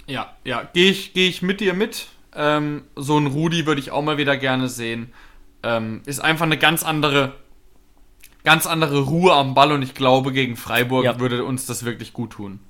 Ja, 0.07 0.37
ja, 0.45 0.69
gehe 0.75 0.91
ich, 0.91 1.15
geh 1.15 1.27
ich 1.27 1.41
mit 1.41 1.61
dir 1.61 1.73
mit. 1.73 2.09
Ähm, 2.37 2.83
so 2.95 3.17
ein 3.17 3.27
Rudi 3.27 3.65
würde 3.65 3.81
ich 3.81 3.91
auch 3.91 4.03
mal 4.03 4.19
wieder 4.19 4.37
gerne 4.37 4.69
sehen. 4.69 5.15
Ähm, 5.63 6.03
ist 6.05 6.21
einfach 6.21 6.45
eine 6.45 6.59
ganz 6.59 6.83
andere, 6.83 7.33
ganz 8.45 8.67
andere 8.67 9.01
Ruhe 9.01 9.33
am 9.33 9.55
Ball 9.55 9.73
und 9.73 9.83
ich 9.83 9.95
glaube, 9.95 10.33
gegen 10.33 10.57
Freiburg 10.57 11.05
ja. 11.05 11.19
würde 11.19 11.45
uns 11.45 11.67
das 11.67 11.85
wirklich 11.85 12.13
gut 12.13 12.31
tun. 12.31 12.61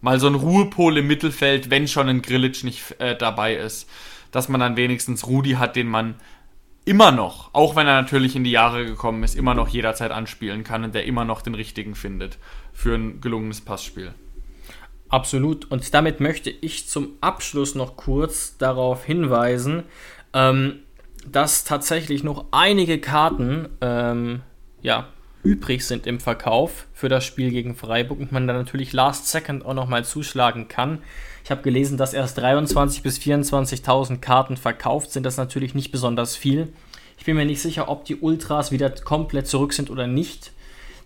Mal 0.00 0.20
so 0.20 0.26
ein 0.26 0.34
Ruhepol 0.34 0.98
im 0.98 1.06
Mittelfeld, 1.06 1.70
wenn 1.70 1.88
schon 1.88 2.08
ein 2.08 2.22
Grillitsch 2.22 2.64
nicht 2.64 2.96
äh, 2.98 3.16
dabei 3.16 3.56
ist, 3.56 3.88
dass 4.30 4.48
man 4.48 4.60
dann 4.60 4.76
wenigstens 4.76 5.26
Rudi 5.26 5.52
hat, 5.52 5.76
den 5.76 5.88
man 5.88 6.16
immer 6.84 7.12
noch, 7.12 7.50
auch 7.52 7.76
wenn 7.76 7.86
er 7.86 8.02
natürlich 8.02 8.34
in 8.34 8.44
die 8.44 8.50
Jahre 8.50 8.84
gekommen 8.84 9.22
ist, 9.22 9.36
immer 9.36 9.54
noch 9.54 9.68
jederzeit 9.68 10.10
anspielen 10.10 10.64
kann 10.64 10.84
und 10.84 10.94
der 10.94 11.04
immer 11.04 11.24
noch 11.24 11.40
den 11.40 11.54
richtigen 11.54 11.94
findet 11.94 12.38
für 12.72 12.94
ein 12.94 13.20
gelungenes 13.20 13.60
Passspiel. 13.60 14.14
Absolut. 15.08 15.70
Und 15.70 15.94
damit 15.94 16.20
möchte 16.20 16.50
ich 16.50 16.88
zum 16.88 17.10
Abschluss 17.20 17.74
noch 17.74 17.96
kurz 17.96 18.56
darauf 18.56 19.04
hinweisen, 19.04 19.84
ähm, 20.32 20.80
dass 21.24 21.64
tatsächlich 21.64 22.24
noch 22.24 22.46
einige 22.50 22.98
Karten 22.98 23.68
ähm, 23.80 24.40
ja, 24.80 25.08
übrig 25.42 25.86
sind 25.86 26.06
im 26.06 26.20
Verkauf 26.20 26.86
für 26.92 27.08
das 27.08 27.24
Spiel 27.24 27.50
gegen 27.50 27.74
Freiburg 27.74 28.20
und 28.20 28.32
man 28.32 28.46
dann 28.46 28.56
natürlich 28.56 28.92
Last 28.92 29.28
Second 29.28 29.64
auch 29.64 29.74
nochmal 29.74 30.04
zuschlagen 30.04 30.68
kann. 30.68 30.98
Ich 31.44 31.50
habe 31.50 31.62
gelesen, 31.62 31.96
dass 31.96 32.14
erst 32.14 32.38
23.000 32.38 33.02
bis 33.02 33.18
24.000 33.18 34.18
Karten 34.18 34.56
verkauft 34.56 35.10
sind. 35.10 35.24
Das 35.24 35.34
ist 35.34 35.38
natürlich 35.38 35.74
nicht 35.74 35.90
besonders 35.90 36.36
viel. 36.36 36.72
Ich 37.18 37.24
bin 37.24 37.36
mir 37.36 37.44
nicht 37.44 37.62
sicher, 37.62 37.88
ob 37.88 38.04
die 38.04 38.16
Ultras 38.16 38.70
wieder 38.70 38.90
komplett 38.90 39.46
zurück 39.46 39.72
sind 39.72 39.90
oder 39.90 40.06
nicht. 40.06 40.52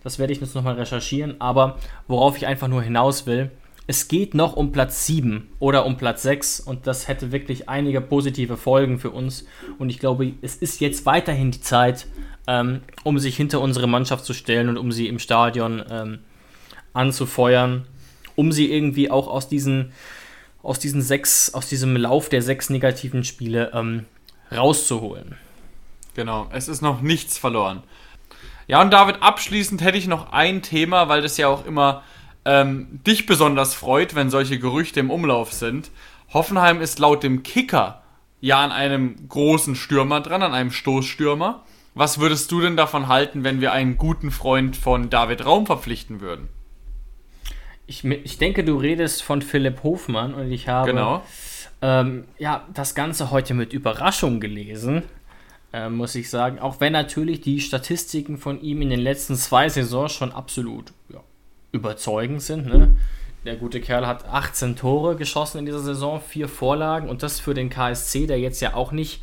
Das 0.03 0.19
werde 0.19 0.33
ich 0.33 0.39
jetzt 0.39 0.55
nochmal 0.55 0.75
recherchieren. 0.75 1.41
Aber 1.41 1.77
worauf 2.07 2.37
ich 2.37 2.45
einfach 2.45 2.67
nur 2.67 2.83
hinaus 2.83 3.25
will, 3.25 3.51
es 3.87 4.09
geht 4.09 4.33
noch 4.33 4.57
um 4.57 4.73
Platz 4.73 5.05
7 5.05 5.47
oder 5.59 5.85
um 5.85 5.95
Platz 5.95 6.21
6 6.23 6.59
und 6.59 6.87
das 6.87 7.07
hätte 7.07 7.31
wirklich 7.31 7.69
einige 7.69 8.01
positive 8.01 8.57
Folgen 8.57 8.99
für 8.99 9.11
uns. 9.11 9.45
Und 9.79 9.89
ich 9.89 9.99
glaube, 9.99 10.33
es 10.41 10.57
ist 10.57 10.81
jetzt 10.81 11.05
weiterhin 11.05 11.51
die 11.51 11.61
Zeit, 11.61 12.07
ähm, 12.47 12.81
um 13.03 13.17
sich 13.17 13.37
hinter 13.37 13.61
unsere 13.61 13.87
Mannschaft 13.87 14.25
zu 14.25 14.33
stellen 14.33 14.67
und 14.67 14.77
um 14.77 14.91
sie 14.91 15.07
im 15.07 15.19
Stadion 15.19 15.83
ähm, 15.89 16.19
anzufeuern, 16.91 17.87
um 18.35 18.51
sie 18.51 18.71
irgendwie 18.71 19.09
auch 19.09 19.27
aus 19.27 19.47
diesen 19.47 19.93
aus 20.63 20.79
diesen 20.79 21.01
sechs, 21.01 21.53
aus 21.53 21.69
diesem 21.69 21.95
Lauf 21.95 22.27
der 22.27 22.41
sechs 22.41 22.69
negativen 22.69 23.23
Spiele 23.23 23.71
ähm, 23.73 24.05
rauszuholen. 24.51 25.37
Genau, 26.13 26.49
es 26.51 26.67
ist 26.67 26.81
noch 26.81 26.99
nichts 26.99 27.37
verloren. 27.37 27.83
Ja, 28.67 28.81
und 28.81 28.91
David, 28.91 29.21
abschließend 29.21 29.81
hätte 29.81 29.97
ich 29.97 30.07
noch 30.07 30.33
ein 30.33 30.61
Thema, 30.61 31.07
weil 31.07 31.21
das 31.21 31.37
ja 31.37 31.47
auch 31.47 31.65
immer 31.65 32.03
ähm, 32.47 32.99
dich 33.05 33.27
besonders 33.27 33.75
freut, 33.75 34.15
wenn 34.15 34.31
solche 34.31 34.57
Gerüchte 34.57 34.99
im 34.99 35.11
Umlauf 35.11 35.53
sind. 35.53 35.91
Hoffenheim 36.33 36.81
ist 36.81 36.97
laut 36.97 37.21
dem 37.21 37.43
Kicker 37.43 38.01
ja 38.41 38.63
an 38.63 38.71
einem 38.71 39.27
großen 39.29 39.75
Stürmer 39.75 40.21
dran, 40.21 40.41
an 40.41 40.53
einem 40.53 40.71
Stoßstürmer. 40.71 41.63
Was 41.93 42.19
würdest 42.19 42.51
du 42.51 42.61
denn 42.61 42.77
davon 42.77 43.07
halten, 43.07 43.43
wenn 43.43 43.61
wir 43.61 43.71
einen 43.71 43.97
guten 43.97 44.31
Freund 44.31 44.75
von 44.75 45.09
David 45.09 45.45
Raum 45.45 45.65
verpflichten 45.65 46.21
würden? 46.21 46.49
ich, 47.87 48.03
ich 48.03 48.37
denke, 48.37 48.63
du 48.63 48.77
redest 48.77 49.23
von 49.23 49.41
Philipp 49.41 49.81
Hofmann 49.83 50.33
und 50.33 50.51
ich 50.51 50.67
habe 50.67 50.91
Genau. 50.91 51.23
ähm, 51.81 52.25
ja, 52.37 52.67
das 52.73 52.93
Ganze 52.93 53.31
heute 53.31 53.53
mit 53.53 53.73
Überraschung 53.73 54.39
gelesen, 54.39 55.03
äh, 55.73 55.89
muss 55.89 56.13
ich 56.15 56.29
sagen. 56.29 56.59
Auch 56.59 56.81
wenn 56.81 56.91
natürlich 56.93 57.41
die 57.41 57.61
Statistiken 57.61 58.37
von 58.37 58.61
ihm 58.61 58.81
in 58.81 58.89
den 58.89 58.99
letzten 58.99 59.35
zwei 59.35 59.69
Saisons 59.69 60.11
schon 60.11 60.33
absolut 60.33 60.91
ja, 61.09 61.21
überzeugend 61.77 62.41
sind. 62.41 62.67
Ne? 62.67 62.97
Der 63.45 63.55
gute 63.55 63.79
Kerl 63.79 64.05
hat 64.05 64.27
18 64.27 64.75
Tore 64.75 65.15
geschossen 65.15 65.59
in 65.59 65.65
dieser 65.65 65.79
Saison, 65.79 66.19
vier 66.19 66.49
Vorlagen 66.49 67.07
und 67.07 67.23
das 67.23 67.39
für 67.39 67.53
den 67.53 67.69
KSC, 67.69 68.27
der 68.27 68.39
jetzt 68.39 68.59
ja 68.61 68.73
auch 68.73 68.91
nicht 68.91 69.21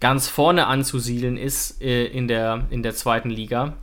ganz 0.00 0.28
vorne 0.28 0.66
anzusiedeln 0.66 1.36
ist 1.36 1.80
äh, 1.80 2.06
in, 2.06 2.26
der, 2.26 2.64
in 2.70 2.82
der 2.82 2.94
zweiten 2.94 3.30
Liga. 3.30 3.74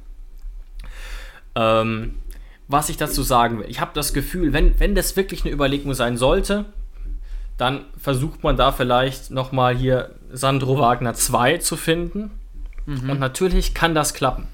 Ähm, 1.55 2.15
was 2.67 2.89
ich 2.89 2.97
dazu 2.97 3.23
sagen 3.23 3.59
will, 3.59 3.65
ich 3.69 3.79
habe 3.79 3.91
das 3.93 4.13
Gefühl, 4.13 4.53
wenn, 4.53 4.79
wenn 4.79 4.95
das 4.95 5.15
wirklich 5.15 5.43
eine 5.43 5.53
Überlegung 5.53 5.93
sein 5.93 6.17
sollte, 6.17 6.65
dann 7.57 7.85
versucht 7.97 8.43
man 8.43 8.57
da 8.57 8.71
vielleicht 8.71 9.29
nochmal 9.29 9.75
hier 9.75 10.15
Sandro 10.31 10.79
Wagner 10.79 11.13
2 11.13 11.57
zu 11.57 11.77
finden. 11.77 12.31
Und 12.87 13.19
natürlich 13.19 13.73
kann 13.73 13.93
das 13.93 14.13
klappen. 14.13 14.47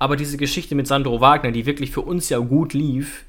Aber 0.00 0.16
diese 0.16 0.38
Geschichte 0.38 0.74
mit 0.74 0.88
Sandro 0.88 1.20
Wagner, 1.20 1.52
die 1.52 1.66
wirklich 1.66 1.92
für 1.92 2.00
uns 2.00 2.30
ja 2.30 2.38
gut 2.38 2.72
lief, 2.72 3.26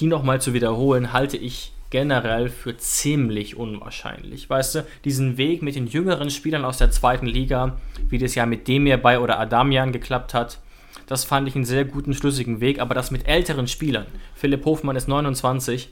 die 0.00 0.06
nochmal 0.06 0.40
zu 0.40 0.52
wiederholen, 0.52 1.12
halte 1.12 1.38
ich 1.38 1.72
generell 1.88 2.48
für 2.48 2.76
ziemlich 2.76 3.56
unwahrscheinlich. 3.56 4.50
Weißt 4.50 4.74
du, 4.74 4.86
diesen 5.04 5.38
Weg 5.38 5.62
mit 5.62 5.76
den 5.76 5.86
jüngeren 5.86 6.30
Spielern 6.30 6.64
aus 6.64 6.78
der 6.78 6.90
zweiten 6.90 7.26
Liga, 7.26 7.78
wie 8.08 8.18
das 8.18 8.34
ja 8.34 8.44
mit 8.44 8.66
Demir 8.66 8.96
bei 8.96 9.20
oder 9.20 9.38
Adamian 9.38 9.92
geklappt 9.92 10.34
hat, 10.34 10.58
das 11.06 11.24
fand 11.24 11.46
ich 11.46 11.54
einen 11.54 11.64
sehr 11.64 11.84
guten, 11.84 12.12
schlüssigen 12.12 12.60
Weg. 12.60 12.80
Aber 12.80 12.94
das 12.94 13.12
mit 13.12 13.28
älteren 13.28 13.68
Spielern, 13.68 14.06
Philipp 14.34 14.64
Hofmann 14.64 14.96
ist 14.96 15.06
29, 15.08 15.90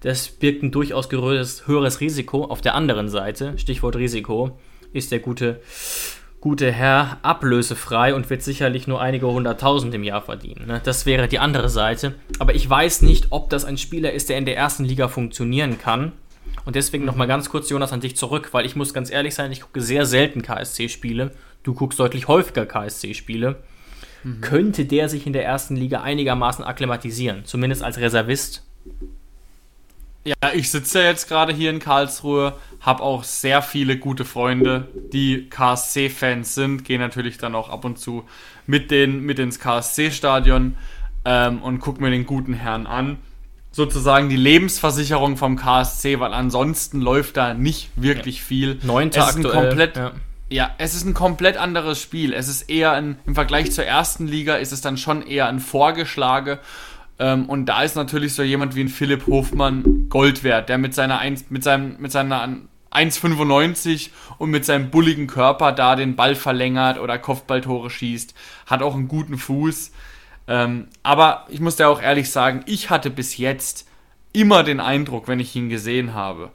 das 0.00 0.28
birgt 0.28 0.62
ein 0.62 0.70
durchaus 0.70 1.10
höheres, 1.10 2.00
Risiko. 2.00 2.44
Auf 2.44 2.62
der 2.62 2.74
anderen 2.74 3.10
Seite, 3.10 3.58
Stichwort 3.58 3.96
Risiko, 3.96 4.58
ist 4.94 5.12
der 5.12 5.18
gute, 5.18 5.60
gute 6.46 6.70
Herr 6.70 7.18
ablösefrei 7.22 8.14
und 8.14 8.30
wird 8.30 8.40
sicherlich 8.40 8.86
nur 8.86 9.00
einige 9.00 9.26
hunderttausend 9.26 9.92
im 9.96 10.04
Jahr 10.04 10.22
verdienen. 10.22 10.68
Ne? 10.68 10.80
Das 10.84 11.04
wäre 11.04 11.26
die 11.26 11.40
andere 11.40 11.68
Seite. 11.68 12.14
Aber 12.38 12.54
ich 12.54 12.70
weiß 12.70 13.02
nicht, 13.02 13.26
ob 13.30 13.50
das 13.50 13.64
ein 13.64 13.76
Spieler 13.76 14.12
ist, 14.12 14.28
der 14.28 14.38
in 14.38 14.44
der 14.44 14.56
ersten 14.56 14.84
Liga 14.84 15.08
funktionieren 15.08 15.76
kann. 15.76 16.12
Und 16.64 16.76
deswegen 16.76 17.04
nochmal 17.04 17.26
ganz 17.26 17.50
kurz, 17.50 17.68
Jonas, 17.68 17.92
an 17.92 18.00
dich 18.00 18.16
zurück, 18.16 18.50
weil 18.52 18.64
ich 18.64 18.76
muss 18.76 18.94
ganz 18.94 19.10
ehrlich 19.10 19.34
sein, 19.34 19.50
ich 19.50 19.60
gucke 19.60 19.80
sehr 19.80 20.06
selten 20.06 20.40
KSC-Spiele. 20.42 21.32
Du 21.64 21.74
guckst 21.74 21.98
deutlich 21.98 22.28
häufiger 22.28 22.64
KSC-Spiele. 22.64 23.56
Könnte 24.40 24.84
der 24.84 25.08
sich 25.08 25.26
in 25.26 25.32
der 25.32 25.44
ersten 25.44 25.74
Liga 25.74 26.02
einigermaßen 26.02 26.64
akklimatisieren? 26.64 27.44
Zumindest 27.44 27.82
als 27.82 27.98
Reservist? 27.98 28.62
Ja, 30.26 30.34
ich 30.54 30.72
sitze 30.72 30.98
ja 30.98 31.04
jetzt 31.04 31.28
gerade 31.28 31.52
hier 31.52 31.70
in 31.70 31.78
Karlsruhe, 31.78 32.54
habe 32.80 33.00
auch 33.00 33.22
sehr 33.22 33.62
viele 33.62 33.96
gute 33.96 34.24
Freunde, 34.24 34.88
die 35.12 35.48
KSC-Fans 35.48 36.52
sind, 36.52 36.84
gehe 36.84 36.98
natürlich 36.98 37.38
dann 37.38 37.54
auch 37.54 37.68
ab 37.68 37.84
und 37.84 38.00
zu 38.00 38.24
mit, 38.66 38.90
den, 38.90 39.20
mit 39.20 39.38
ins 39.38 39.60
KSC-Stadion 39.60 40.76
ähm, 41.24 41.62
und 41.62 41.78
gucke 41.78 42.02
mir 42.02 42.10
den 42.10 42.26
guten 42.26 42.54
Herrn 42.54 42.88
an. 42.88 43.18
Sozusagen 43.70 44.28
die 44.28 44.36
Lebensversicherung 44.36 45.36
vom 45.36 45.54
KSC, 45.54 46.18
weil 46.18 46.34
ansonsten 46.34 47.00
läuft 47.00 47.36
da 47.36 47.54
nicht 47.54 47.90
wirklich 47.94 48.42
viel. 48.42 48.80
Neunter 48.82 49.20
es 49.20 49.28
ist 49.28 49.36
ein 49.36 49.46
aktuell, 49.46 49.68
komplett, 49.68 49.96
ja. 49.96 50.12
ja, 50.48 50.70
es 50.78 50.96
ist 50.96 51.04
ein 51.04 51.14
komplett 51.14 51.56
anderes 51.56 52.00
Spiel. 52.00 52.32
Es 52.32 52.48
ist 52.48 52.62
eher 52.62 52.90
ein, 52.90 53.20
im 53.26 53.36
Vergleich 53.36 53.70
zur 53.70 53.84
ersten 53.84 54.26
Liga 54.26 54.56
ist 54.56 54.72
es 54.72 54.80
dann 54.80 54.96
schon 54.96 55.22
eher 55.22 55.46
ein 55.46 55.60
Vorgeschlage. 55.60 56.58
Ähm, 57.18 57.46
und 57.46 57.66
da 57.66 57.82
ist 57.82 57.96
natürlich 57.96 58.34
so 58.34 58.42
jemand 58.42 58.74
wie 58.74 58.82
ein 58.82 58.88
Philipp 58.88 59.26
Hofmann 59.26 60.08
Gold 60.08 60.44
wert, 60.44 60.68
der 60.68 60.78
mit 60.78 60.94
seiner 60.94 61.18
1, 61.18 61.46
mit 61.50 61.64
seinem, 61.64 61.96
mit 61.98 62.12
seiner 62.12 62.58
1,95 62.90 64.10
und 64.38 64.50
mit 64.50 64.64
seinem 64.64 64.90
bulligen 64.90 65.26
Körper 65.26 65.72
da 65.72 65.96
den 65.96 66.16
Ball 66.16 66.34
verlängert 66.34 66.98
oder 66.98 67.18
Kopfballtore 67.18 67.90
schießt, 67.90 68.34
hat 68.66 68.82
auch 68.82 68.94
einen 68.94 69.08
guten 69.08 69.38
Fuß. 69.38 69.92
Ähm, 70.48 70.88
aber 71.02 71.46
ich 71.48 71.60
muss 71.60 71.76
dir 71.76 71.88
auch 71.88 72.00
ehrlich 72.00 72.30
sagen, 72.30 72.62
ich 72.66 72.90
hatte 72.90 73.10
bis 73.10 73.36
jetzt 73.36 73.88
immer 74.32 74.62
den 74.62 74.80
Eindruck, 74.80 75.28
wenn 75.28 75.40
ich 75.40 75.56
ihn 75.56 75.68
gesehen 75.68 76.14
habe, 76.14 76.50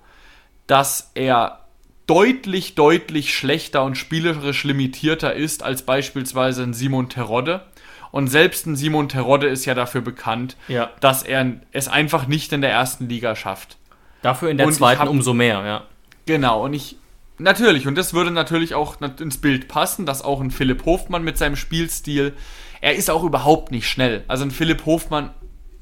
dass 0.68 1.12
er 1.14 1.66
deutlich, 2.08 2.76
deutlich 2.76 3.34
schlechter 3.36 3.84
und 3.84 3.96
spielerisch 3.98 4.64
limitierter 4.64 5.34
ist 5.34 5.64
als 5.64 5.84
beispielsweise 5.84 6.64
ein 6.64 6.74
Simon 6.74 7.10
Terodde. 7.10 7.66
Und 8.12 8.28
selbst 8.28 8.66
ein 8.68 8.76
Simon 8.76 9.08
Terodde 9.10 9.48
ist 9.48 9.66
ja 9.66 9.74
dafür 9.74 10.02
bekannt, 10.02 10.58
Ja. 10.68 10.90
dass 11.00 11.24
er 11.24 11.54
es 11.72 11.88
einfach 11.88 12.28
nicht 12.28 12.52
in 12.54 12.62
der 12.62 12.72
ersten 12.72 13.08
Liga 13.08 13.36
schafft. 13.36 13.78
Dafür 14.22 14.50
in 14.50 14.58
der 14.58 14.68
Und 14.68 14.74
zweiten 14.74 15.00
hab- 15.02 15.10
umso 15.10 15.34
mehr, 15.34 15.64
ja. 15.66 15.84
Genau, 16.26 16.64
und 16.66 16.74
ich. 16.74 16.98
Natürlich, 17.38 17.88
und 17.88 17.96
das 17.98 18.14
würde 18.14 18.30
natürlich 18.30 18.76
auch 18.76 18.98
ins 19.20 19.40
Bild 19.40 19.68
passen, 19.68 20.06
dass 20.06 20.22
auch 20.24 20.42
ein 20.42 20.52
Philipp 20.52 20.86
Hofmann 20.86 21.24
mit 21.24 21.38
seinem 21.40 21.56
Spielstil, 21.56 22.34
er 22.82 22.94
ist 22.96 23.10
auch 23.10 23.24
überhaupt 23.24 23.72
nicht 23.72 23.88
schnell. 23.90 24.24
Also 24.28 24.44
ein 24.44 24.52
Philipp 24.52 24.86
Hofmann, 24.86 25.32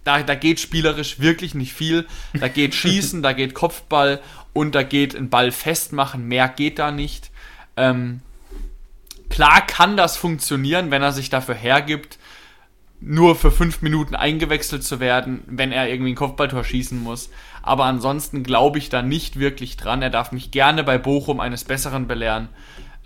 da, 0.05 0.23
da 0.23 0.35
geht 0.35 0.61
spielerisch 0.61 1.19
wirklich 1.19 1.55
nicht 1.55 1.73
viel. 1.73 2.05
Da 2.39 2.47
geht 2.47 2.75
Schießen, 2.75 3.21
da 3.21 3.33
geht 3.33 3.55
Kopfball 3.55 4.21
und 4.53 4.73
da 4.75 4.83
geht 4.83 5.15
ein 5.15 5.29
Ball 5.29 5.51
festmachen. 5.51 6.27
Mehr 6.29 6.47
geht 6.47 6.79
da 6.79 6.91
nicht. 6.91 7.29
Ähm, 7.75 8.21
klar 9.29 9.65
kann 9.65 9.97
das 9.97 10.15
funktionieren, 10.15 10.91
wenn 10.91 11.01
er 11.01 11.11
sich 11.11 11.29
dafür 11.29 11.55
hergibt, 11.55 12.18
nur 13.01 13.35
für 13.35 13.51
fünf 13.51 13.81
Minuten 13.81 14.15
eingewechselt 14.15 14.83
zu 14.83 14.99
werden, 14.99 15.41
wenn 15.47 15.71
er 15.71 15.89
irgendwie 15.89 16.11
ein 16.11 16.15
Kopfballtor 16.15 16.63
schießen 16.63 17.01
muss. 17.01 17.29
Aber 17.61 17.85
ansonsten 17.85 18.43
glaube 18.43 18.77
ich 18.77 18.89
da 18.89 19.01
nicht 19.01 19.39
wirklich 19.39 19.77
dran. 19.77 20.01
Er 20.01 20.09
darf 20.09 20.31
mich 20.31 20.51
gerne 20.51 20.83
bei 20.83 20.97
Bochum 20.97 21.39
eines 21.39 21.63
Besseren 21.63 22.07
belehren. 22.07 22.49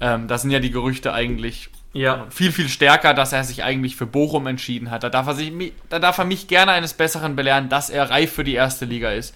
Ähm, 0.01 0.27
da 0.27 0.37
sind 0.37 0.51
ja 0.51 0.59
die 0.59 0.71
Gerüchte 0.71 1.13
eigentlich 1.13 1.69
Ja. 1.93 2.25
viel, 2.29 2.51
viel 2.51 2.69
stärker, 2.69 3.13
dass 3.13 3.33
er 3.33 3.43
sich 3.43 3.63
eigentlich 3.63 3.95
für 3.95 4.07
Bochum 4.07 4.47
entschieden 4.47 4.89
hat. 4.89 5.03
Da 5.03 5.09
darf 5.09 5.27
er, 5.27 5.35
sich, 5.35 5.51
da 5.89 5.99
darf 5.99 6.17
er 6.17 6.25
mich 6.25 6.47
gerne 6.47 6.71
eines 6.71 6.93
Besseren 6.95 7.35
belehren, 7.35 7.69
dass 7.69 7.89
er 7.91 8.09
reif 8.09 8.33
für 8.33 8.43
die 8.43 8.55
erste 8.55 8.85
Liga 8.85 9.11
ist. 9.11 9.35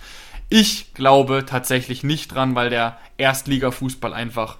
Ich 0.50 0.94
glaube 0.96 1.46
tatsächlich 1.46 2.04
nicht 2.04 2.34
dran, 2.34 2.56
weil 2.56 2.70
der 2.72 2.98
Erstliga-Fußball 3.18 4.14
einfach 4.14 4.58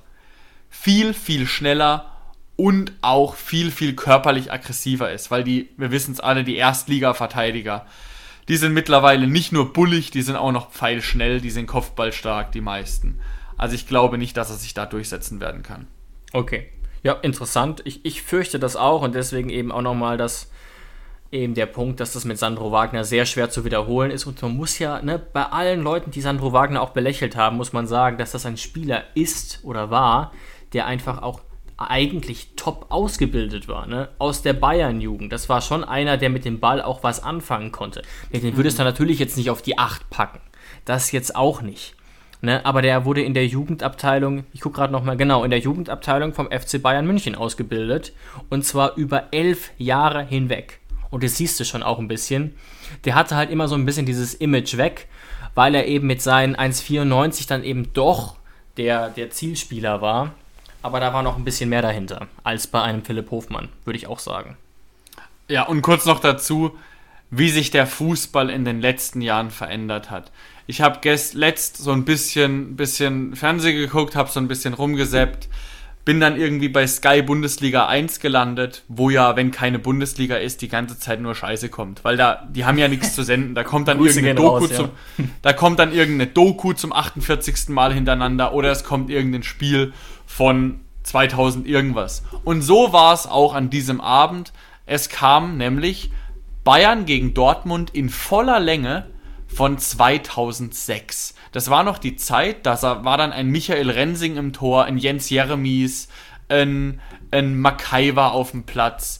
viel, 0.70 1.14
viel 1.14 1.48
schneller 1.48 2.17
und 2.58 2.92
auch 3.02 3.36
viel, 3.36 3.72
viel 3.72 3.96
körperlich 3.96 4.52
aggressiver 4.52 5.12
ist, 5.12 5.32
weil 5.32 5.46
die, 5.46 5.70
wir 5.78 5.92
wissen 5.92 6.12
es 6.12 6.20
alle, 6.20 6.44
die 6.44 6.58
Erstliga-Verteidiger, 6.58 7.86
die 8.50 8.58
sind 8.58 8.74
mittlerweile 8.74 9.28
nicht 9.28 9.52
nur 9.52 9.72
bullig, 9.72 10.12
die 10.12 10.24
sind 10.24 10.36
auch 10.36 10.52
noch 10.52 10.72
pfeilschnell, 10.72 11.40
die 11.40 11.52
sind 11.52 11.68
kopfballstark, 11.68 12.52
die 12.52 12.62
meisten. 12.62 13.20
Also 13.58 13.76
ich 13.76 13.88
glaube 13.88 14.18
nicht, 14.18 14.36
dass 14.36 14.50
er 14.50 14.56
sich 14.56 14.74
da 14.74 14.86
durchsetzen 14.86 15.40
werden 15.40 15.64
kann. 15.64 15.88
Okay. 16.34 16.70
Ja, 17.04 17.14
interessant. 17.14 17.82
Ich, 17.86 18.04
ich 18.06 18.24
fürchte 18.24 18.60
das 18.60 18.76
auch 18.76 19.02
und 19.04 19.16
deswegen 19.16 19.50
eben 19.50 19.72
auch 19.72 19.82
nochmal 19.82 20.18
das 20.18 20.52
eben 21.32 21.54
der 21.54 21.66
Punkt, 21.68 22.00
dass 22.00 22.14
das 22.14 22.26
mit 22.26 22.38
Sandro 22.40 22.72
Wagner 22.72 23.04
sehr 23.04 23.26
schwer 23.26 23.50
zu 23.50 23.66
wiederholen 23.66 24.12
ist 24.12 24.26
und 24.26 24.42
man 24.42 24.56
muss 24.56 24.80
ja, 24.80 25.02
ne, 25.02 25.20
bei 25.20 25.44
allen 25.44 25.82
Leuten, 25.82 26.10
die 26.10 26.22
Sandro 26.22 26.54
Wagner 26.54 26.82
auch 26.82 26.92
belächelt 26.92 27.36
haben, 27.36 27.58
muss 27.58 27.74
man 27.74 27.86
sagen, 27.86 28.18
dass 28.18 28.32
das 28.32 28.46
ein 28.46 28.58
Spieler 28.58 29.04
ist 29.14 29.60
oder 29.64 29.92
war, 29.92 30.32
der 30.74 30.86
einfach 30.86 31.22
auch 31.22 31.42
eigentlich 31.78 32.50
top 32.56 32.88
ausgebildet 32.90 33.68
war, 33.68 33.86
ne? 33.86 34.10
Aus 34.18 34.42
der 34.42 34.54
Bayern-Jugend. 34.54 35.32
Das 35.32 35.48
war 35.48 35.62
schon 35.62 35.84
einer, 35.84 36.18
der 36.18 36.30
mit 36.30 36.44
dem 36.44 36.60
Ball 36.60 36.82
auch 36.82 37.04
was 37.04 37.22
anfangen 37.22 37.72
konnte. 37.72 38.02
Den 38.34 38.58
würdest 38.58 38.80
du 38.80 38.84
natürlich 38.84 39.20
jetzt 39.20 39.38
nicht 39.38 39.50
auf 39.50 39.62
die 39.62 39.78
8 39.78 40.10
packen. 40.10 40.40
Das 40.86 41.12
jetzt 41.12 41.36
auch 41.36 41.62
nicht. 41.62 41.96
Ne, 42.40 42.64
aber 42.68 42.84
der 42.84 43.04
wurde 43.04 43.24
in 43.24 43.34
der 43.34 43.48
Jugendabteilung, 43.48 44.44
ich 44.54 44.62
gucke 44.62 44.76
gerade 44.76 44.94
nochmal, 44.94 45.18
genau, 45.18 45.44
in 45.44 45.50
der 45.50 45.60
Jugendabteilung 45.60 46.34
vom 46.34 46.52
FC 46.52 46.80
Bayern 46.80 47.08
München 47.08 47.34
ausgebildet. 47.34 48.14
Und 48.50 48.64
zwar 48.64 48.96
über 48.96 49.30
elf 49.32 49.72
Jahre 49.78 50.24
hinweg. 50.24 50.80
Und 51.10 51.24
das 51.24 51.38
siehst 51.38 51.60
du 51.60 51.64
schon 51.64 51.84
auch 51.84 52.00
ein 52.00 52.08
bisschen. 52.08 52.56
Der 53.06 53.16
hatte 53.16 53.36
halt 53.36 53.50
immer 53.50 53.68
so 53.68 53.76
ein 53.76 53.86
bisschen 53.86 54.06
dieses 54.06 54.36
Image 54.36 54.78
weg, 54.78 55.08
weil 55.56 55.74
er 55.74 55.88
eben 55.88 56.06
mit 56.06 56.22
seinen 56.22 56.56
1,94 56.56 57.48
dann 57.48 57.64
eben 57.64 57.92
doch 57.94 58.36
der, 58.78 59.10
der 59.10 59.32
Zielspieler 59.32 60.02
war. 60.02 60.34
Aber 60.82 61.00
da 61.00 61.14
war 61.14 61.24
noch 61.24 61.38
ein 61.38 61.44
bisschen 61.44 61.70
mehr 61.70 61.82
dahinter, 61.82 62.28
als 62.44 62.68
bei 62.68 62.82
einem 62.82 63.04
Philipp 63.04 63.32
Hofmann, 63.32 63.70
würde 63.86 63.98
ich 63.98 64.08
auch 64.08 64.20
sagen. 64.20 64.58
Ja, 65.48 65.64
und 65.64 65.82
kurz 65.82 66.06
noch 66.06 66.20
dazu, 66.20 66.78
wie 67.30 67.50
sich 67.50 67.72
der 67.72 67.88
Fußball 67.88 68.50
in 68.50 68.66
den 68.66 68.82
letzten 68.82 69.22
Jahren 69.22 69.52
verändert 69.52 70.12
hat. 70.12 70.32
Ich 70.66 70.82
habe 70.82 71.00
letzt 71.34 71.78
so 71.78 71.92
ein 71.92 72.06
bisschen, 72.06 72.76
bisschen 72.76 73.36
Fernsehen 73.36 73.78
geguckt, 73.78 74.16
habe 74.16 74.30
so 74.30 74.40
ein 74.40 74.48
bisschen 74.48 74.74
rumgesäppt, 74.74 75.48
bin 76.04 76.22
dann 76.22 76.40
irgendwie 76.40 76.70
bei 76.70 76.88
Sky 76.88 77.22
Bundesliga 77.22 77.88
1 77.88 78.22
gelandet, 78.22 78.84
wo 78.88 79.10
ja, 79.10 79.36
wenn 79.36 79.52
keine 79.52 79.78
Bundesliga 79.78 80.38
ist, 80.38 80.62
die 80.62 80.70
ganze 80.70 80.98
Zeit 80.98 81.20
nur 81.20 81.36
Scheiße 81.36 81.68
kommt, 81.68 82.06
weil 82.06 82.16
da 82.16 82.48
die 82.50 82.64
haben 82.64 82.78
ja 82.78 82.88
nichts 82.88 83.14
zu 83.14 83.24
senden, 83.24 83.56
da 83.56 83.66
kommt 83.66 83.90
dann 83.90 84.00
irgendeine 84.00 84.36
Doku 84.36 84.58
raus, 84.58 84.70
ja. 84.72 84.76
zum 84.78 84.90
da 85.42 85.52
kommt 85.52 85.80
dann 85.80 85.94
irgendeine 85.94 86.32
Doku 86.32 86.72
zum 86.72 86.94
48. 86.94 87.68
Mal 87.70 87.94
hintereinander 87.94 88.54
oder 88.54 88.72
es 88.72 88.86
kommt 88.86 89.10
irgendein 89.10 89.44
Spiel 89.44 89.92
von 90.38 90.82
2000 91.02 91.68
irgendwas. 91.68 92.22
Und 92.44 92.62
so 92.62 92.94
war 92.94 93.12
es 93.16 93.26
auch 93.26 93.56
an 93.56 93.72
diesem 93.72 94.00
Abend. 94.00 94.54
Es 94.86 95.10
kam 95.10 95.58
nämlich 95.58 96.12
Bayern 96.64 97.06
gegen 97.08 97.34
Dortmund 97.34 97.90
in 97.90 98.10
voller 98.10 98.60
Länge 98.60 99.08
von 99.48 99.80
2006. 99.80 101.34
Das 101.54 101.72
war 101.72 101.84
noch 101.84 101.98
die 101.98 102.18
Zeit, 102.18 102.68
da 102.68 103.04
war 103.04 103.18
dann 103.18 103.34
ein 103.34 103.48
Michael 103.48 103.90
Rensing 103.90 104.38
im 104.38 104.54
Tor, 104.54 104.86
ein 104.86 105.00
Jens 105.00 105.32
Jeremies, 105.32 106.08
ein, 106.50 107.02
ein 107.32 107.60
Makaiwa 107.60 108.28
auf 108.28 108.52
dem 108.52 108.64
Platz. 108.64 109.20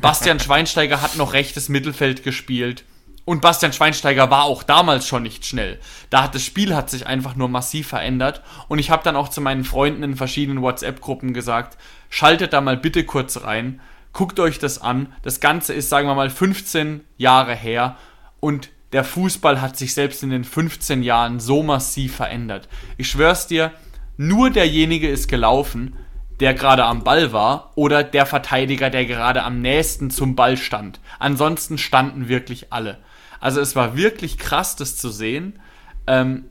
Bastian 0.00 0.40
Schweinsteiger 0.40 1.02
hat 1.02 1.16
noch 1.16 1.34
rechtes 1.34 1.68
Mittelfeld 1.68 2.22
gespielt. 2.22 2.84
Und 3.28 3.42
Bastian 3.42 3.74
Schweinsteiger 3.74 4.30
war 4.30 4.44
auch 4.44 4.62
damals 4.62 5.06
schon 5.06 5.22
nicht 5.22 5.44
schnell. 5.44 5.78
Da 6.08 6.22
hat 6.22 6.34
das 6.34 6.42
Spiel 6.42 6.74
hat 6.74 6.88
sich 6.88 7.06
einfach 7.06 7.36
nur 7.36 7.50
massiv 7.50 7.88
verändert. 7.88 8.40
Und 8.68 8.78
ich 8.78 8.88
habe 8.88 9.04
dann 9.04 9.16
auch 9.16 9.28
zu 9.28 9.42
meinen 9.42 9.64
Freunden 9.64 10.02
in 10.02 10.16
verschiedenen 10.16 10.62
WhatsApp-Gruppen 10.62 11.34
gesagt, 11.34 11.76
schaltet 12.08 12.54
da 12.54 12.62
mal 12.62 12.78
bitte 12.78 13.04
kurz 13.04 13.44
rein, 13.44 13.82
guckt 14.14 14.40
euch 14.40 14.58
das 14.58 14.80
an. 14.80 15.12
Das 15.20 15.40
Ganze 15.40 15.74
ist, 15.74 15.90
sagen 15.90 16.08
wir 16.08 16.14
mal, 16.14 16.30
15 16.30 17.04
Jahre 17.18 17.54
her. 17.54 17.96
Und 18.40 18.70
der 18.92 19.04
Fußball 19.04 19.60
hat 19.60 19.76
sich 19.76 19.92
selbst 19.92 20.22
in 20.22 20.30
den 20.30 20.44
15 20.44 21.02
Jahren 21.02 21.38
so 21.38 21.62
massiv 21.62 22.16
verändert. 22.16 22.66
Ich 22.96 23.10
schwör's 23.10 23.46
dir, 23.46 23.72
nur 24.16 24.48
derjenige 24.48 25.06
ist 25.06 25.28
gelaufen, 25.28 25.98
der 26.40 26.54
gerade 26.54 26.86
am 26.86 27.04
Ball 27.04 27.30
war, 27.34 27.72
oder 27.74 28.04
der 28.04 28.24
Verteidiger, 28.24 28.88
der 28.88 29.04
gerade 29.04 29.42
am 29.42 29.60
nächsten 29.60 30.08
zum 30.08 30.34
Ball 30.34 30.56
stand. 30.56 30.98
Ansonsten 31.18 31.76
standen 31.76 32.28
wirklich 32.28 32.72
alle. 32.72 32.96
Also 33.40 33.60
es 33.60 33.76
war 33.76 33.96
wirklich 33.96 34.38
krass, 34.38 34.76
das 34.76 34.96
zu 34.96 35.10
sehen. 35.10 35.58
Ähm, 36.06 36.44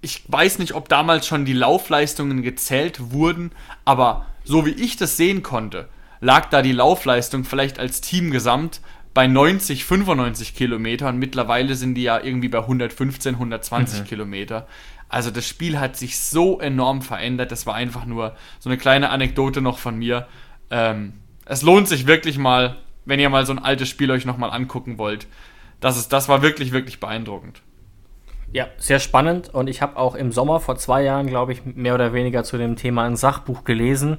ich 0.00 0.22
weiß 0.28 0.58
nicht, 0.58 0.74
ob 0.74 0.88
damals 0.88 1.26
schon 1.26 1.44
die 1.44 1.52
Laufleistungen 1.52 2.42
gezählt 2.42 3.12
wurden, 3.12 3.50
aber 3.84 4.26
so 4.44 4.64
wie 4.64 4.70
ich 4.70 4.96
das 4.96 5.16
sehen 5.16 5.42
konnte, 5.42 5.88
lag 6.20 6.48
da 6.50 6.62
die 6.62 6.72
Laufleistung 6.72 7.44
vielleicht 7.44 7.78
als 7.78 8.00
Team 8.00 8.30
gesamt 8.30 8.80
bei 9.12 9.26
90, 9.26 9.84
95 9.84 10.54
Kilometern. 10.54 11.18
Mittlerweile 11.18 11.74
sind 11.74 11.94
die 11.94 12.04
ja 12.04 12.20
irgendwie 12.22 12.48
bei 12.48 12.58
115, 12.58 13.34
120 13.34 14.00
mhm. 14.00 14.04
Kilometer. 14.04 14.66
Also 15.08 15.30
das 15.30 15.46
Spiel 15.46 15.80
hat 15.80 15.96
sich 15.96 16.18
so 16.20 16.60
enorm 16.60 17.02
verändert. 17.02 17.50
Das 17.50 17.66
war 17.66 17.74
einfach 17.74 18.04
nur 18.04 18.36
so 18.60 18.68
eine 18.68 18.78
kleine 18.78 19.10
Anekdote 19.10 19.60
noch 19.60 19.78
von 19.78 19.96
mir. 19.98 20.28
Ähm, 20.70 21.14
es 21.46 21.62
lohnt 21.62 21.88
sich 21.88 22.06
wirklich 22.06 22.38
mal, 22.38 22.76
wenn 23.06 23.18
ihr 23.18 23.30
mal 23.30 23.46
so 23.46 23.52
ein 23.52 23.58
altes 23.58 23.88
Spiel 23.88 24.10
euch 24.10 24.26
nochmal 24.26 24.50
angucken 24.50 24.98
wollt 24.98 25.26
das, 25.80 25.96
ist, 25.96 26.12
das 26.12 26.28
war 26.28 26.42
wirklich, 26.42 26.72
wirklich 26.72 27.00
beeindruckend. 27.00 27.62
Ja, 28.52 28.68
sehr 28.78 28.98
spannend. 28.98 29.52
Und 29.52 29.68
ich 29.68 29.82
habe 29.82 29.96
auch 29.96 30.14
im 30.14 30.32
Sommer 30.32 30.60
vor 30.60 30.76
zwei 30.76 31.02
Jahren, 31.02 31.26
glaube 31.26 31.52
ich, 31.52 31.64
mehr 31.64 31.94
oder 31.94 32.12
weniger 32.12 32.44
zu 32.44 32.56
dem 32.56 32.76
Thema 32.76 33.04
ein 33.04 33.16
Sachbuch 33.16 33.64
gelesen. 33.64 34.18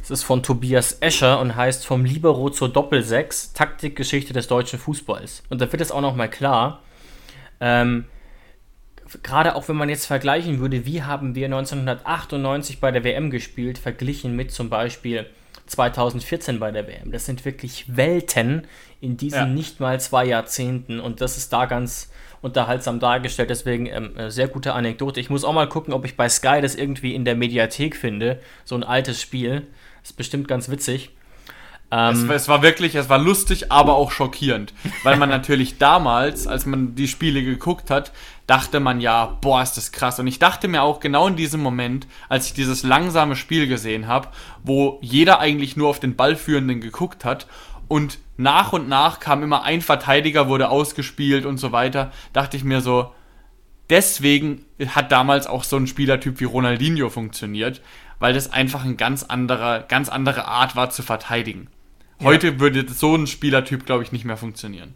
Es 0.00 0.10
ist 0.10 0.22
von 0.22 0.42
Tobias 0.42 0.98
Escher 1.00 1.40
und 1.40 1.56
heißt 1.56 1.86
Vom 1.86 2.04
Libero 2.04 2.50
zur 2.50 2.72
Doppelsechs, 2.72 3.52
Taktikgeschichte 3.52 4.32
des 4.32 4.46
deutschen 4.46 4.78
Fußballs. 4.78 5.42
Und 5.50 5.60
da 5.60 5.70
wird 5.70 5.82
es 5.82 5.92
auch 5.92 6.00
nochmal 6.00 6.30
klar, 6.30 6.82
ähm, 7.60 8.04
gerade 9.22 9.54
auch 9.54 9.68
wenn 9.68 9.76
man 9.76 9.88
jetzt 9.88 10.06
vergleichen 10.06 10.60
würde, 10.60 10.86
wie 10.86 11.02
haben 11.02 11.34
wir 11.34 11.46
1998 11.46 12.80
bei 12.80 12.90
der 12.90 13.04
WM 13.04 13.30
gespielt, 13.30 13.78
verglichen 13.78 14.36
mit 14.36 14.52
zum 14.52 14.70
Beispiel 14.70 15.26
2014 15.68 16.58
bei 16.58 16.70
der 16.70 16.86
WM. 16.86 17.12
Das 17.12 17.26
sind 17.26 17.44
wirklich 17.44 17.84
Welten 17.96 18.66
in 19.00 19.16
diesen 19.16 19.38
ja. 19.38 19.46
nicht 19.46 19.80
mal 19.80 20.00
zwei 20.00 20.24
Jahrzehnten 20.24 21.00
und 21.00 21.20
das 21.20 21.36
ist 21.36 21.52
da 21.52 21.66
ganz 21.66 22.10
unterhaltsam 22.40 23.00
dargestellt. 23.00 23.50
Deswegen 23.50 23.86
ähm, 23.86 24.16
äh, 24.16 24.30
sehr 24.30 24.48
gute 24.48 24.74
Anekdote. 24.74 25.20
Ich 25.20 25.30
muss 25.30 25.44
auch 25.44 25.52
mal 25.52 25.68
gucken, 25.68 25.92
ob 25.92 26.04
ich 26.04 26.16
bei 26.16 26.28
Sky 26.28 26.60
das 26.60 26.74
irgendwie 26.74 27.14
in 27.14 27.24
der 27.24 27.34
Mediathek 27.34 27.96
finde. 27.96 28.40
So 28.64 28.74
ein 28.74 28.84
altes 28.84 29.20
Spiel. 29.20 29.66
Ist 30.02 30.16
bestimmt 30.16 30.48
ganz 30.48 30.68
witzig. 30.68 31.10
Ähm, 31.90 32.30
es, 32.30 32.42
es, 32.42 32.48
war 32.48 32.62
wirklich, 32.62 32.94
es 32.94 33.08
war 33.08 33.18
lustig, 33.18 33.72
aber 33.72 33.96
auch 33.96 34.10
schockierend. 34.10 34.72
Weil 35.02 35.16
man 35.16 35.28
natürlich 35.30 35.78
damals, 35.78 36.46
als 36.46 36.66
man 36.66 36.94
die 36.94 37.08
Spiele 37.08 37.42
geguckt 37.42 37.90
hat, 37.90 38.12
dachte 38.48 38.80
man 38.80 39.00
ja, 39.00 39.36
boah, 39.42 39.62
ist 39.62 39.76
das 39.76 39.92
krass. 39.92 40.18
Und 40.18 40.26
ich 40.26 40.38
dachte 40.38 40.68
mir 40.68 40.82
auch 40.82 41.00
genau 41.00 41.28
in 41.28 41.36
diesem 41.36 41.60
Moment, 41.60 42.08
als 42.30 42.46
ich 42.46 42.54
dieses 42.54 42.82
langsame 42.82 43.36
Spiel 43.36 43.68
gesehen 43.68 44.08
habe, 44.08 44.28
wo 44.64 44.98
jeder 45.02 45.38
eigentlich 45.38 45.76
nur 45.76 45.88
auf 45.88 46.00
den 46.00 46.16
Ballführenden 46.16 46.80
geguckt 46.80 47.26
hat 47.26 47.46
und 47.88 48.18
nach 48.38 48.72
und 48.72 48.88
nach 48.88 49.20
kam 49.20 49.42
immer 49.42 49.64
ein 49.64 49.82
Verteidiger, 49.82 50.48
wurde 50.48 50.70
ausgespielt 50.70 51.44
und 51.44 51.58
so 51.58 51.72
weiter, 51.72 52.10
dachte 52.32 52.56
ich 52.56 52.64
mir 52.64 52.80
so, 52.80 53.12
deswegen 53.90 54.64
hat 54.88 55.12
damals 55.12 55.46
auch 55.46 55.62
so 55.62 55.76
ein 55.76 55.86
Spielertyp 55.86 56.40
wie 56.40 56.44
Ronaldinho 56.44 57.10
funktioniert, 57.10 57.82
weil 58.18 58.32
das 58.32 58.50
einfach 58.50 58.82
ein 58.82 58.96
ganz 58.96 59.24
anderer, 59.24 59.80
ganz 59.80 60.08
andere 60.08 60.46
Art 60.46 60.74
war 60.74 60.88
zu 60.88 61.02
verteidigen. 61.02 61.68
Heute 62.22 62.48
ja. 62.48 62.60
würde 62.60 62.86
so 62.90 63.14
ein 63.14 63.26
Spielertyp, 63.26 63.84
glaube 63.84 64.04
ich, 64.04 64.12
nicht 64.12 64.24
mehr 64.24 64.38
funktionieren. 64.38 64.94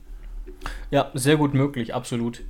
Ja, 0.91 1.11
sehr 1.13 1.37
gut 1.37 1.53
möglich, 1.53 1.95
absolut. 1.95 2.41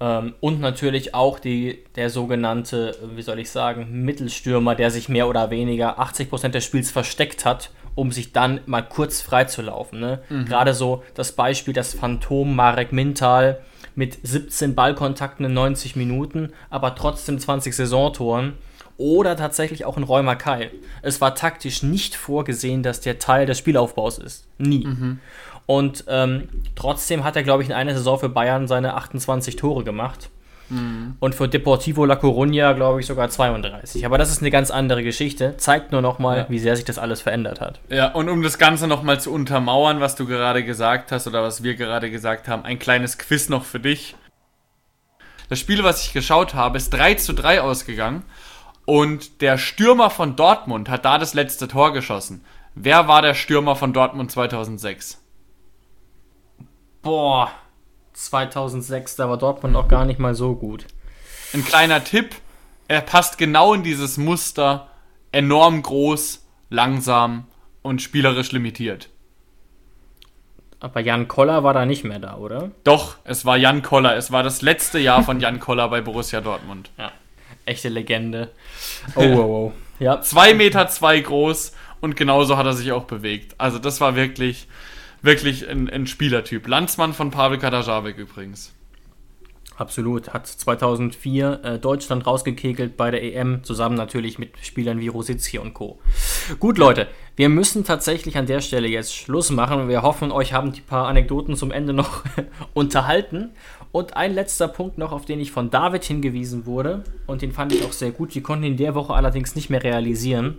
Ähm, 0.00 0.34
und 0.40 0.60
natürlich 0.60 1.14
auch 1.14 1.38
die, 1.38 1.84
der 1.94 2.10
sogenannte, 2.10 2.96
wie 3.14 3.22
soll 3.22 3.38
ich 3.38 3.50
sagen, 3.50 4.02
Mittelstürmer, 4.04 4.74
der 4.74 4.90
sich 4.90 5.08
mehr 5.08 5.28
oder 5.28 5.50
weniger 5.50 6.00
80% 6.00 6.48
des 6.48 6.64
Spiels 6.64 6.90
versteckt 6.90 7.44
hat, 7.44 7.70
um 7.94 8.10
sich 8.10 8.32
dann 8.32 8.60
mal 8.66 8.82
kurz 8.82 9.20
freizulaufen. 9.20 10.00
Ne? 10.00 10.22
Mhm. 10.30 10.46
Gerade 10.46 10.74
so 10.74 11.02
das 11.14 11.32
Beispiel, 11.32 11.74
das 11.74 11.94
Phantom 11.94 12.56
Marek 12.56 12.92
Mintal 12.92 13.60
mit 13.94 14.18
17 14.22 14.74
Ballkontakten 14.74 15.44
in 15.44 15.52
90 15.52 15.96
Minuten, 15.96 16.52
aber 16.70 16.94
trotzdem 16.94 17.38
20 17.38 17.76
Saisontoren 17.76 18.54
oder 18.96 19.34
tatsächlich 19.34 19.86
auch 19.86 19.96
in 19.96 20.02
Räumer 20.02 20.36
Kai. 20.36 20.70
Es 21.00 21.22
war 21.22 21.34
taktisch 21.34 21.82
nicht 21.82 22.14
vorgesehen, 22.14 22.82
dass 22.82 23.00
der 23.00 23.18
Teil 23.18 23.46
des 23.46 23.58
Spielaufbaus 23.58 24.18
ist. 24.18 24.46
Nie. 24.58 24.86
Mhm. 24.86 25.20
Und 25.70 26.02
ähm, 26.08 26.48
trotzdem 26.74 27.22
hat 27.22 27.36
er, 27.36 27.44
glaube 27.44 27.62
ich, 27.62 27.68
in 27.68 27.74
einer 27.76 27.94
Saison 27.94 28.18
für 28.18 28.28
Bayern 28.28 28.66
seine 28.66 28.94
28 28.94 29.54
Tore 29.54 29.84
gemacht. 29.84 30.28
Mhm. 30.68 31.14
Und 31.20 31.36
für 31.36 31.48
Deportivo 31.48 32.04
La 32.06 32.16
Coruña, 32.16 32.74
glaube 32.74 32.98
ich, 32.98 33.06
sogar 33.06 33.30
32. 33.30 34.04
Aber 34.04 34.18
das 34.18 34.32
ist 34.32 34.40
eine 34.40 34.50
ganz 34.50 34.72
andere 34.72 35.04
Geschichte. 35.04 35.56
Zeigt 35.58 35.92
nur 35.92 36.02
nochmal, 36.02 36.38
ja. 36.38 36.46
wie 36.48 36.58
sehr 36.58 36.74
sich 36.74 36.84
das 36.84 36.98
alles 36.98 37.20
verändert 37.20 37.60
hat. 37.60 37.78
Ja, 37.88 38.10
und 38.10 38.28
um 38.28 38.42
das 38.42 38.58
Ganze 38.58 38.88
nochmal 38.88 39.20
zu 39.20 39.32
untermauern, 39.32 40.00
was 40.00 40.16
du 40.16 40.26
gerade 40.26 40.64
gesagt 40.64 41.12
hast 41.12 41.28
oder 41.28 41.44
was 41.44 41.62
wir 41.62 41.76
gerade 41.76 42.10
gesagt 42.10 42.48
haben, 42.48 42.64
ein 42.64 42.80
kleines 42.80 43.16
Quiz 43.16 43.48
noch 43.48 43.62
für 43.62 43.78
dich. 43.78 44.16
Das 45.50 45.60
Spiel, 45.60 45.84
was 45.84 46.04
ich 46.04 46.12
geschaut 46.12 46.52
habe, 46.52 46.78
ist 46.78 46.90
3 46.90 47.14
zu 47.14 47.32
3 47.32 47.60
ausgegangen. 47.60 48.24
Und 48.86 49.40
der 49.40 49.56
Stürmer 49.56 50.10
von 50.10 50.34
Dortmund 50.34 50.88
hat 50.88 51.04
da 51.04 51.16
das 51.16 51.32
letzte 51.32 51.68
Tor 51.68 51.92
geschossen. 51.92 52.44
Wer 52.74 53.06
war 53.06 53.22
der 53.22 53.34
Stürmer 53.34 53.76
von 53.76 53.92
Dortmund 53.92 54.32
2006? 54.32 55.20
Boah, 57.02 57.50
2006, 58.12 59.16
da 59.16 59.28
war 59.28 59.38
Dortmund 59.38 59.76
auch 59.76 59.88
gar 59.88 60.04
nicht 60.04 60.18
mal 60.18 60.34
so 60.34 60.54
gut. 60.54 60.86
Ein 61.52 61.64
kleiner 61.64 62.04
Tipp, 62.04 62.34
er 62.88 63.00
passt 63.00 63.38
genau 63.38 63.74
in 63.74 63.82
dieses 63.82 64.16
Muster, 64.16 64.88
enorm 65.32 65.82
groß, 65.82 66.46
langsam 66.68 67.46
und 67.82 68.02
spielerisch 68.02 68.52
limitiert. 68.52 69.08
Aber 70.78 71.00
Jan 71.00 71.28
Koller 71.28 71.62
war 71.62 71.74
da 71.74 71.84
nicht 71.84 72.04
mehr 72.04 72.18
da, 72.18 72.36
oder? 72.36 72.70
Doch, 72.84 73.16
es 73.24 73.44
war 73.44 73.56
Jan 73.56 73.82
Koller. 73.82 74.16
Es 74.16 74.32
war 74.32 74.42
das 74.42 74.62
letzte 74.62 74.98
Jahr 74.98 75.22
von 75.22 75.38
Jan 75.38 75.60
Koller 75.60 75.88
bei 75.88 76.00
Borussia 76.00 76.40
Dortmund. 76.40 76.90
Ja 76.96 77.12
echte 77.70 77.88
Legende. 77.88 78.50
Oh, 79.14 79.22
oh, 79.22 79.40
oh. 79.40 79.72
Ja. 79.98 80.20
Zwei 80.20 80.54
Meter 80.54 80.88
zwei 80.88 81.20
groß 81.20 81.72
und 82.00 82.16
genauso 82.16 82.56
hat 82.56 82.66
er 82.66 82.72
sich 82.72 82.92
auch 82.92 83.04
bewegt. 83.04 83.54
Also 83.58 83.78
das 83.78 84.00
war 84.00 84.14
wirklich, 84.14 84.66
wirklich 85.22 85.68
ein, 85.68 85.88
ein 85.88 86.06
Spielertyp. 86.06 86.66
Landsmann 86.66 87.12
von 87.12 87.30
Pavel 87.30 87.58
Kadajavek 87.58 88.18
übrigens. 88.18 88.72
Absolut. 89.80 90.34
Hat 90.34 90.46
2004 90.46 91.60
äh, 91.62 91.78
Deutschland 91.78 92.26
rausgekegelt 92.26 92.98
bei 92.98 93.10
der 93.10 93.22
EM, 93.22 93.64
zusammen 93.64 93.94
natürlich 93.94 94.38
mit 94.38 94.58
Spielern 94.60 95.00
wie 95.00 95.08
Rosicki 95.08 95.58
und 95.58 95.72
Co. 95.72 95.98
Gut, 96.58 96.76
Leute, 96.76 97.08
wir 97.36 97.48
müssen 97.48 97.82
tatsächlich 97.82 98.36
an 98.36 98.44
der 98.44 98.60
Stelle 98.60 98.88
jetzt 98.88 99.16
Schluss 99.16 99.48
machen. 99.50 99.88
Wir 99.88 100.02
hoffen, 100.02 100.32
euch 100.32 100.52
haben 100.52 100.72
die 100.72 100.82
paar 100.82 101.08
Anekdoten 101.08 101.56
zum 101.56 101.70
Ende 101.70 101.94
noch 101.94 102.24
unterhalten. 102.74 103.52
Und 103.90 104.18
ein 104.18 104.34
letzter 104.34 104.68
Punkt 104.68 104.98
noch, 104.98 105.12
auf 105.12 105.24
den 105.24 105.40
ich 105.40 105.50
von 105.50 105.70
David 105.70 106.04
hingewiesen 106.04 106.66
wurde, 106.66 107.02
und 107.26 107.40
den 107.40 107.50
fand 107.50 107.72
ich 107.72 107.82
auch 107.82 107.92
sehr 107.92 108.10
gut. 108.10 108.34
Wir 108.34 108.42
konnten 108.42 108.64
ihn 108.64 108.76
der 108.76 108.94
Woche 108.94 109.14
allerdings 109.14 109.54
nicht 109.54 109.70
mehr 109.70 109.82
realisieren. 109.82 110.58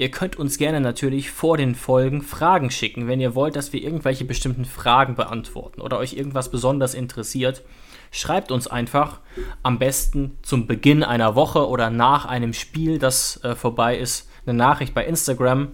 Ihr 0.00 0.10
könnt 0.10 0.36
uns 0.36 0.56
gerne 0.56 0.80
natürlich 0.80 1.30
vor 1.30 1.58
den 1.58 1.74
Folgen 1.74 2.22
Fragen 2.22 2.70
schicken, 2.70 3.06
wenn 3.06 3.20
ihr 3.20 3.34
wollt, 3.34 3.54
dass 3.54 3.74
wir 3.74 3.82
irgendwelche 3.82 4.24
bestimmten 4.24 4.64
Fragen 4.64 5.14
beantworten 5.14 5.82
oder 5.82 5.98
euch 5.98 6.14
irgendwas 6.14 6.50
besonders 6.50 6.94
interessiert. 6.94 7.62
Schreibt 8.10 8.50
uns 8.50 8.66
einfach 8.66 9.20
am 9.62 9.78
besten 9.78 10.38
zum 10.40 10.66
Beginn 10.66 11.02
einer 11.04 11.34
Woche 11.34 11.68
oder 11.68 11.90
nach 11.90 12.24
einem 12.24 12.54
Spiel, 12.54 12.98
das 12.98 13.44
äh, 13.44 13.54
vorbei 13.54 13.98
ist, 13.98 14.26
eine 14.46 14.56
Nachricht 14.56 14.94
bei 14.94 15.04
Instagram. 15.04 15.68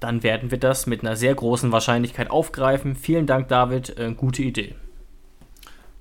Dann 0.00 0.24
werden 0.24 0.50
wir 0.50 0.58
das 0.58 0.88
mit 0.88 1.02
einer 1.02 1.14
sehr 1.14 1.36
großen 1.36 1.70
Wahrscheinlichkeit 1.70 2.32
aufgreifen. 2.32 2.96
Vielen 2.96 3.26
Dank, 3.26 3.46
David. 3.46 3.96
Äh, 4.00 4.14
gute 4.16 4.42
Idee. 4.42 4.74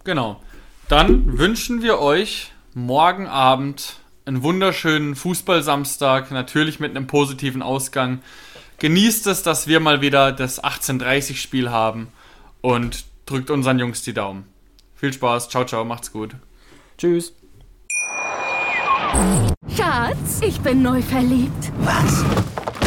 Genau. 0.04 0.42
Dann 0.90 1.38
wünschen 1.38 1.84
wir 1.84 2.00
euch 2.00 2.52
morgen 2.74 3.28
Abend 3.28 4.00
einen 4.28 4.44
wunderschönen 4.44 5.16
Fußballsamstag, 5.16 6.32
natürlich 6.32 6.80
mit 6.80 6.96
einem 6.96 7.08
positiven 7.08 7.62
Ausgang. 7.62 8.22
Genießt 8.80 9.26
es, 9.28 9.42
dass 9.42 9.68
wir 9.68 9.80
mal 9.80 10.02
wieder 10.02 10.34
das 10.34 10.62
18:30 10.62 11.38
Spiel 11.38 11.72
haben 11.72 12.10
und 12.62 13.06
drückt 13.26 13.50
unseren 13.50 13.80
Jungs 13.80 14.04
die 14.04 14.14
Daumen. 14.14 14.46
Viel 14.96 15.14
Spaß, 15.14 15.50
ciao, 15.50 15.66
ciao, 15.66 15.86
macht's 15.86 16.12
gut. 16.12 16.36
Tschüss. 16.98 17.34
Schatz, 19.76 20.42
ich 20.42 20.60
bin 20.60 20.82
neu 20.82 21.02
verliebt. 21.02 21.72
Was? 21.80 22.26